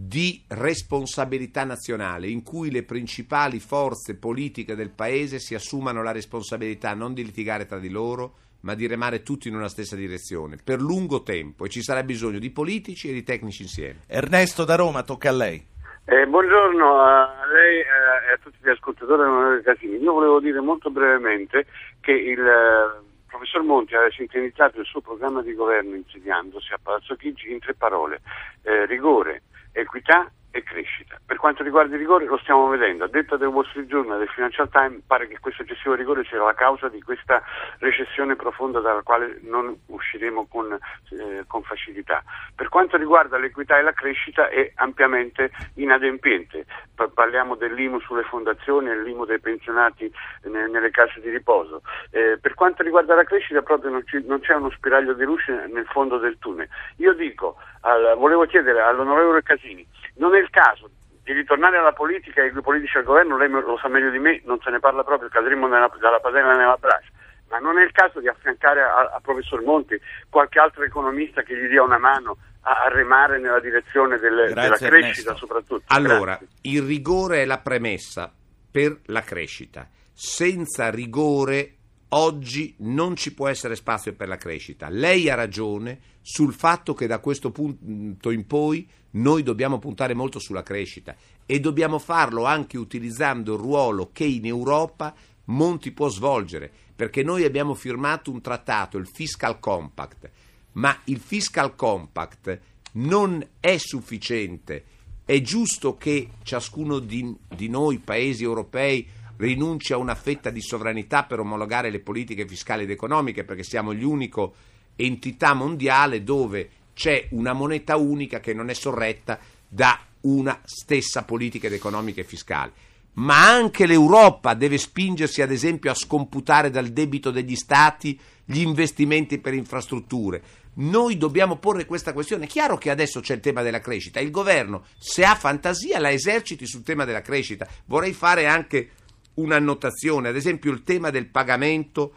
di 0.00 0.44
responsabilità 0.48 1.64
nazionale, 1.64 2.28
in 2.28 2.42
cui 2.44 2.70
le 2.70 2.84
principali 2.84 3.58
forze 3.58 4.14
politiche 4.16 4.76
del 4.76 4.90
paese 4.90 5.38
si 5.40 5.54
assumano 5.54 6.02
la 6.02 6.12
responsabilità 6.12 6.94
non 6.94 7.14
di 7.14 7.24
litigare 7.24 7.66
tra 7.66 7.78
di 7.78 7.88
loro, 7.88 8.34
ma 8.60 8.74
di 8.74 8.86
remare 8.86 9.22
tutti 9.22 9.48
in 9.48 9.54
una 9.54 9.68
stessa 9.68 9.96
direzione, 9.96 10.56
per 10.62 10.80
lungo 10.80 11.22
tempo, 11.22 11.64
e 11.64 11.68
ci 11.68 11.82
sarà 11.82 12.02
bisogno 12.02 12.38
di 12.38 12.50
politici 12.50 13.08
e 13.08 13.12
di 13.12 13.22
tecnici 13.22 13.62
insieme. 13.62 14.00
Ernesto 14.06 14.64
da 14.64 14.74
Roma, 14.74 15.02
tocca 15.02 15.28
a 15.28 15.32
lei. 15.32 15.66
Eh, 16.04 16.26
buongiorno 16.26 17.00
a 17.00 17.44
lei 17.52 17.80
e 17.80 18.32
a 18.32 18.38
tutti 18.42 18.56
gli 18.62 18.68
ascoltatori 18.70 19.20
dell'onorevole 19.20 19.62
Casini. 19.62 19.98
Io 19.98 20.12
volevo 20.14 20.40
dire 20.40 20.60
molto 20.60 20.90
brevemente 20.90 21.66
che 22.00 22.12
il 22.12 22.40
eh, 22.40 23.04
professor 23.26 23.62
Monti 23.62 23.94
aveva 23.94 24.10
sintetizzato 24.10 24.80
il 24.80 24.86
suo 24.86 25.02
programma 25.02 25.42
di 25.42 25.52
governo 25.52 25.94
insediandosi 25.94 26.72
a 26.72 26.78
Palazzo 26.82 27.14
Chigi 27.14 27.52
in 27.52 27.58
tre 27.58 27.74
parole: 27.74 28.22
eh, 28.62 28.86
rigore, 28.86 29.42
equità 29.72 30.32
e 30.50 30.62
crescita. 30.62 31.18
Per 31.24 31.36
quanto 31.36 31.62
riguarda 31.62 31.94
il 31.94 32.00
rigore 32.00 32.24
lo 32.24 32.38
stiamo 32.38 32.68
vedendo, 32.68 33.04
a 33.04 33.08
detta 33.08 33.36
del 33.36 33.48
Wall 33.48 33.66
Street 33.68 33.86
Journal 33.86 34.16
e 34.16 34.18
del 34.20 34.28
Financial 34.28 34.68
Times 34.70 35.02
pare 35.06 35.28
che 35.28 35.38
questo 35.40 35.62
eccessivo 35.62 35.94
rigore 35.94 36.24
sia 36.24 36.42
la 36.42 36.54
causa 36.54 36.88
di 36.88 37.02
questa 37.02 37.42
recessione 37.78 38.34
profonda 38.36 38.80
dalla 38.80 39.02
quale 39.02 39.38
non 39.42 39.76
usciremo 39.86 40.46
con, 40.46 40.72
eh, 41.10 41.44
con 41.46 41.62
facilità. 41.62 42.22
Per 42.54 42.68
quanto 42.68 42.96
riguarda 42.96 43.38
l'equità 43.38 43.78
e 43.78 43.82
la 43.82 43.92
crescita 43.92 44.48
è 44.48 44.72
ampiamente 44.76 45.50
inadempiente, 45.74 46.64
Pa- 46.94 47.08
parliamo 47.08 47.54
dell'IMU 47.54 48.00
sulle 48.00 48.24
fondazioni 48.24 48.88
e 48.90 49.00
l'IMU 49.02 49.24
dei 49.24 49.38
pensionati 49.40 50.12
ne- 50.44 50.66
nelle 50.68 50.90
case 50.90 51.20
di 51.20 51.30
riposo. 51.30 51.82
Eh, 52.10 52.38
per 52.40 52.54
quanto 52.54 52.82
riguarda 52.82 53.14
la 53.14 53.24
crescita 53.24 53.62
proprio 53.62 53.90
non, 53.90 54.04
ci- 54.06 54.24
non 54.26 54.40
c'è 54.40 54.54
uno 54.54 54.70
spiraglio 54.70 55.12
di 55.12 55.24
luce 55.24 55.66
nel 55.68 55.86
fondo 55.86 56.18
del 56.18 56.38
tunnel. 56.38 56.68
Io 56.96 57.12
dico, 57.12 57.56
al- 57.82 58.16
volevo 58.16 58.46
chiedere 58.46 58.80
all'onorevole 58.80 59.42
Casini, 59.42 59.86
non 60.16 60.34
è 60.34 60.37
il 60.38 60.50
caso 60.50 60.90
di 61.22 61.32
ritornare 61.32 61.76
alla 61.76 61.92
politica 61.92 62.42
e 62.42 62.46
i 62.46 62.60
politici 62.62 62.96
al 62.96 63.04
governo, 63.04 63.36
lei 63.36 63.48
lo 63.50 63.78
sa 63.80 63.88
meglio 63.88 64.10
di 64.10 64.18
me, 64.18 64.40
non 64.44 64.58
se 64.62 64.70
ne 64.70 64.78
parla 64.80 65.04
proprio, 65.04 65.28
cadremo 65.28 65.66
nella- 65.66 65.90
dalla 66.00 66.20
padella 66.20 66.54
nella 66.56 66.76
braccia. 66.78 67.10
Ma 67.50 67.58
non 67.58 67.78
è 67.78 67.84
il 67.84 67.92
caso 67.92 68.20
di 68.20 68.28
affiancare 68.28 68.82
a, 68.82 69.18
professor 69.22 69.62
Monti 69.62 69.98
qualche 70.28 70.58
altro 70.58 70.82
economista 70.84 71.42
che 71.42 71.54
gli 71.56 71.66
dia 71.68 71.82
una 71.82 71.98
mano 71.98 72.36
a, 72.62 72.84
a 72.84 72.88
remare 72.88 73.38
nella 73.38 73.60
direzione 73.60 74.18
del- 74.18 74.52
della 74.52 74.76
crescita 74.76 75.30
Ernesto. 75.30 75.36
soprattutto? 75.36 75.82
Allora, 75.88 76.36
Grazie. 76.36 76.48
il 76.62 76.82
rigore 76.82 77.42
è 77.42 77.44
la 77.46 77.58
premessa 77.58 78.30
per 78.70 78.98
la 79.06 79.22
crescita. 79.22 79.86
Senza 80.12 80.90
rigore 80.90 81.76
oggi 82.10 82.74
non 82.78 83.16
ci 83.16 83.34
può 83.34 83.48
essere 83.48 83.76
spazio 83.76 84.14
per 84.14 84.28
la 84.28 84.36
crescita. 84.36 84.88
Lei 84.88 85.28
ha 85.28 85.34
ragione 85.34 86.00
sul 86.22 86.52
fatto 86.52 86.94
che 86.94 87.06
da 87.06 87.18
questo 87.18 87.50
punto 87.50 88.30
in 88.30 88.46
poi 88.46 88.88
noi 89.10 89.42
dobbiamo 89.42 89.78
puntare 89.78 90.14
molto 90.14 90.38
sulla 90.38 90.62
crescita 90.62 91.16
e 91.46 91.60
dobbiamo 91.60 91.98
farlo 91.98 92.44
anche 92.44 92.76
utilizzando 92.76 93.54
il 93.54 93.60
ruolo 93.60 94.10
che 94.12 94.24
in 94.24 94.46
Europa 94.46 95.14
Monti 95.48 95.92
può 95.92 96.08
svolgere, 96.08 96.70
perché 96.94 97.22
noi 97.22 97.44
abbiamo 97.44 97.74
firmato 97.74 98.30
un 98.30 98.40
trattato, 98.40 98.98
il 98.98 99.06
Fiscal 99.06 99.58
Compact, 99.58 100.30
ma 100.72 101.00
il 101.04 101.18
Fiscal 101.18 101.74
Compact 101.74 102.60
non 102.92 103.46
è 103.58 103.76
sufficiente. 103.78 104.84
È 105.24 105.40
giusto 105.40 105.96
che 105.96 106.30
ciascuno 106.42 106.98
di, 106.98 107.34
di 107.54 107.68
noi, 107.68 107.98
paesi 107.98 108.42
europei, 108.42 109.06
rinunci 109.38 109.92
a 109.92 109.96
una 109.96 110.14
fetta 110.14 110.50
di 110.50 110.60
sovranità 110.60 111.24
per 111.24 111.40
omologare 111.40 111.90
le 111.90 112.00
politiche 112.00 112.46
fiscali 112.46 112.84
ed 112.84 112.90
economiche, 112.90 113.44
perché 113.44 113.62
siamo 113.62 113.94
gli 113.94 114.04
unico 114.04 114.54
entità 114.96 115.54
mondiale 115.54 116.22
dove 116.22 116.70
c'è 116.92 117.28
una 117.30 117.52
moneta 117.52 117.96
unica 117.96 118.40
che 118.40 118.52
non 118.52 118.68
è 118.68 118.74
sorretta 118.74 119.38
da 119.68 120.00
una 120.22 120.60
stessa 120.64 121.22
politica 121.24 121.68
economica 121.68 122.20
e 122.20 122.24
fiscale. 122.24 122.72
Ma 123.14 123.48
anche 123.48 123.86
l'Europa 123.86 124.54
deve 124.54 124.78
spingersi, 124.78 125.42
ad 125.42 125.50
esempio, 125.50 125.90
a 125.90 125.94
scomputare 125.94 126.70
dal 126.70 126.88
debito 126.88 127.30
degli 127.30 127.56
Stati 127.56 128.18
gli 128.44 128.60
investimenti 128.60 129.38
per 129.38 129.54
infrastrutture. 129.54 130.42
Noi 130.74 131.16
dobbiamo 131.16 131.56
porre 131.56 131.84
questa 131.84 132.12
questione. 132.12 132.44
È 132.44 132.48
chiaro 132.48 132.78
che 132.78 132.90
adesso 132.90 133.20
c'è 133.20 133.34
il 133.34 133.40
tema 133.40 133.62
della 133.62 133.80
crescita. 133.80 134.20
Il 134.20 134.30
governo, 134.30 134.84
se 134.98 135.24
ha 135.24 135.34
fantasia, 135.34 135.98
la 135.98 136.12
eserciti 136.12 136.66
sul 136.66 136.82
tema 136.82 137.04
della 137.04 137.20
crescita. 137.20 137.66
Vorrei 137.86 138.12
fare 138.12 138.46
anche 138.46 138.90
un'annotazione, 139.38 140.28
ad 140.28 140.36
esempio 140.36 140.70
il 140.70 140.82
tema 140.82 141.10
del 141.10 141.28
pagamento 141.28 142.14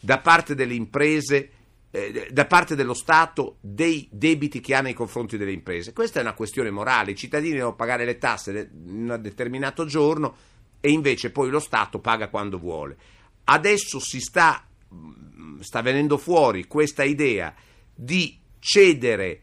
da 0.00 0.18
parte 0.18 0.54
delle 0.54 0.74
imprese 0.74 1.52
eh, 1.90 2.28
da 2.30 2.44
parte 2.44 2.74
dello 2.74 2.92
Stato 2.92 3.56
dei 3.60 4.06
debiti 4.10 4.60
che 4.60 4.74
ha 4.74 4.82
nei 4.82 4.92
confronti 4.92 5.38
delle 5.38 5.52
imprese. 5.52 5.94
Questa 5.94 6.18
è 6.18 6.22
una 6.22 6.34
questione 6.34 6.70
morale, 6.70 7.12
i 7.12 7.16
cittadini 7.16 7.54
devono 7.54 7.74
pagare 7.74 8.04
le 8.04 8.18
tasse 8.18 8.70
in 8.72 9.10
un 9.10 9.18
determinato 9.20 9.86
giorno 9.86 10.36
e 10.80 10.90
invece 10.90 11.30
poi 11.30 11.48
lo 11.48 11.60
Stato 11.60 11.98
paga 11.98 12.28
quando 12.28 12.58
vuole. 12.58 12.96
Adesso 13.44 13.98
si 14.00 14.20
sta, 14.20 14.66
mm, 14.94 15.60
sta 15.60 15.80
venendo 15.80 16.18
fuori 16.18 16.66
questa 16.66 17.04
idea 17.04 17.54
di 17.94 18.38
cedere 18.58 19.42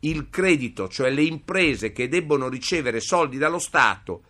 il 0.00 0.30
credito, 0.30 0.88
cioè 0.88 1.10
le 1.10 1.22
imprese 1.22 1.92
che 1.92 2.08
debbono 2.08 2.48
ricevere 2.48 3.00
soldi 3.00 3.36
dallo 3.36 3.58
Stato 3.58 4.22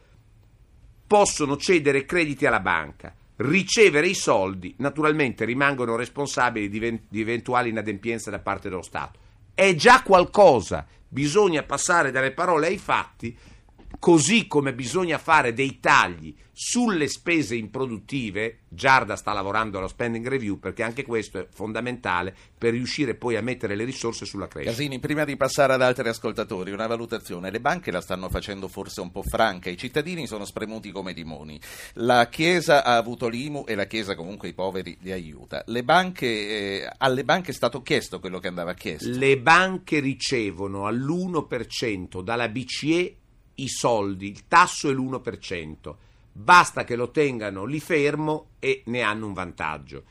possono 1.10 1.56
cedere 1.56 2.04
crediti 2.04 2.46
alla 2.46 2.60
banca 2.60 3.12
ricevere 3.38 4.06
i 4.06 4.14
soldi, 4.14 4.76
naturalmente 4.78 5.44
rimangono 5.44 5.96
responsabili 5.96 6.68
di, 6.68 7.20
eventuali 7.20 7.70
inadempienze 7.70 8.30
da 8.30 8.38
parte 8.38 8.68
dello 8.68 8.82
Stato. 8.82 9.18
È 9.52 9.74
già 9.74 10.02
qualcosa, 10.02 10.86
bisogna 11.08 11.64
passare 11.64 12.12
dalle 12.12 12.30
parole 12.30 12.68
ai 12.68 12.78
fatti 12.78 13.36
così 13.98 14.46
come 14.46 14.72
bisogna 14.72 15.18
fare 15.18 15.52
dei 15.52 15.80
tagli 15.80 16.32
sulle 16.62 17.08
spese 17.08 17.54
improduttive, 17.54 18.64
Giarda 18.68 19.16
sta 19.16 19.32
lavorando 19.32 19.78
allo 19.78 19.88
spending 19.88 20.28
review 20.28 20.58
perché 20.58 20.82
anche 20.82 21.06
questo 21.06 21.38
è 21.38 21.46
fondamentale 21.50 22.36
per 22.58 22.72
riuscire 22.72 23.14
poi 23.14 23.36
a 23.36 23.40
mettere 23.40 23.74
le 23.74 23.84
risorse 23.84 24.26
sulla 24.26 24.46
crescita. 24.46 24.76
Casini, 24.76 24.98
prima 24.98 25.24
di 25.24 25.38
passare 25.38 25.72
ad 25.72 25.80
altri 25.80 26.06
ascoltatori, 26.06 26.70
una 26.70 26.86
valutazione. 26.86 27.50
Le 27.50 27.60
banche 27.60 27.90
la 27.90 28.02
stanno 28.02 28.28
facendo 28.28 28.68
forse 28.68 29.00
un 29.00 29.10
po' 29.10 29.22
franca, 29.22 29.70
i 29.70 29.78
cittadini 29.78 30.26
sono 30.26 30.44
spremuti 30.44 30.90
come 30.90 31.14
dimoni. 31.14 31.58
La 31.94 32.28
Chiesa 32.28 32.84
ha 32.84 32.98
avuto 32.98 33.28
l'IMU 33.28 33.64
e 33.66 33.74
la 33.74 33.86
Chiesa 33.86 34.14
comunque 34.14 34.48
i 34.48 34.52
poveri 34.52 34.98
li 35.00 35.12
aiuta. 35.12 35.62
Le 35.64 35.82
banche, 35.82 36.26
eh, 36.26 36.92
alle 36.98 37.24
banche 37.24 37.52
è 37.52 37.54
stato 37.54 37.80
chiesto 37.80 38.20
quello 38.20 38.38
che 38.38 38.48
andava 38.48 38.74
chiesto. 38.74 39.08
Le 39.08 39.38
banche 39.38 39.98
ricevono 39.98 40.86
all'1% 40.86 42.20
dalla 42.20 42.50
BCE 42.50 43.16
i 43.54 43.68
soldi, 43.68 44.28
il 44.28 44.46
tasso 44.46 44.90
è 44.90 44.92
l'1%, 44.92 45.94
basta 46.32 46.84
che 46.84 46.96
lo 46.96 47.10
tengano 47.10 47.64
lì 47.64 47.80
fermo 47.80 48.50
e 48.58 48.82
ne 48.86 49.02
hanno 49.02 49.26
un 49.26 49.32
vantaggio. 49.32 50.04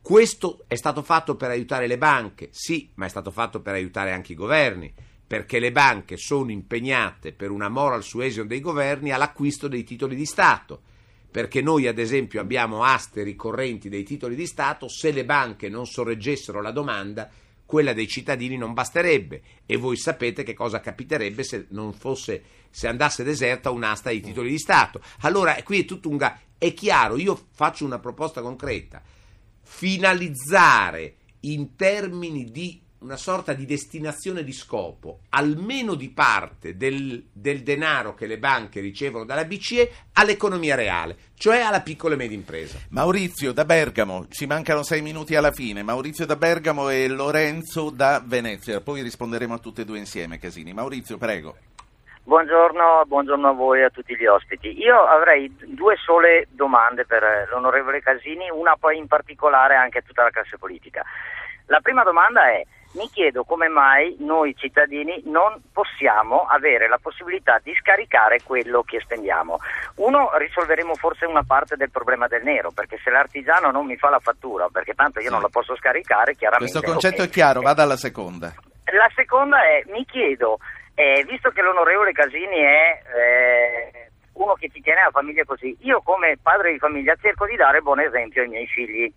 Questo 0.00 0.64
è 0.66 0.76
stato 0.76 1.02
fatto 1.02 1.36
per 1.36 1.50
aiutare 1.50 1.86
le 1.86 1.98
banche, 1.98 2.48
sì, 2.50 2.90
ma 2.94 3.06
è 3.06 3.08
stato 3.08 3.30
fatto 3.30 3.60
per 3.60 3.74
aiutare 3.74 4.12
anche 4.12 4.32
i 4.32 4.36
governi, 4.36 4.92
perché 5.26 5.58
le 5.58 5.72
banche 5.72 6.16
sono 6.16 6.50
impegnate 6.50 7.32
per 7.32 7.50
una 7.50 7.68
moral 7.68 8.02
suasion 8.02 8.46
dei 8.46 8.60
governi 8.60 9.10
all'acquisto 9.10 9.68
dei 9.68 9.84
titoli 9.84 10.16
di 10.16 10.24
Stato 10.24 10.82
perché 11.30 11.60
noi 11.60 11.86
ad 11.86 11.98
esempio 11.98 12.40
abbiamo 12.40 12.84
aste 12.84 13.22
ricorrenti 13.22 13.88
dei 13.88 14.02
titoli 14.02 14.34
di 14.34 14.46
Stato, 14.46 14.88
se 14.88 15.10
le 15.10 15.24
banche 15.24 15.68
non 15.68 15.86
sorreggessero 15.86 16.62
la 16.62 16.70
domanda 16.70 17.30
quella 17.68 17.92
dei 17.92 18.08
cittadini 18.08 18.56
non 18.56 18.72
basterebbe 18.72 19.42
e 19.66 19.76
voi 19.76 19.98
sapete 19.98 20.42
che 20.42 20.54
cosa 20.54 20.80
capiterebbe 20.80 21.42
se 21.42 21.66
non 21.68 21.92
fosse 21.92 22.42
se 22.70 22.88
andasse 22.88 23.22
deserta 23.22 23.70
un'asta 23.70 24.08
di 24.08 24.20
titoli 24.20 24.48
di 24.48 24.58
Stato. 24.58 25.02
Allora 25.20 25.54
qui 25.62 25.80
è 25.80 25.84
tutto 25.84 26.08
un 26.08 26.16
ga- 26.16 26.40
è 26.56 26.72
chiaro, 26.72 27.18
io 27.18 27.38
faccio 27.52 27.84
una 27.84 27.98
proposta 27.98 28.40
concreta. 28.40 29.02
Finalizzare 29.60 31.16
in 31.40 31.76
termini 31.76 32.50
di 32.50 32.80
una 33.00 33.16
sorta 33.16 33.52
di 33.52 33.64
destinazione 33.64 34.42
di 34.42 34.52
scopo, 34.52 35.20
almeno 35.30 35.94
di 35.94 36.10
parte 36.10 36.76
del, 36.76 37.24
del, 37.32 37.62
denaro 37.62 38.14
che 38.14 38.26
le 38.26 38.38
banche 38.38 38.80
ricevono 38.80 39.24
dalla 39.24 39.44
BCE 39.44 39.90
all'economia 40.14 40.74
reale, 40.74 41.16
cioè 41.34 41.60
alla 41.60 41.80
piccola 41.80 42.14
e 42.14 42.16
media 42.16 42.36
impresa. 42.36 42.78
Maurizio 42.90 43.52
da 43.52 43.64
Bergamo, 43.64 44.26
ci 44.30 44.46
mancano 44.46 44.82
sei 44.82 45.02
minuti 45.02 45.36
alla 45.36 45.52
fine. 45.52 45.82
Maurizio 45.82 46.26
da 46.26 46.36
Bergamo 46.36 46.88
e 46.90 47.06
Lorenzo 47.08 47.90
da 47.90 48.20
Venezia. 48.24 48.80
Poi 48.80 49.02
risponderemo 49.02 49.54
a 49.54 49.58
tutte 49.58 49.82
e 49.82 49.84
due 49.84 49.98
insieme, 49.98 50.38
Casini. 50.38 50.72
Maurizio, 50.72 51.18
prego. 51.18 51.56
Buongiorno, 52.24 53.04
buongiorno 53.06 53.48
a 53.48 53.52
voi 53.52 53.80
e 53.80 53.84
a 53.84 53.90
tutti 53.90 54.14
gli 54.14 54.26
ospiti. 54.26 54.76
Io 54.78 55.02
avrei 55.02 55.54
due 55.64 55.96
sole 55.96 56.46
domande 56.50 57.06
per 57.06 57.48
l'onorevole 57.50 58.02
Casini, 58.02 58.50
una 58.50 58.76
poi 58.78 58.98
in 58.98 59.06
particolare 59.06 59.76
anche 59.76 59.98
a 59.98 60.02
tutta 60.02 60.24
la 60.24 60.30
classe 60.30 60.58
politica. 60.58 61.02
La 61.66 61.80
prima 61.80 62.02
domanda 62.02 62.50
è 62.50 62.62
mi 62.92 63.08
chiedo 63.10 63.44
come 63.44 63.68
mai 63.68 64.16
noi 64.20 64.54
cittadini 64.56 65.22
non 65.26 65.60
possiamo 65.72 66.46
avere 66.48 66.88
la 66.88 66.98
possibilità 67.00 67.60
di 67.62 67.74
scaricare 67.74 68.40
quello 68.42 68.82
che 68.82 69.00
spendiamo. 69.00 69.58
Uno, 69.96 70.30
risolveremo 70.36 70.94
forse 70.94 71.26
una 71.26 71.42
parte 71.42 71.76
del 71.76 71.90
problema 71.90 72.26
del 72.26 72.42
nero, 72.42 72.70
perché 72.70 72.98
se 73.02 73.10
l'artigiano 73.10 73.70
non 73.70 73.86
mi 73.86 73.96
fa 73.96 74.08
la 74.08 74.20
fattura, 74.20 74.68
perché 74.68 74.94
tanto 74.94 75.18
io 75.18 75.26
sì. 75.26 75.32
non 75.32 75.42
la 75.42 75.48
posso 75.48 75.76
scaricare, 75.76 76.34
chiaramente... 76.34 76.72
Questo 76.72 76.90
concetto 76.90 77.22
è 77.22 77.28
chiaro, 77.28 77.60
vada 77.60 77.82
alla 77.82 77.96
seconda. 77.96 78.54
La 78.84 79.10
seconda 79.14 79.62
è, 79.62 79.82
mi 79.92 80.04
chiedo, 80.06 80.58
eh, 80.94 81.24
visto 81.28 81.50
che 81.50 81.62
l'onorevole 81.62 82.12
Casini 82.12 82.56
è... 82.56 83.02
Eh, 83.14 84.02
uno 84.38 84.54
che 84.54 84.70
ci 84.72 84.80
tiene 84.80 85.00
alla 85.00 85.10
famiglia 85.10 85.42
così, 85.44 85.76
io 85.80 86.00
come 86.00 86.38
padre 86.40 86.70
di 86.70 86.78
famiglia 86.78 87.16
cerco 87.20 87.44
di 87.44 87.56
dare 87.56 87.80
buon 87.80 87.98
esempio 87.98 88.42
ai 88.42 88.48
miei 88.48 88.68
figli 88.68 89.12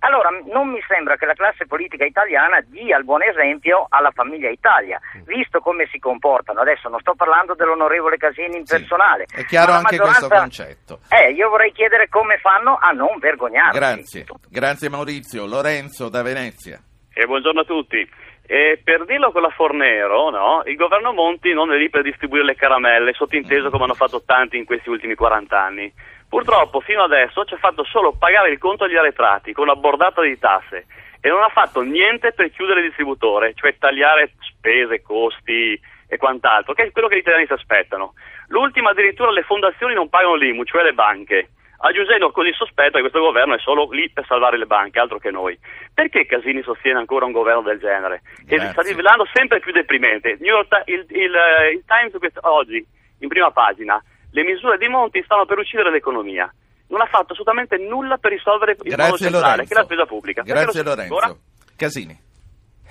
allora 0.00 0.30
non 0.52 0.70
mi 0.70 0.80
sembra 0.86 1.16
che 1.16 1.26
la 1.26 1.34
classe 1.34 1.66
politica 1.66 2.04
italiana 2.04 2.60
dia 2.66 2.96
il 2.96 3.04
buon 3.04 3.22
esempio 3.22 3.86
alla 3.88 4.10
famiglia 4.12 4.48
Italia, 4.48 5.00
mm. 5.18 5.22
visto 5.24 5.60
come 5.60 5.88
si 5.90 5.98
comportano. 5.98 6.60
Adesso 6.60 6.88
non 6.88 7.00
sto 7.00 7.14
parlando 7.14 7.54
dell'onorevole 7.54 8.16
Casini 8.16 8.58
in 8.58 8.66
sì, 8.66 8.76
personale. 8.76 9.26
È 9.30 9.44
chiaro 9.44 9.72
anche 9.72 9.98
questo 9.98 10.28
concetto. 10.28 11.00
Eh, 11.08 11.32
io 11.32 11.48
vorrei 11.48 11.72
chiedere 11.72 12.08
come 12.08 12.38
fanno 12.38 12.78
a 12.80 12.90
non 12.92 13.18
vergognarsi. 13.18 13.78
Grazie, 13.78 14.26
grazie 14.48 14.88
Maurizio. 14.88 15.46
Lorenzo 15.46 16.08
da 16.08 16.22
Venezia. 16.22 16.80
E 17.12 17.26
buongiorno 17.26 17.60
a 17.60 17.64
tutti. 17.64 18.08
E 18.46 18.80
per 18.82 19.04
dirlo 19.04 19.30
con 19.30 19.42
la 19.42 19.50
Fornero, 19.50 20.30
no? 20.30 20.62
il 20.64 20.74
governo 20.74 21.12
Monti 21.12 21.52
non 21.52 21.72
è 21.72 21.76
lì 21.76 21.88
per 21.88 22.02
distribuire 22.02 22.44
le 22.44 22.56
caramelle, 22.56 23.12
sottinteso 23.12 23.68
mm. 23.68 23.70
come 23.70 23.84
hanno 23.84 23.94
fatto 23.94 24.22
tanti 24.24 24.56
in 24.56 24.64
questi 24.64 24.88
ultimi 24.88 25.14
40 25.14 25.62
anni. 25.62 25.92
Purtroppo 26.30 26.78
fino 26.78 27.02
adesso 27.02 27.44
ci 27.44 27.54
ha 27.54 27.58
fatto 27.58 27.82
solo 27.82 28.12
pagare 28.16 28.50
il 28.50 28.58
conto 28.58 28.84
agli 28.84 28.94
arretrati 28.94 29.52
con 29.52 29.64
una 29.64 29.74
bordata 29.74 30.22
di 30.22 30.38
tasse 30.38 30.86
e 31.20 31.28
non 31.28 31.42
ha 31.42 31.48
fatto 31.48 31.80
niente 31.80 32.30
per 32.30 32.52
chiudere 32.52 32.80
il 32.80 32.86
distributore, 32.86 33.52
cioè 33.54 33.76
tagliare 33.76 34.34
spese, 34.38 35.02
costi 35.02 35.78
e 36.06 36.16
quant'altro, 36.18 36.72
che 36.72 36.84
è 36.84 36.92
quello 36.92 37.08
che 37.08 37.16
gli 37.16 37.26
italiani 37.26 37.46
si 37.46 37.52
aspettano. 37.52 38.14
L'ultima 38.46 38.90
addirittura 38.90 39.32
le 39.32 39.42
fondazioni 39.42 39.92
non 39.92 40.08
pagano 40.08 40.36
l'IMU, 40.36 40.62
cioè 40.62 40.84
le 40.84 40.92
banche, 40.92 41.48
aggiungendo 41.78 42.30
così 42.30 42.52
sospetto 42.52 42.94
che 42.94 43.00
questo 43.00 43.18
governo 43.18 43.54
è 43.54 43.58
solo 43.58 43.90
lì 43.90 44.08
per 44.08 44.24
salvare 44.26 44.56
le 44.56 44.66
banche, 44.66 45.00
altro 45.00 45.18
che 45.18 45.32
noi. 45.32 45.58
Perché 45.92 46.26
Casini 46.26 46.62
sostiene 46.62 47.00
ancora 47.00 47.26
un 47.26 47.32
governo 47.32 47.62
del 47.62 47.80
genere? 47.80 48.22
Che 48.46 48.56
sta 48.70 48.82
rivelando 48.82 49.26
sempre 49.32 49.58
più 49.58 49.72
deprimente. 49.72 50.38
Il, 50.40 50.66
il, 50.84 51.06
il, 51.08 51.36
il 51.72 51.84
Times 51.86 52.14
oggi, 52.42 52.86
in 53.18 53.28
prima 53.28 53.50
pagina, 53.50 54.00
le 54.30 54.44
misure 54.44 54.78
di 54.78 54.88
Monti 54.88 55.22
stanno 55.24 55.44
per 55.46 55.58
uccidere 55.58 55.90
l'economia. 55.90 56.52
Non 56.88 57.00
ha 57.00 57.06
fatto 57.06 57.32
assolutamente 57.32 57.76
nulla 57.76 58.18
per 58.18 58.32
risolvere 58.32 58.76
il 58.82 58.94
modo 58.96 59.16
centrale, 59.16 59.64
che 59.64 59.74
è 59.74 59.76
la 59.76 59.84
spesa 59.84 60.06
pubblica. 60.06 60.42
Grazie 60.42 60.82
Lorenzo. 60.82 61.14
Ora? 61.14 61.36
Casini. 61.76 62.18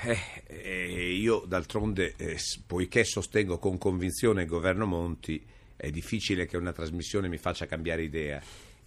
Eh, 0.02 0.18
eh, 0.48 1.12
io 1.12 1.44
d'altronde, 1.46 2.14
eh, 2.16 2.38
poiché 2.66 3.04
sostengo 3.04 3.58
con 3.58 3.78
convinzione 3.78 4.44
il 4.44 4.48
governo 4.48 4.86
Monti, 4.86 5.46
è 5.76 5.90
difficile 5.90 6.46
che 6.46 6.56
una 6.56 6.72
trasmissione 6.72 7.28
mi 7.28 7.38
faccia 7.38 7.66
cambiare 7.66 8.04
idea. 8.04 8.42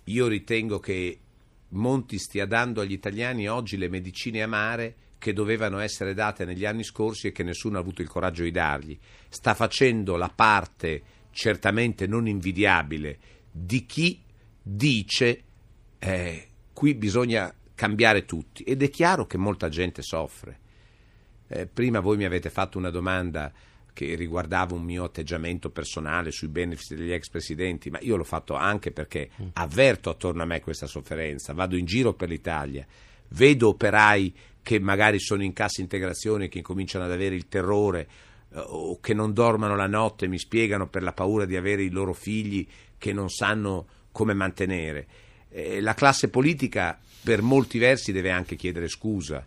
Io 0.05 0.26
ritengo 0.26 0.78
che 0.78 1.18
Monti 1.68 2.18
stia 2.18 2.46
dando 2.46 2.80
agli 2.80 2.92
italiani 2.92 3.48
oggi 3.48 3.76
le 3.76 3.88
medicine 3.88 4.42
amare 4.42 4.94
che 5.18 5.32
dovevano 5.32 5.78
essere 5.78 6.14
date 6.14 6.44
negli 6.44 6.64
anni 6.64 6.82
scorsi 6.82 7.28
e 7.28 7.32
che 7.32 7.42
nessuno 7.42 7.76
ha 7.76 7.80
avuto 7.80 8.03
il 8.03 8.09
coraggio 8.09 8.42
di 8.42 8.50
dargli. 8.50 8.98
Sta 9.28 9.55
facendo 9.55 10.16
la 10.16 10.30
parte 10.34 11.03
certamente 11.33 12.07
non 12.07 12.28
invidiabile 12.28 13.18
di 13.51 13.85
chi 13.85 14.22
dice 14.62 15.43
eh, 15.99 16.49
qui 16.72 16.95
bisogna 16.95 17.53
cambiare 17.74 18.24
tutti 18.24 18.62
ed 18.62 18.83
è 18.83 18.91
chiaro 18.91 19.26
che 19.26 19.39
molta 19.39 19.68
gente 19.68 20.03
soffre. 20.03 20.61
Eh, 21.49 21.66
prima 21.66 22.01
voi 22.01 22.16
mi 22.16 22.24
avete 22.24 22.49
fatto 22.49 22.78
una 22.78 22.91
domanda 22.91 23.53
che 23.93 24.14
riguardava 24.14 24.74
un 24.74 24.83
mio 24.83 25.05
atteggiamento 25.05 25.70
personale 25.70 26.30
sui 26.30 26.49
benefici 26.49 26.95
degli 26.95 27.12
ex 27.12 27.28
presidenti, 27.28 27.91
ma 27.91 27.99
io 28.01 28.16
l'ho 28.16 28.24
fatto 28.24 28.55
anche 28.55 28.91
perché 28.91 29.30
mm. 29.41 29.49
avverto 29.55 30.11
attorno 30.11 30.43
a 30.43 30.47
me 30.47 30.61
questa 30.61 30.87
sofferenza, 30.87 31.53
vado 31.53 31.76
in 31.76 31.85
giro 31.85 32.14
per 32.14 32.28
l'Italia, 32.28 32.87
vedo 33.28 33.68
operai 33.68 34.35
che 34.62 34.78
magari 34.78 35.18
sono 35.20 35.43
in 35.43 35.53
cassa 35.53 35.80
integrazione, 35.80 36.49
che 36.49 36.59
incominciano 36.59 37.05
ad 37.05 37.11
avere 37.11 37.35
il 37.35 37.49
terrore 37.49 38.09
o 38.55 39.00
che 39.00 39.14
non 39.14 39.32
dormono 39.32 39.76
la 39.76 39.86
notte, 39.86 40.28
mi 40.28 40.38
spiegano 40.38 40.88
per 40.88 41.03
la 41.03 41.12
paura 41.12 41.44
di 41.44 41.57
avere 41.57 41.82
i 41.82 41.90
loro 41.90 42.12
figli 42.12 42.66
che 42.98 43.12
non 43.12 43.28
sanno 43.28 43.86
come 44.12 44.34
mantenere. 44.34 45.07
Eh, 45.48 45.80
la 45.80 45.94
classe 45.94 46.28
politica 46.28 46.98
per 47.22 47.42
molti 47.42 47.78
versi 47.78 48.12
deve 48.12 48.30
anche 48.30 48.57
chiedere 48.57 48.88
scusa, 48.88 49.46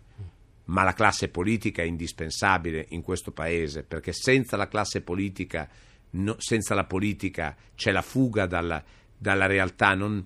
ma 0.64 0.82
la 0.82 0.94
classe 0.94 1.28
politica 1.28 1.82
è 1.82 1.86
indispensabile 1.86 2.86
in 2.90 3.02
questo 3.02 3.30
paese 3.30 3.82
perché 3.82 4.12
senza 4.12 4.56
la 4.56 4.68
classe 4.68 5.02
politica, 5.02 5.68
no, 6.10 6.34
senza 6.38 6.74
la 6.74 6.84
politica 6.84 7.56
c'è 7.74 7.92
la 7.92 8.02
fuga 8.02 8.46
dalla, 8.46 8.82
dalla 9.16 9.46
realtà. 9.46 9.94
Non, 9.94 10.24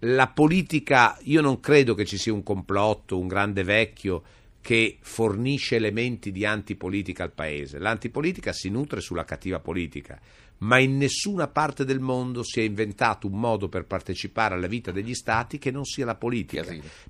la 0.00 0.28
politica, 0.28 1.18
io 1.22 1.40
non 1.40 1.58
credo 1.58 1.94
che 1.94 2.04
ci 2.04 2.18
sia 2.18 2.32
un 2.32 2.42
complotto, 2.42 3.18
un 3.18 3.26
grande 3.26 3.64
vecchio 3.64 4.22
che 4.66 4.98
fornisce 5.00 5.76
elementi 5.76 6.32
di 6.32 6.44
antipolitica 6.44 7.22
al 7.22 7.30
paese. 7.30 7.78
L'antipolitica 7.78 8.52
si 8.52 8.68
nutre 8.68 9.00
sulla 9.00 9.24
cattiva 9.24 9.60
politica, 9.60 10.20
ma 10.58 10.80
in 10.80 10.96
nessuna 10.96 11.46
parte 11.46 11.84
del 11.84 12.00
mondo 12.00 12.42
si 12.42 12.58
è 12.58 12.64
inventato 12.64 13.28
un 13.28 13.38
modo 13.38 13.68
per 13.68 13.84
partecipare 13.84 14.56
alla 14.56 14.66
vita 14.66 14.90
degli 14.90 15.14
stati 15.14 15.58
che 15.58 15.70
non 15.70 15.84
sia 15.84 16.04
la 16.04 16.16
politica. 16.16 16.64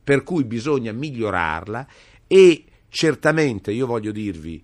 Per 0.05 0.23
cui 0.23 0.45
bisogna 0.45 0.93
migliorarla 0.93 1.89
e 2.27 2.65
certamente 2.91 3.73
io 3.73 3.87
voglio 3.87 4.13
dirvi, 4.13 4.63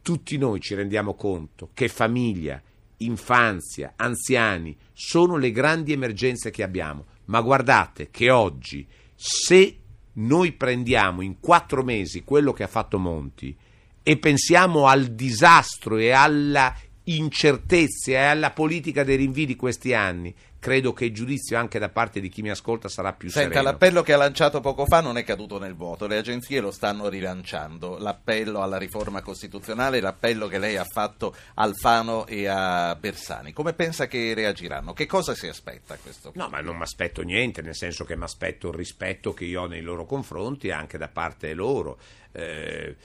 tutti 0.00 0.36
noi 0.36 0.60
ci 0.60 0.76
rendiamo 0.76 1.14
conto 1.14 1.70
che 1.74 1.88
famiglia, 1.88 2.62
infanzia, 2.98 3.94
anziani 3.96 4.76
sono 4.92 5.36
le 5.36 5.50
grandi 5.50 5.90
emergenze 5.90 6.52
che 6.52 6.62
abbiamo 6.62 7.06
ma 7.24 7.40
guardate 7.40 8.08
che 8.10 8.30
oggi 8.30 8.86
se 9.14 9.78
noi 10.14 10.52
prendiamo 10.52 11.22
in 11.22 11.40
quattro 11.40 11.82
mesi 11.82 12.22
quello 12.24 12.52
che 12.52 12.62
ha 12.62 12.68
fatto 12.68 12.98
Monti 12.98 13.56
e 14.02 14.18
pensiamo 14.18 14.86
al 14.86 15.06
disastro 15.06 15.96
e 15.96 16.10
alla 16.10 16.74
incertezza 17.04 18.10
e 18.12 18.16
alla 18.16 18.50
politica 18.50 19.04
dei 19.04 19.16
rinvii 19.16 19.46
di 19.46 19.56
questi 19.56 19.92
anni, 19.94 20.34
credo 20.58 20.94
che 20.94 21.04
il 21.04 21.12
giudizio 21.12 21.58
anche 21.58 21.78
da 21.78 21.90
parte 21.90 22.20
di 22.20 22.30
chi 22.30 22.40
mi 22.40 22.48
ascolta 22.48 22.88
sarà 22.88 23.12
più 23.12 23.28
Senta, 23.28 23.48
sereno. 23.48 23.70
l'appello 23.70 24.02
che 24.02 24.14
ha 24.14 24.16
lanciato 24.16 24.60
poco 24.60 24.86
fa 24.86 25.02
non 25.02 25.18
è 25.18 25.22
caduto 25.24 25.58
nel 25.58 25.74
vuoto, 25.74 26.06
le 26.06 26.16
agenzie 26.16 26.60
lo 26.60 26.70
stanno 26.70 27.08
rilanciando, 27.08 27.98
l'appello 27.98 28.62
alla 28.62 28.78
riforma 28.78 29.20
costituzionale, 29.20 30.00
l'appello 30.00 30.46
che 30.46 30.58
lei 30.58 30.78
ha 30.78 30.84
fatto 30.84 31.34
a 31.54 31.62
Alfano 31.62 32.26
e 32.26 32.46
a 32.46 32.94
Bersani. 32.94 33.52
Come 33.52 33.74
pensa 33.74 34.06
che 34.06 34.32
reagiranno? 34.32 34.94
Che 34.94 35.04
cosa 35.04 35.34
si 35.34 35.46
aspetta 35.46 35.94
a 35.94 35.98
questo 35.98 36.30
punto? 36.30 36.42
No, 36.42 36.48
ma 36.50 36.60
non 36.62 36.76
mi 36.76 36.82
aspetto 36.82 37.20
niente, 37.20 37.60
nel 37.60 37.76
senso 37.76 38.04
che 38.04 38.16
mi 38.16 38.24
aspetto 38.24 38.68
il 38.68 38.74
rispetto 38.74 39.34
che 39.34 39.44
io 39.44 39.62
ho 39.62 39.66
nei 39.66 39.82
loro 39.82 40.06
confronti 40.06 40.70
anche 40.70 40.96
da 40.96 41.08
parte 41.08 41.52
loro. 41.52 41.98
Eh, 42.32 42.96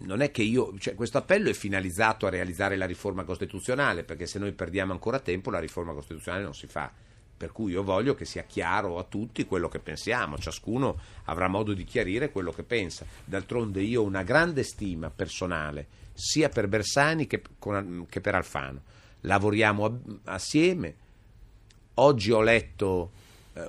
non 0.00 0.20
è 0.20 0.30
che 0.30 0.42
io, 0.42 0.76
cioè, 0.78 0.94
questo 0.94 1.18
appello 1.18 1.48
è 1.48 1.54
finalizzato 1.54 2.26
a 2.26 2.30
realizzare 2.30 2.76
la 2.76 2.86
riforma 2.86 3.24
costituzionale, 3.24 4.04
perché 4.04 4.26
se 4.26 4.38
noi 4.38 4.52
perdiamo 4.52 4.92
ancora 4.92 5.18
tempo 5.18 5.50
la 5.50 5.58
riforma 5.58 5.92
costituzionale 5.92 6.44
non 6.44 6.54
si 6.54 6.66
fa. 6.66 6.90
Per 7.38 7.52
cui 7.52 7.72
io 7.72 7.84
voglio 7.84 8.14
che 8.14 8.24
sia 8.24 8.42
chiaro 8.42 8.98
a 8.98 9.04
tutti 9.04 9.44
quello 9.44 9.68
che 9.68 9.78
pensiamo, 9.78 10.38
ciascuno 10.38 10.98
avrà 11.24 11.46
modo 11.46 11.72
di 11.72 11.84
chiarire 11.84 12.32
quello 12.32 12.50
che 12.50 12.64
pensa. 12.64 13.06
D'altronde 13.24 13.80
io 13.80 14.02
ho 14.02 14.04
una 14.04 14.24
grande 14.24 14.64
stima 14.64 15.10
personale, 15.10 15.86
sia 16.12 16.48
per 16.48 16.66
Bersani 16.66 17.26
che, 17.26 17.42
che 18.08 18.20
per 18.20 18.34
Alfano. 18.34 18.82
Lavoriamo 19.20 20.00
assieme. 20.24 20.94
Oggi 21.94 22.30
ho 22.32 22.40
letto 22.40 23.10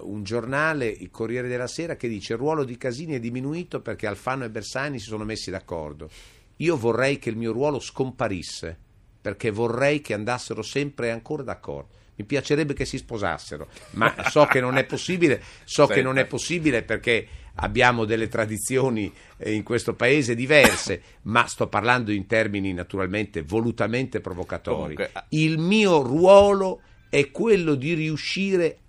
un 0.01 0.23
giornale, 0.23 0.87
il 0.87 1.09
Corriere 1.09 1.47
della 1.47 1.67
Sera, 1.67 1.95
che 1.95 2.07
dice 2.07 2.33
il 2.33 2.39
ruolo 2.39 2.63
di 2.63 2.77
Casini 2.77 3.13
è 3.13 3.19
diminuito 3.19 3.81
perché 3.81 4.07
Alfano 4.07 4.43
e 4.43 4.49
Bersani 4.49 4.99
si 4.99 5.07
sono 5.07 5.23
messi 5.23 5.49
d'accordo. 5.49 6.09
Io 6.57 6.77
vorrei 6.77 7.19
che 7.19 7.29
il 7.29 7.37
mio 7.37 7.51
ruolo 7.51 7.79
scomparisse, 7.79 8.77
perché 9.21 9.49
vorrei 9.49 10.01
che 10.01 10.13
andassero 10.13 10.61
sempre 10.61 11.11
ancora 11.11 11.43
d'accordo. 11.43 11.97
Mi 12.15 12.25
piacerebbe 12.25 12.73
che 12.73 12.83
si 12.83 12.97
sposassero, 12.97 13.69
ma 13.91 14.13
so 14.29 14.45
che 14.45 14.59
non 14.59 14.77
è 14.77 14.83
possibile, 14.83 15.41
so 15.63 15.87
che 15.87 16.01
non 16.01 16.17
è 16.17 16.25
possibile 16.25 16.83
perché 16.83 17.27
abbiamo 17.55 18.03
delle 18.03 18.27
tradizioni 18.27 19.11
eh, 19.37 19.53
in 19.53 19.63
questo 19.63 19.93
paese 19.93 20.35
diverse, 20.35 21.01
ma 21.23 21.47
sto 21.47 21.67
parlando 21.67 22.11
in 22.11 22.25
termini 22.25 22.73
naturalmente 22.73 23.41
volutamente 23.41 24.19
provocatori. 24.19 24.95
Comunque... 24.95 25.11
Il 25.29 25.59
mio 25.59 26.01
ruolo 26.01 26.81
è 27.09 27.31
quello 27.31 27.75
di 27.75 27.93
riuscire 27.93 28.79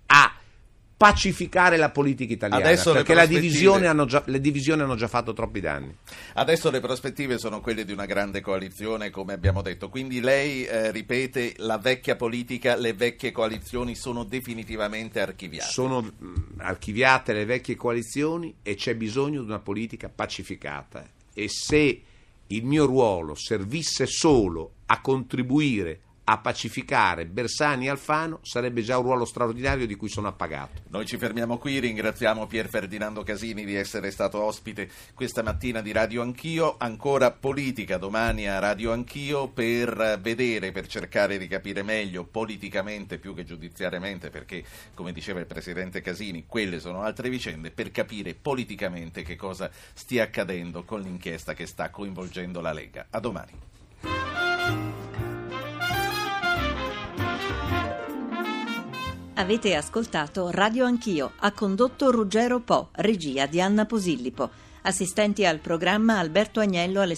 pacificare 1.01 1.77
la 1.77 1.89
politica 1.89 2.31
italiana 2.31 2.63
Adesso 2.63 2.91
perché 2.91 3.13
prospettive... 3.13 3.39
divisione 3.39 4.05
già, 4.05 4.21
le 4.27 4.39
divisioni 4.39 4.81
hanno 4.83 4.95
già 4.95 5.07
fatto 5.07 5.33
troppi 5.33 5.59
danni. 5.59 5.97
Adesso 6.35 6.69
le 6.69 6.79
prospettive 6.79 7.39
sono 7.39 7.59
quelle 7.59 7.85
di 7.85 7.91
una 7.91 8.05
grande 8.05 8.39
coalizione, 8.39 9.09
come 9.09 9.33
abbiamo 9.33 9.63
detto. 9.63 9.89
Quindi 9.89 10.19
lei 10.19 10.63
eh, 10.63 10.91
ripete 10.91 11.55
la 11.57 11.79
vecchia 11.79 12.15
politica, 12.15 12.75
le 12.75 12.93
vecchie 12.93 13.31
coalizioni 13.31 13.95
sono 13.95 14.23
definitivamente 14.23 15.19
archiviate. 15.19 15.71
Sono 15.71 16.01
mh, 16.01 16.11
mm, 16.23 16.35
archiviate 16.59 17.33
le 17.33 17.45
vecchie 17.45 17.75
coalizioni 17.75 18.57
e 18.61 18.75
c'è 18.75 18.93
bisogno 18.93 19.41
di 19.41 19.47
una 19.47 19.57
politica 19.57 20.07
pacificata. 20.07 21.03
E 21.33 21.47
se 21.49 22.01
il 22.45 22.63
mio 22.63 22.85
ruolo 22.85 23.33
servisse 23.33 24.05
solo 24.05 24.73
a 24.85 25.01
contribuire 25.01 26.01
a 26.23 26.37
pacificare 26.37 27.25
Bersani 27.25 27.87
e 27.87 27.89
Alfano 27.89 28.39
sarebbe 28.43 28.81
già 28.81 28.97
un 28.97 29.03
ruolo 29.03 29.25
straordinario 29.25 29.87
di 29.87 29.95
cui 29.95 30.09
sono 30.09 30.27
appagato. 30.27 30.81
Noi 30.89 31.05
ci 31.05 31.17
fermiamo 31.17 31.57
qui, 31.57 31.79
ringraziamo 31.79 32.47
Pier 32.47 32.69
Ferdinando 32.69 33.23
Casini 33.23 33.65
di 33.65 33.75
essere 33.75 34.11
stato 34.11 34.41
ospite 34.41 34.89
questa 35.13 35.41
mattina 35.41 35.81
di 35.81 35.91
Radio 35.91 36.21
Anch'io, 36.21 36.75
ancora 36.77 37.31
politica 37.31 37.97
domani 37.97 38.47
a 38.47 38.59
Radio 38.59 38.91
Anch'io 38.91 39.47
per 39.47 40.19
vedere, 40.21 40.71
per 40.71 40.87
cercare 40.87 41.37
di 41.37 41.47
capire 41.47 41.83
meglio 41.83 42.23
politicamente 42.23 43.17
più 43.17 43.33
che 43.33 43.43
giudiziariamente, 43.43 44.29
perché 44.29 44.63
come 44.93 45.11
diceva 45.11 45.39
il 45.39 45.47
Presidente 45.47 46.01
Casini, 46.01 46.45
quelle 46.45 46.79
sono 46.79 47.01
altre 47.01 47.29
vicende, 47.29 47.71
per 47.71 47.91
capire 47.91 48.35
politicamente 48.35 49.23
che 49.23 49.35
cosa 49.35 49.69
stia 49.93 50.23
accadendo 50.23 50.83
con 50.83 51.01
l'inchiesta 51.01 51.53
che 51.53 51.65
sta 51.65 51.89
coinvolgendo 51.89 52.61
la 52.61 52.73
Lega. 52.73 53.07
A 53.09 53.19
domani. 53.19 55.00
Avete 59.41 59.73
ascoltato 59.73 60.51
Radio 60.51 60.85
Anch'io, 60.85 61.31
ha 61.39 61.51
condotto 61.51 62.11
Ruggero 62.11 62.59
Po, 62.59 62.89
regia 62.91 63.47
di 63.47 63.59
Anna 63.59 63.87
Posillipo. 63.87 64.47
Assistenti 64.83 65.47
al 65.47 65.57
programma 65.57 66.19
Alberto 66.19 66.59
Agnello, 66.59 67.01
Alessandro 67.01 67.15